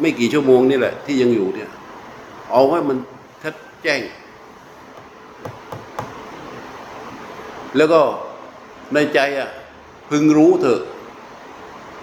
[0.00, 1.70] ไม่กี่ชั่วโมงนี่แหละ ที่ยังอยู่เนี่ย
[2.52, 2.98] เอาให้มัน
[3.42, 4.00] ชัดแจ้ง
[7.76, 8.00] แล้วก็
[8.94, 9.50] ในใจอะ
[10.10, 10.80] พึงรู้เถอะ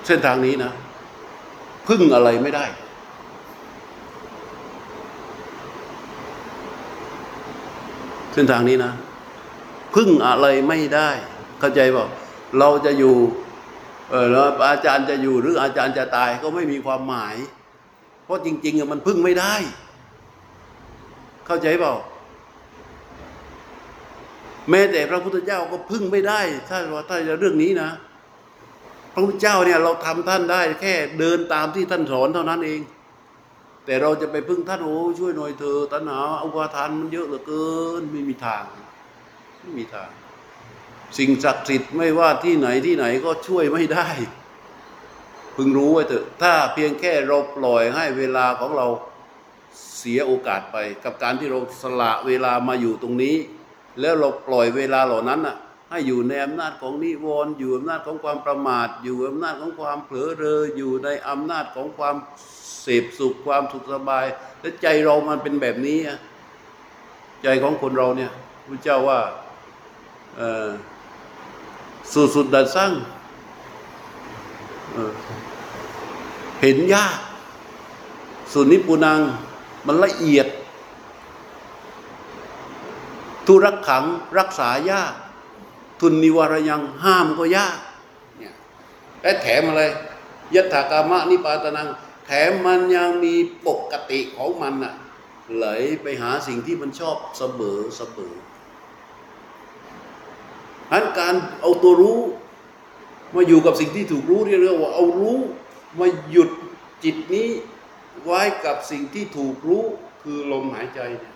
[0.05, 0.71] เส้นทางนี้นะ
[1.87, 2.65] พึ่งอะไรไม่ได้
[8.33, 8.91] เส้นทางนี้นะ
[9.95, 11.09] พึ่งอะไรไม่ได้
[11.59, 12.05] เข้าใจเปล่า
[12.59, 13.15] เราจะอยู่
[14.09, 17.35] เออแล้วอาจารย์จะอยู่หรืออาจารย์จะตายก็ไม่มีความหมาย
[18.23, 19.55] เพราะจริง ๆมันพึ่งไม่ได้
[21.45, 21.95] เข้าใจเปล่า
[24.69, 27.89] แม้แต่พระพุทธเจ้าก็พึ่งไม่ได้ ถ้าว่าถ้าจะเรื่องนี้นะ
[29.13, 32.81] พระพุทธเจ้าเนี่ยเราทำท่านได้แค่เดินตามที่ท่านสอนเท่านั้นเอง
[33.85, 37.69] แต่เราจะไปพึ่งท่านโอ้ช่วยหน่อยเถอะตัณหาอุปาทานมันเยอะเหลือเกิ
[37.99, 38.63] นไม่มีทาง
[39.61, 40.09] ไม่มีทาง
[41.17, 44.07] สิ่งศักดิ์สิทธิ์ไม่ว่าที่ไหนที่ไหนก็ช่วยไม่ได้
[45.55, 48.87] พึงรู้ไว้เถอะ ถ้าเพียงแค่เราปล่อยให้เวลาของเรา
[49.97, 53.35] เสียโอกาสไป กับการที่เราสละเวลามาอยู่ตรงนี้
[53.99, 55.55] แล้วเราปล่อยเวลาเหล่านั้นน่ะ
[55.89, 62.15] ให้อยู่ในอำนาจของนิวรณ์อยู่อำนาจของความประมาท อยู่อำนาจของความเผลอเรออยู่ในอำนาจของความ
[62.81, 64.25] เสพสุขความสุขสบาย
[64.59, 65.99] และใจเรามันเป็นแบบนี้
[67.43, 68.31] ใจของคนเราเนี่ย
[68.67, 69.19] พระเจ้าว่า
[72.13, 72.91] สุดสุดดัดสร้าง
[74.93, 75.13] เอ่อ
[76.61, 77.17] เห็นยาก
[78.51, 79.19] สุนิปุนัง
[79.87, 80.47] มันละเอียด
[83.49, 84.05] ทุรักขัง
[84.39, 85.13] รักษายาก
[85.99, 87.77] ทุนนิวรยังห้ามก็ยาก
[88.39, 88.53] เนี่ย
[89.21, 89.83] และแถมอะไร
[90.55, 91.87] ยัตถากามะนิปาตนัง
[92.25, 93.35] แถมมันยังมี
[93.67, 94.93] ปกติของมันน่ะ
[95.55, 95.65] ไหล
[96.01, 98.33] ไปหาสิ่งที่มันชอบเสมอเสมอ
[100.91, 102.19] อันการเอาตัวรู้
[103.35, 105.39] มาอยู่กับสิ่งที่ถูกรู้เรียกว่าเอารู้
[105.99, 106.49] มาหยุด
[107.03, 107.49] จิตนี้
[108.23, 109.83] ไว้กับสิ่งที่ถูกรู้
[110.23, 111.35] คือลมหายใจเนี่ย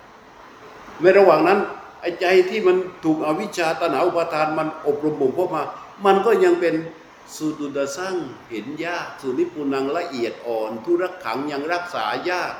[1.00, 1.58] ในระหว่างนั้น
[2.04, 5.62] ไอ้ใจที่มันถูกอวิชชาตนาอุปาทานมันอบรมบ่มเพาะมา
[6.04, 6.74] มันก็ยังเป็น
[7.36, 8.16] สุดุดสร้าง
[8.50, 12.52] เห็นยากสุนิปุนังละเอียดอ่อนทุรักขังยังรักษายาก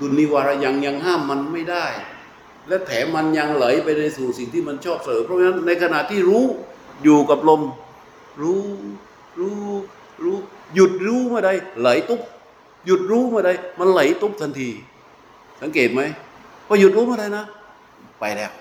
[0.00, 1.86] ดุนิวารยังยังห้ามมันไม่ได้
[2.68, 6.44] และแถมมันยังไหลไปในสู่สิ่งที่มันชอบเสริมเพราะฉะนั้นในขณะที่รู้
[7.02, 7.62] อยู่กับลม
[8.42, 8.62] รู้
[9.40, 9.60] รู้
[10.22, 10.36] รู้
[10.74, 11.50] หยุดรู้เมื่อใด
[11.80, 12.20] ไหลตุ๊บ
[12.86, 14.68] หยุดรู้เมื่อใดมันไหลตุ๊บทันที
[15.62, 16.02] สังเกตไหม
[16.66, 17.44] พอหยุดรู้เมื่อใดนะ
[18.20, 18.52] ไปแล้ว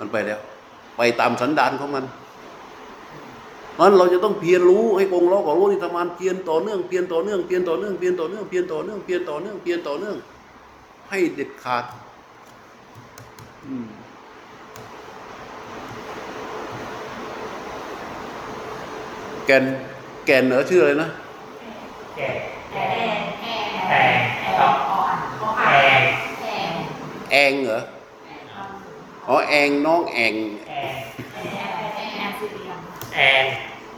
[0.00, 0.40] มันไปแล้ว
[0.96, 2.04] ไปตามสันดานของมัน
[3.78, 10.16] มันเราจะต้องเพียรรู้ให้กงล้อของรู้นี่ทำงานเพียรต่อเนื่องเพียรต่อเนื่องเพียรต่อเนื่องเพียรต่อเนื่องเพียรต่อเนื่องเพียรต่อเนื่องเพียรต่อเนื่อง
[11.08, 11.84] ให้เด็ดขาด
[13.66, 13.86] อืม
[19.46, 19.64] แกน
[20.26, 21.08] แกนเหนือชื่ออะไรนะ
[22.16, 22.28] แก่
[22.72, 24.14] แอนแอนแองแอน
[24.58, 26.02] ครับอ่อนอ่อนแอง
[26.40, 26.72] แอน
[27.32, 27.80] แองเหรอ
[29.28, 30.34] อ๋อแองน้องแอง
[30.68, 30.94] แอง
[31.34, 32.80] แอนแอนสี่เหลี่ยม
[33.14, 33.44] แอน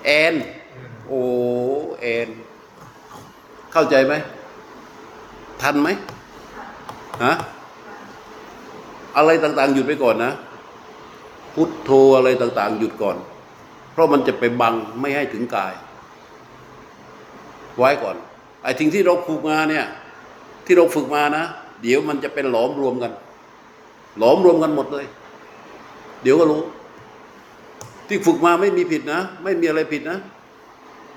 [0.04, 0.34] แอน
[0.74, 1.22] อืมโอ้
[2.00, 2.28] แอน
[3.72, 4.14] เข้าใจไหม
[5.62, 5.88] ทันไหม
[7.24, 7.32] ฮะ
[9.16, 10.32] อะไรต่างๆ หยุดไปก่อนนะ
[11.54, 13.16] พุทโธอะไรต่างๆ หยุดก่อน
[13.92, 15.74] เพราะมันจะไปบังไม่ให้ถึงกาย
[17.78, 18.16] ไว้ก่อน
[18.62, 19.86] ไอ้ทิ้งที่เราฝึกมาเนี่ย
[20.66, 21.44] ที่เราฝึกมานะ
[21.82, 23.12] เดี๋ยวมันจะเป็นหลอมรวมกัน
[24.18, 25.04] หลอมรวมกันหมดเลย
[26.22, 26.62] เดี๋ยวก็รู้
[28.08, 30.18] ที่ฝึกมาไม่มีผิดนะ ไม่มีอะไรผิดนะ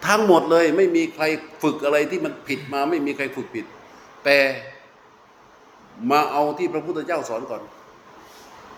[0.07, 1.23] ทั้งหมดเลย ไม่มีใคร
[1.63, 3.65] ฝึกอะไรที่มันผิดมา ไม่มีใครฝึกผิด
[4.25, 4.37] แต่
[6.11, 7.61] มาเอาที่พระพุทธเจ้าสอนก่อน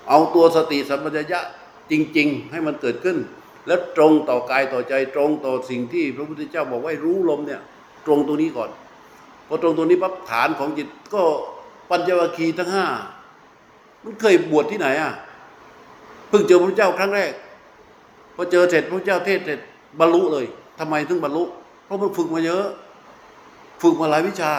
[0.10, 1.40] เอาตัวสติสัมปชัญญะ
[1.92, 3.18] จริง ๆ ให้มันเกิดขึ้น
[3.68, 7.62] แล้วตรงต่อกายต่อใจตรงต่อสิ่งที่พระพุทธเจ้าบอกว่ารู้ลมเนี่ย
[8.06, 8.70] ตรงตัวนี้ก่อน
[9.48, 11.22] พอตรงตัวนี้ปั๊บฐานของจิตก็
[11.90, 12.88] ปัญจวัคคีย์ทั้งห้า
[14.08, 15.12] มันเคยบวชที่ไหนอะ
[16.30, 17.32] เพิ่งเจอพระเจ้าครั้งแรก
[18.36, 19.60] พอเจอเสร็จพระเจ้าเทศเสร็จ
[20.00, 20.46] บรรลุเลย
[20.80, 21.44] ทำไมถึงบรรลุ
[21.86, 22.66] เพราะมันฝึกมาเยอะ
[23.82, 24.52] ฝึกมาหลายวิชา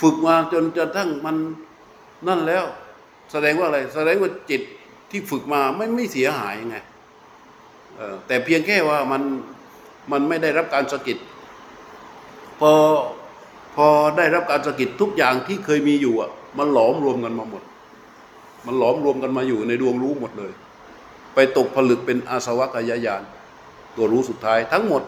[0.00, 1.36] ฝึกมาจนจนทั้งมัน
[2.28, 2.64] นั่นแล้ว
[3.32, 4.62] แสดงว่าอะไร แสดงว่าจิต
[5.10, 6.78] ที่ฝึกมาไม่ไม่เสียหายไง
[8.26, 9.22] แต่เพียงแค่ว่ามัน
[10.12, 11.18] มันไม่ได้รับการสะกิด
[12.60, 12.72] พอ
[13.76, 13.86] พอ
[14.16, 17.62] ได้รับการสะกิดทุกอย่างที่เคยมีอยู่อะ มันหลอมรวมกันมาหมด
[18.66, 20.52] มันหลอมรวมกันมาอยู่ในดวงรู้หมดเลย
[21.34, 23.22] ไปตกผลึกเป็นอาสวะกายญาณ
[23.96, 25.02] ตัวรู้สุดท้ายทั้งหมด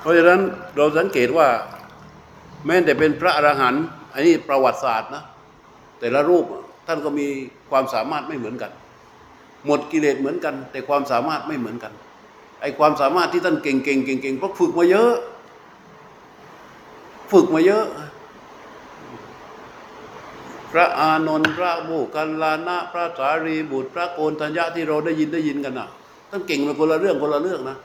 [0.00, 0.40] เพราะฉะนั้น
[0.76, 1.48] เราสังเกตว่า
[2.66, 5.22] แม้แต่เป็นพระอรหันต์อันนี้ประวัติศาสตร์นะ
[5.98, 6.44] แต่ละรูป
[6.86, 7.26] ท่านก็มี
[7.70, 8.72] ความสามารถไม่เหมือนกัน
[9.66, 11.92] หมดกิเลสเหมือนกัน แต่ความสามารถไม่เหมือนกัน
[12.60, 15.12] ไอ้ความสามารถที่ท่านเก่งๆเก่งๆเพราะฝึกมาเยอะ
[17.32, 17.84] ฝึกมาเยอะ
[20.72, 25.88] พระอานนท์พระโมคคัลลานะพระสารีบุตร พระโกนธัญญะที่เราได้ยินได้ยินกันนะ
[26.30, 27.76] ท่านเก่งมาคนละเรื่องคนละเรื่องนะ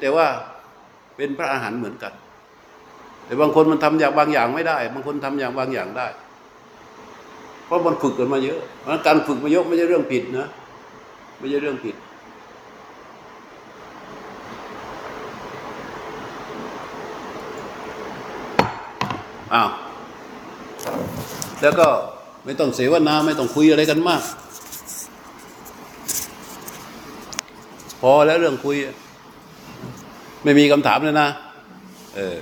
[0.00, 0.26] แต่ว่า
[1.16, 2.12] เป็นพระอาหารเหมือนกัน
[3.24, 6.06] แต่บางคนมันทำอย่างบางอย่างไม่ได้ บางคนทำอย่างบางอย่างได้
[7.66, 10.48] เพราะมันฝึกกันมาเยอะเพราะการฝึกมาเยอะไม่ใช่เรื่องผิดนะ
[11.38, 11.96] ไม่ใช่เรื่องผิด
[19.54, 19.70] อ้าว
[21.64, 21.88] แล้วก็
[22.44, 24.22] ไม่ต้องเสวนาไม่ต้องคุยอะไรกันมาก
[28.00, 28.76] พอแล้วเรื่องคุย
[30.44, 31.28] ไม่มีคำถามเลยนะ
[32.16, 32.38] เออ